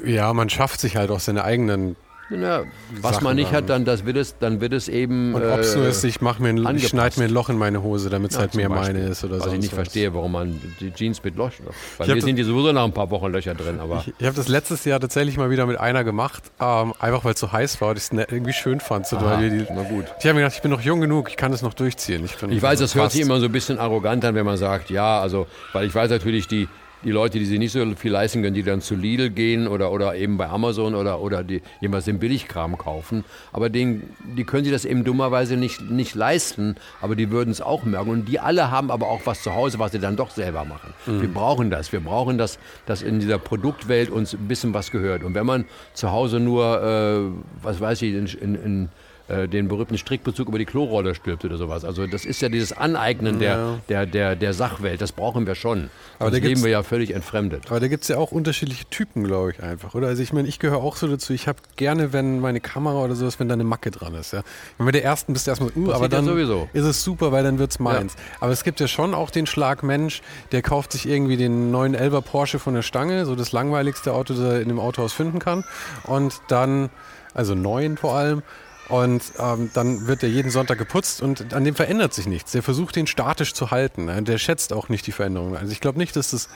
Ja, 0.05 0.33
man 0.33 0.49
schafft 0.49 0.79
sich 0.79 0.95
halt 0.95 1.11
auch 1.11 1.19
seine 1.19 1.43
eigenen 1.43 1.95
ja, 2.29 2.63
was 3.01 3.13
Sachen 3.13 3.23
man 3.23 3.35
nicht 3.35 3.51
hat, 3.51 3.69
dann, 3.69 3.85
das 3.85 4.05
wird 4.05 4.17
es, 4.17 4.37
dann 4.39 4.59
wird 4.59 4.73
es 4.73 4.87
eben. 4.87 5.35
Und 5.35 5.43
ob 5.43 5.59
es 5.59 5.75
nur 5.75 5.87
ist, 5.87 6.03
ich, 6.03 6.21
mach 6.21 6.39
mir 6.39 6.49
ein, 6.49 6.75
ich 6.75 6.87
schneide 6.87 7.19
mir 7.19 7.25
ein 7.25 7.31
Loch 7.31 7.49
in 7.49 7.57
meine 7.57 7.83
Hose, 7.83 8.09
damit 8.09 8.31
es 8.31 8.37
ja, 8.37 8.41
halt 8.41 8.55
mehr 8.55 8.69
Beispiel. 8.69 8.93
meine 8.95 9.09
ist 9.09 9.23
oder 9.23 9.39
so. 9.39 9.45
Was 9.45 9.53
ich 9.53 9.59
nicht 9.59 9.71
was. 9.71 9.75
verstehe, 9.75 10.13
warum 10.13 10.31
man 10.31 10.59
die 10.79 10.91
Jeans 10.91 11.23
mit 11.23 11.35
Loch. 11.35 11.51
Weil 11.97 12.07
wir 12.07 12.21
sind 12.21 12.37
die 12.37 12.43
sowieso 12.43 12.71
nach 12.71 12.83
ein 12.83 12.93
paar 12.93 13.11
Wochen 13.11 13.31
Löcher 13.31 13.53
drin. 13.53 13.79
Aber 13.79 14.03
ich, 14.05 14.13
ich 14.17 14.25
habe 14.25 14.35
das 14.35 14.47
letztes 14.47 14.85
Jahr 14.85 14.99
tatsächlich 14.99 15.37
mal 15.37 15.51
wieder 15.51 15.67
mit 15.67 15.79
einer 15.79 16.03
gemacht, 16.03 16.43
ähm, 16.59 16.93
einfach 16.99 17.23
weil 17.25 17.33
es 17.33 17.39
so 17.39 17.51
heiß 17.51 17.79
war 17.81 17.89
und 17.89 17.97
ich 17.97 18.03
es 18.03 18.11
ne, 18.11 18.25
irgendwie 18.29 18.53
schön 18.53 18.79
fand. 18.79 19.05
So, 19.05 19.17
Aha, 19.17 19.37
die, 19.37 19.65
na 19.69 19.83
gut. 19.83 20.05
Ich 20.19 20.25
habe 20.25 20.33
mir 20.33 20.41
gedacht, 20.41 20.55
ich 20.55 20.61
bin 20.61 20.71
noch 20.71 20.81
jung 20.81 21.01
genug, 21.01 21.29
ich 21.29 21.37
kann 21.37 21.53
es 21.53 21.61
noch 21.61 21.75
durchziehen. 21.75 22.25
Ich, 22.25 22.35
ich 22.49 22.61
weiß, 22.61 22.79
das 22.79 22.95
hört 22.95 23.11
sich 23.11 23.21
immer 23.21 23.39
so 23.39 23.45
ein 23.45 23.51
bisschen 23.51 23.77
arrogant 23.77 24.25
an, 24.25 24.33
wenn 24.33 24.45
man 24.45 24.57
sagt, 24.57 24.89
ja, 24.89 25.19
also, 25.19 25.45
weil 25.73 25.85
ich 25.85 25.93
weiß 25.93 26.09
natürlich, 26.09 26.47
die 26.47 26.67
die 27.05 27.11
Leute, 27.11 27.37
die 27.37 27.45
sich 27.45 27.59
nicht 27.59 27.71
so 27.71 27.85
viel 27.95 28.11
leisten 28.11 28.41
können, 28.41 28.55
die 28.55 28.63
dann 28.63 28.81
zu 28.81 28.95
Lidl 28.95 29.29
gehen 29.29 29.67
oder, 29.67 29.91
oder 29.91 30.15
eben 30.15 30.37
bei 30.37 30.49
Amazon 30.49 30.95
oder, 30.95 31.21
oder 31.21 31.43
die 31.43 31.61
jemals 31.79 32.05
den 32.05 32.19
Billigkram 32.19 32.77
kaufen. 32.77 33.23
Aber 33.53 33.69
den, 33.69 34.03
die 34.35 34.43
können 34.43 34.63
sich 34.63 34.73
das 34.73 34.85
eben 34.85 35.03
dummerweise 35.03 35.55
nicht, 35.55 35.81
nicht 35.89 36.15
leisten, 36.15 36.75
aber 37.01 37.15
die 37.15 37.29
würden 37.29 37.51
es 37.51 37.61
auch 37.61 37.83
merken. 37.83 38.09
Und 38.09 38.25
die 38.27 38.39
alle 38.39 38.71
haben 38.71 38.89
aber 38.89 39.07
auch 39.07 39.21
was 39.25 39.43
zu 39.43 39.53
Hause, 39.53 39.77
was 39.77 39.91
sie 39.91 39.99
dann 39.99 40.15
doch 40.15 40.31
selber 40.31 40.65
machen. 40.65 40.93
Mhm. 41.05 41.21
Wir 41.21 41.29
brauchen 41.29 41.69
das. 41.69 41.91
Wir 41.91 41.99
brauchen 41.99 42.37
das, 42.39 42.57
dass 42.87 43.03
in 43.03 43.19
dieser 43.19 43.37
Produktwelt 43.37 44.09
uns 44.09 44.33
ein 44.33 44.47
bisschen 44.47 44.73
was 44.73 44.89
gehört. 44.89 45.23
Und 45.23 45.35
wenn 45.35 45.45
man 45.45 45.65
zu 45.93 46.11
Hause 46.11 46.39
nur, 46.39 46.81
äh, 46.81 47.63
was 47.63 47.79
weiß 47.79 48.01
ich, 48.01 48.13
in, 48.13 48.25
in, 48.25 48.55
in 48.55 48.89
äh, 49.27 49.47
den 49.47 49.67
berühmten 49.67 49.97
Strickbezug 49.97 50.47
über 50.47 50.59
die 50.59 50.65
Klorolle 50.65 51.15
stülpt 51.15 51.45
oder 51.45 51.57
sowas. 51.57 51.83
Also 51.83 52.05
das 52.05 52.25
ist 52.25 52.41
ja 52.41 52.49
dieses 52.49 52.73
Aneignen 52.73 53.41
ja. 53.41 53.77
der, 53.87 54.05
der, 54.05 54.05
der, 54.05 54.35
der 54.35 54.53
Sachwelt, 54.53 55.01
das 55.01 55.11
brauchen 55.11 55.47
wir 55.47 55.55
schon. 55.55 55.89
Aber 56.19 56.31
da 56.31 56.37
leben 56.37 56.63
wir 56.63 56.69
ja 56.69 56.83
völlig 56.83 57.11
entfremdet. 57.11 57.63
Aber 57.67 57.79
da 57.79 57.87
gibt 57.87 58.03
es 58.03 58.09
ja 58.09 58.17
auch 58.17 58.31
unterschiedliche 58.31 58.85
Typen, 58.85 59.23
glaube 59.23 59.51
ich, 59.51 59.63
einfach, 59.63 59.95
oder? 59.95 60.07
Also 60.07 60.21
ich 60.21 60.31
meine, 60.31 60.47
ich 60.47 60.59
gehöre 60.59 60.77
auch 60.77 60.95
so 60.95 61.07
dazu, 61.07 61.33
ich 61.33 61.47
habe 61.47 61.59
gerne, 61.75 62.13
wenn 62.13 62.39
meine 62.39 62.59
Kamera 62.59 63.03
oder 63.03 63.15
sowas, 63.15 63.39
wenn 63.39 63.47
da 63.47 63.53
eine 63.53 63.63
Macke 63.63 63.91
dran 63.91 64.13
ist. 64.15 64.33
Ja? 64.33 64.43
Wenn 64.77 64.85
bei 64.85 64.91
der 64.91 65.03
ersten 65.03 65.33
bist 65.33 65.47
du 65.47 65.51
erstmal, 65.51 65.71
uh, 65.75 65.91
aber 65.91 66.07
dann 66.07 66.25
ja 66.25 66.67
ist 66.73 66.85
es 66.85 67.03
super, 67.03 67.31
weil 67.31 67.43
dann 67.43 67.59
wird 67.59 67.71
es 67.71 67.79
meins. 67.79 68.15
Aber 68.39 68.51
es 68.51 68.63
gibt 68.63 68.79
ja 68.79 68.87
schon 68.87 69.13
auch 69.13 69.31
den 69.31 69.47
Schlagmensch, 69.47 70.21
der 70.51 70.61
kauft 70.61 70.91
sich 70.91 71.07
irgendwie 71.07 71.37
den 71.37 71.71
neuen 71.71 71.95
Elber 71.95 72.21
Porsche 72.21 72.59
von 72.59 72.73
der 72.73 72.81
Stange, 72.81 73.25
so 73.25 73.35
das 73.35 73.51
langweiligste 73.51 74.13
Auto, 74.13 74.33
das 74.33 74.43
er 74.43 74.61
in 74.61 74.67
dem 74.67 74.79
Autohaus 74.79 75.13
finden 75.13 75.39
kann. 75.39 75.63
Und 76.03 76.41
dann, 76.47 76.89
also 77.33 77.55
neuen 77.55 77.97
vor 77.97 78.15
allem, 78.15 78.43
und 78.89 79.23
ähm, 79.39 79.71
dann 79.73 80.07
wird 80.07 80.23
er 80.23 80.29
jeden 80.29 80.51
Sonntag 80.51 80.77
geputzt 80.77 81.21
und 81.21 81.53
an 81.53 81.63
dem 81.63 81.75
verändert 81.75 82.13
sich 82.13 82.27
nichts. 82.27 82.51
Der 82.51 82.63
versucht, 82.63 82.95
den 82.95 83.07
statisch 83.07 83.53
zu 83.53 83.71
halten. 83.71 84.05
Ne? 84.05 84.21
Der 84.23 84.37
schätzt 84.37 84.73
auch 84.73 84.89
nicht 84.89 85.07
die 85.07 85.11
Veränderungen. 85.11 85.55
Also 85.55 85.71
ich 85.71 85.81
glaube 85.81 85.97
nicht, 85.97 86.15
dass 86.15 86.31
das 86.31 86.49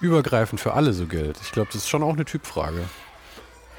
übergreifend 0.00 0.60
für 0.60 0.74
alle 0.74 0.92
so 0.92 1.06
gilt. 1.06 1.38
Ich 1.42 1.52
glaube, 1.52 1.68
das 1.72 1.82
ist 1.82 1.88
schon 1.88 2.02
auch 2.02 2.14
eine 2.14 2.24
Typfrage. 2.24 2.84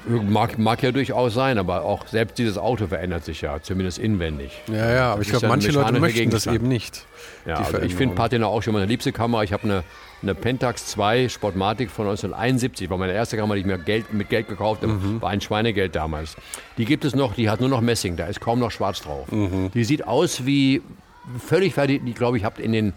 Mag, 0.06 0.58
mag 0.58 0.82
ja 0.82 0.92
durchaus 0.92 1.34
sein, 1.34 1.58
aber 1.58 1.84
auch 1.84 2.06
selbst 2.06 2.38
dieses 2.38 2.56
Auto 2.56 2.86
verändert 2.86 3.24
sich 3.24 3.42
ja, 3.42 3.60
zumindest 3.60 3.98
inwendig. 3.98 4.52
Ja, 4.68 4.90
ja, 4.90 5.12
aber 5.12 5.22
ich 5.22 5.28
glaube, 5.28 5.48
manche 5.48 5.70
Leute 5.70 5.98
möchten 5.98 6.30
das 6.30 6.46
eben 6.46 6.68
nicht. 6.68 7.04
Ja, 7.46 7.56
also 7.56 7.78
ich 7.78 7.94
finde 7.94 8.14
Patina 8.14 8.46
auch 8.46 8.62
schon 8.62 8.74
meine 8.74 8.86
liebste 8.86 9.12
Kamera. 9.12 9.42
Ich 9.42 9.52
habe 9.52 9.64
eine, 9.64 9.84
eine 10.22 10.34
Pentax 10.34 10.86
2 10.86 11.28
Sportmatic 11.28 11.90
von 11.90 12.06
1971, 12.06 12.88
war 12.90 12.96
meine 12.96 13.12
erste 13.12 13.36
Kamera, 13.36 13.56
die 13.56 13.60
ich 13.60 13.66
mir 13.66 13.78
Geld, 13.78 14.12
mit 14.12 14.28
Geld 14.28 14.48
gekauft 14.48 14.82
habe, 14.82 14.92
mhm. 14.92 15.20
war 15.20 15.30
ein 15.30 15.40
Schweinegeld 15.40 15.94
damals. 15.94 16.36
Die 16.78 16.84
gibt 16.84 17.04
es 17.04 17.14
noch, 17.14 17.34
die 17.34 17.50
hat 17.50 17.60
nur 17.60 17.68
noch 17.68 17.80
Messing, 17.80 18.16
da 18.16 18.26
ist 18.26 18.40
kaum 18.40 18.60
noch 18.60 18.70
schwarz 18.70 19.00
drauf. 19.00 19.30
Mhm. 19.30 19.70
Die 19.74 19.84
sieht 19.84 20.06
aus 20.06 20.46
wie 20.46 20.82
völlig 21.44 21.74
fertig, 21.74 22.02
die 22.04 22.14
glaube 22.14 22.38
ich, 22.38 22.44
habt 22.44 22.60
in 22.60 22.72
den 22.72 22.92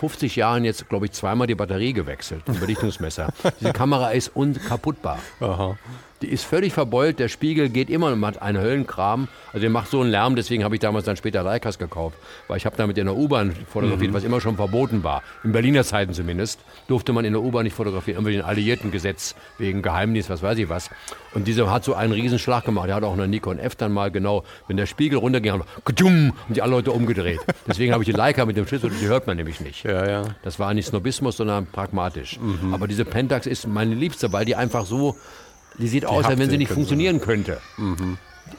50 0.00 0.36
Jahren 0.36 0.64
jetzt, 0.64 0.88
glaube 0.88 1.04
ich, 1.04 1.12
zweimal 1.12 1.46
die 1.46 1.54
Batterie 1.54 1.92
gewechselt, 1.92 2.42
ein 2.46 2.58
Belichtungsmesser. 2.58 3.28
Diese 3.60 3.74
Kamera 3.74 4.12
ist 4.12 4.28
unkaputtbar. 4.34 5.18
Aha. 5.40 5.76
Die 6.22 6.28
ist 6.28 6.44
völlig 6.44 6.74
verbeult, 6.74 7.18
der 7.18 7.28
Spiegel 7.28 7.70
geht 7.70 7.88
immer 7.88 8.12
und 8.12 8.24
hat 8.26 8.42
einen 8.42 8.60
Höllenkram. 8.60 9.28
Also 9.48 9.60
der 9.60 9.70
macht 9.70 9.90
so 9.90 10.00
einen 10.02 10.10
Lärm, 10.10 10.36
deswegen 10.36 10.64
habe 10.64 10.74
ich 10.74 10.80
damals 10.80 11.06
dann 11.06 11.16
später 11.16 11.42
Leicas 11.42 11.78
gekauft. 11.78 12.18
Weil 12.46 12.58
ich 12.58 12.66
habe 12.66 12.76
damit 12.76 12.98
in 12.98 13.06
der 13.06 13.16
U-Bahn 13.16 13.56
fotografiert, 13.66 14.10
mhm. 14.10 14.14
was 14.14 14.24
immer 14.24 14.40
schon 14.40 14.56
verboten 14.56 15.02
war. 15.02 15.22
In 15.44 15.52
Berliner 15.52 15.82
Zeiten 15.82 16.12
zumindest 16.12 16.60
durfte 16.88 17.14
man 17.14 17.24
in 17.24 17.32
der 17.32 17.42
U-Bahn 17.42 17.64
nicht 17.64 17.74
fotografieren, 17.74 18.18
irgendwie 18.18 18.36
den 18.36 18.42
alliierten 18.42 18.90
Gesetz 18.90 19.34
wegen 19.56 19.80
Geheimnis, 19.80 20.28
was 20.28 20.42
weiß 20.42 20.58
ich 20.58 20.68
was. 20.68 20.90
Und 21.32 21.46
dieser 21.46 21.70
hat 21.70 21.84
so 21.84 21.94
einen 21.94 22.12
Riesenschlag 22.12 22.64
gemacht. 22.64 22.88
Der 22.88 22.96
hat 22.96 23.02
auch 23.02 23.14
eine 23.14 23.26
Nikon 23.26 23.58
F 23.58 23.76
dann 23.76 23.92
mal 23.92 24.10
genau, 24.10 24.44
wenn 24.68 24.76
der 24.76 24.86
Spiegel 24.86 25.18
runterging, 25.18 25.52
haben 25.52 26.32
die 26.48 26.62
alle 26.62 26.72
Leute 26.72 26.92
umgedreht. 26.92 27.40
Deswegen 27.66 27.92
habe 27.92 28.02
ich 28.02 28.10
die 28.10 28.16
Leica 28.16 28.44
mit 28.44 28.56
dem 28.56 28.66
Schlüssel, 28.66 28.90
die 28.90 29.06
hört 29.06 29.26
man 29.26 29.36
nämlich 29.36 29.60
nicht. 29.60 29.84
Ja, 29.84 30.08
ja. 30.08 30.24
Das 30.42 30.58
war 30.58 30.74
nicht 30.74 30.86
Snobismus, 30.86 31.36
sondern 31.36 31.66
pragmatisch. 31.66 32.38
Mhm. 32.38 32.74
Aber 32.74 32.88
diese 32.88 33.04
Pentax 33.04 33.46
ist 33.46 33.66
meine 33.66 33.94
Liebste, 33.94 34.32
weil 34.32 34.44
die 34.44 34.56
einfach 34.56 34.84
so 34.84 35.16
die 35.78 35.88
sieht 35.88 36.02
die 36.02 36.06
aus, 36.06 36.24
als 36.24 36.38
wenn 36.38 36.50
sie 36.50 36.58
nicht 36.58 36.72
funktionieren 36.72 37.20
könnte. 37.20 37.60
Mhm. 37.76 38.18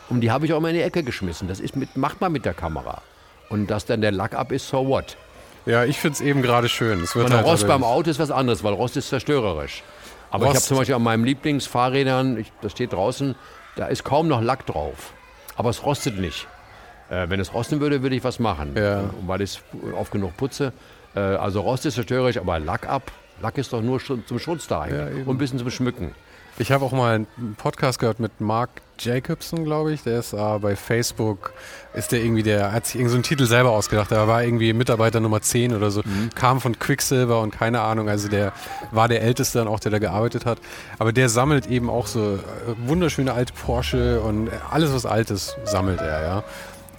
Und 0.10 0.22
die 0.22 0.32
habe 0.32 0.46
ich 0.46 0.54
auch 0.54 0.60
mal 0.60 0.70
in 0.70 0.76
die 0.76 0.82
Ecke 0.82 1.04
geschmissen. 1.04 1.48
Das 1.48 1.60
ist 1.60 1.76
mit, 1.76 1.96
macht 1.98 2.22
man 2.22 2.32
mit 2.32 2.46
der 2.46 2.54
Kamera. 2.54 3.02
Und 3.50 3.68
dass 3.68 3.86
dann 3.86 4.02
der 4.02 4.12
Lack 4.12 4.34
ab 4.34 4.52
ist, 4.52 4.70
so 4.70 4.88
what? 4.88 5.18
Ja, 5.66 5.84
ich 5.84 6.00
finde 6.00 6.16
es 6.16 6.22
eben 6.22 6.42
gerade 6.42 6.70
schön. 6.70 7.04
Es 7.04 7.16
wird 7.16 7.32
halt 7.32 7.46
Rost 7.46 7.68
beim 7.68 7.84
Auto 7.84 8.10
ist 8.10 8.20
was 8.20 8.32
anderes, 8.32 8.64
weil 8.64 8.74
Rost 8.74 8.98
ist 8.98 9.10
zerstörerisch. 9.10 9.84
Aber 10.32 10.46
Rost. 10.46 10.56
ich 10.56 10.62
habe 10.62 10.68
zum 10.68 10.78
Beispiel 10.78 10.96
an 10.96 11.04
meinen 11.04 11.26
Lieblingsfahrrädern, 11.26 12.38
ich, 12.38 12.52
das 12.62 12.72
steht 12.72 12.94
draußen, 12.94 13.36
da 13.76 13.88
ist 13.88 14.04
kaum 14.04 14.28
noch 14.28 14.42
Lack 14.42 14.66
drauf. 14.66 15.14
Aber 15.56 15.70
es 15.70 15.86
rostet 15.86 16.18
nicht. 16.18 16.48
Äh, 17.10 17.30
wenn 17.30 17.40
es 17.40 17.54
rosten 17.54 17.80
würde, 17.82 18.02
würde 18.02 18.16
ich 18.16 18.24
was 18.24 18.40
machen. 18.40 18.74
Ja. 18.76 19.10
Weil 19.28 19.42
ich 19.42 19.62
oft 19.98 20.12
genug 20.12 20.36
putze. 20.38 20.72
Äh, 21.16 21.20
also 21.20 21.62
Rost 21.62 21.86
ist 21.86 21.96
zerstörerisch, 21.96 22.38
aber 22.38 22.60
Lack 22.60 22.88
ab. 22.88 23.12
Lack 23.42 23.58
ist 23.58 23.74
doch 23.74 23.82
nur 23.82 24.00
zum 24.00 24.40
Schutz 24.40 24.68
da. 24.68 24.88
Ja, 24.88 25.08
und 25.26 25.28
ein 25.28 25.38
bisschen 25.38 25.60
zum 25.60 25.70
Schmücken. 25.70 26.16
Ich 26.58 26.72
habe 26.72 26.86
auch 26.86 26.92
mal 26.92 27.16
einen 27.16 27.56
Podcast 27.58 28.00
gehört 28.00 28.20
mit 28.20 28.40
Mark 28.42 28.70
Jacobson, 29.00 29.64
glaube 29.64 29.94
ich. 29.94 30.04
Der 30.04 30.20
ist 30.20 30.34
äh, 30.34 30.60
bei 30.60 30.76
Facebook, 30.76 31.54
ist 31.94 32.12
der 32.12 32.24
irgendwie, 32.24 32.44
der 32.44 32.72
hat 32.72 32.86
sich 32.86 32.96
irgendeinen 32.96 33.24
so 33.24 33.30
Titel 33.30 33.46
selber 33.46 33.72
ausgedacht. 33.72 34.12
Der 34.12 34.28
war 34.28 34.44
irgendwie 34.44 34.74
Mitarbeiter 34.74 35.20
Nummer 35.20 35.42
10 35.42 35.76
oder 35.76 35.92
so, 35.92 36.02
mhm. 36.02 36.30
kam 36.36 36.62
von 36.62 36.78
Quicksilver 36.78 37.42
und 37.42 37.52
keine 37.52 37.82
Ahnung. 37.82 38.10
Also 38.10 38.28
der 38.28 38.54
war 38.92 39.08
der 39.08 39.22
Älteste 39.22 39.60
dann 39.60 39.68
auch, 39.68 39.80
der 39.80 39.92
da 39.92 40.00
gearbeitet 40.00 40.46
hat. 40.46 40.60
Aber 41.00 41.14
der 41.14 41.30
sammelt 41.30 41.68
eben 41.68 41.90
auch 41.90 42.08
so 42.08 42.36
äh, 42.36 42.40
wunderschöne 42.86 43.34
alte 43.34 43.54
Porsche 43.54 44.22
und 44.22 44.50
alles, 44.70 44.94
was 44.94 45.06
Altes 45.06 45.56
sammelt 45.64 46.02
er, 46.02 46.22
ja. 46.22 46.44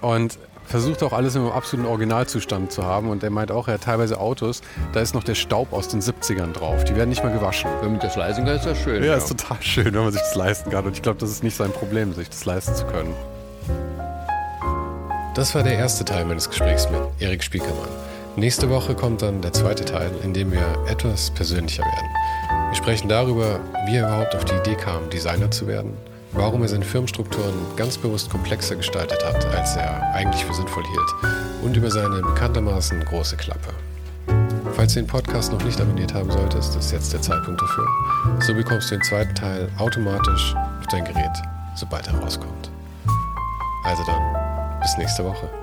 Und 0.01 0.37
versucht 0.65 1.03
auch 1.03 1.13
alles 1.13 1.35
im 1.35 1.49
absoluten 1.49 1.87
Originalzustand 1.87 2.71
zu 2.71 2.83
haben. 2.83 3.09
Und 3.09 3.23
er 3.23 3.29
meint 3.29 3.51
auch, 3.51 3.67
er 3.67 3.75
hat 3.75 3.83
teilweise 3.83 4.19
Autos, 4.19 4.61
da 4.93 5.01
ist 5.01 5.13
noch 5.13 5.23
der 5.23 5.35
Staub 5.35 5.73
aus 5.73 5.87
den 5.87 6.01
70ern 6.01 6.53
drauf. 6.53 6.83
Die 6.83 6.95
werden 6.95 7.09
nicht 7.09 7.23
mehr 7.23 7.33
gewaschen. 7.33 7.69
Wenn 7.81 7.91
man 7.91 7.99
das 7.99 8.15
leisten 8.15 8.45
kann, 8.45 8.55
ist 8.55 8.65
das 8.65 8.77
schön. 8.77 9.03
Ja, 9.03 9.11
ja, 9.11 9.17
ist 9.17 9.29
total 9.29 9.61
schön, 9.61 9.93
wenn 9.93 10.03
man 10.03 10.11
sich 10.11 10.21
das 10.21 10.35
leisten 10.35 10.71
kann. 10.71 10.85
Und 10.85 10.93
ich 10.93 11.01
glaube, 11.01 11.19
das 11.19 11.29
ist 11.29 11.43
nicht 11.43 11.55
sein 11.55 11.71
Problem, 11.71 12.13
sich 12.13 12.29
das 12.29 12.45
leisten 12.45 12.75
zu 12.75 12.85
können. 12.85 13.13
Das 15.35 15.55
war 15.55 15.63
der 15.63 15.75
erste 15.75 16.05
Teil 16.05 16.25
meines 16.25 16.49
Gesprächs 16.49 16.89
mit 16.89 17.01
Erik 17.19 17.43
Spiekermann. 17.43 17.89
Nächste 18.35 18.69
Woche 18.69 18.95
kommt 18.95 19.21
dann 19.21 19.41
der 19.41 19.53
zweite 19.53 19.85
Teil, 19.85 20.11
in 20.23 20.33
dem 20.33 20.51
wir 20.51 20.65
etwas 20.87 21.31
persönlicher 21.31 21.83
werden. 21.83 22.69
Wir 22.69 22.75
sprechen 22.75 23.09
darüber, 23.09 23.59
wie 23.87 23.97
er 23.97 24.07
überhaupt 24.07 24.35
auf 24.35 24.45
die 24.45 24.55
Idee 24.55 24.75
kam, 24.75 25.09
Designer 25.09 25.49
zu 25.51 25.67
werden– 25.67 25.97
warum 26.33 26.61
er 26.61 26.67
seine 26.67 26.85
Firmenstrukturen 26.85 27.53
ganz 27.75 27.97
bewusst 27.97 28.29
komplexer 28.29 28.75
gestaltet 28.75 29.23
hat, 29.25 29.45
als 29.55 29.75
er 29.75 30.13
eigentlich 30.13 30.45
für 30.45 30.53
sinnvoll 30.53 30.83
hielt 30.83 31.33
und 31.63 31.77
über 31.77 31.91
seine 31.91 32.21
bekanntermaßen 32.21 33.03
große 33.05 33.37
Klappe. 33.37 33.69
Falls 34.73 34.93
du 34.93 35.01
den 35.01 35.07
Podcast 35.07 35.51
noch 35.51 35.63
nicht 35.63 35.79
abonniert 35.79 36.13
haben 36.13 36.31
solltest, 36.31 36.75
ist 36.75 36.91
jetzt 36.91 37.13
der 37.13 37.21
Zeitpunkt 37.21 37.61
dafür. 37.61 37.87
So 38.39 38.53
bekommst 38.53 38.89
du 38.89 38.95
den 38.95 39.03
zweiten 39.03 39.35
Teil 39.35 39.69
automatisch 39.77 40.55
auf 40.79 40.87
dein 40.87 41.05
Gerät, 41.05 41.37
sobald 41.75 42.07
er 42.07 42.15
rauskommt. 42.15 42.71
Also 43.83 44.03
dann, 44.05 44.79
bis 44.81 44.97
nächste 44.97 45.23
Woche. 45.23 45.62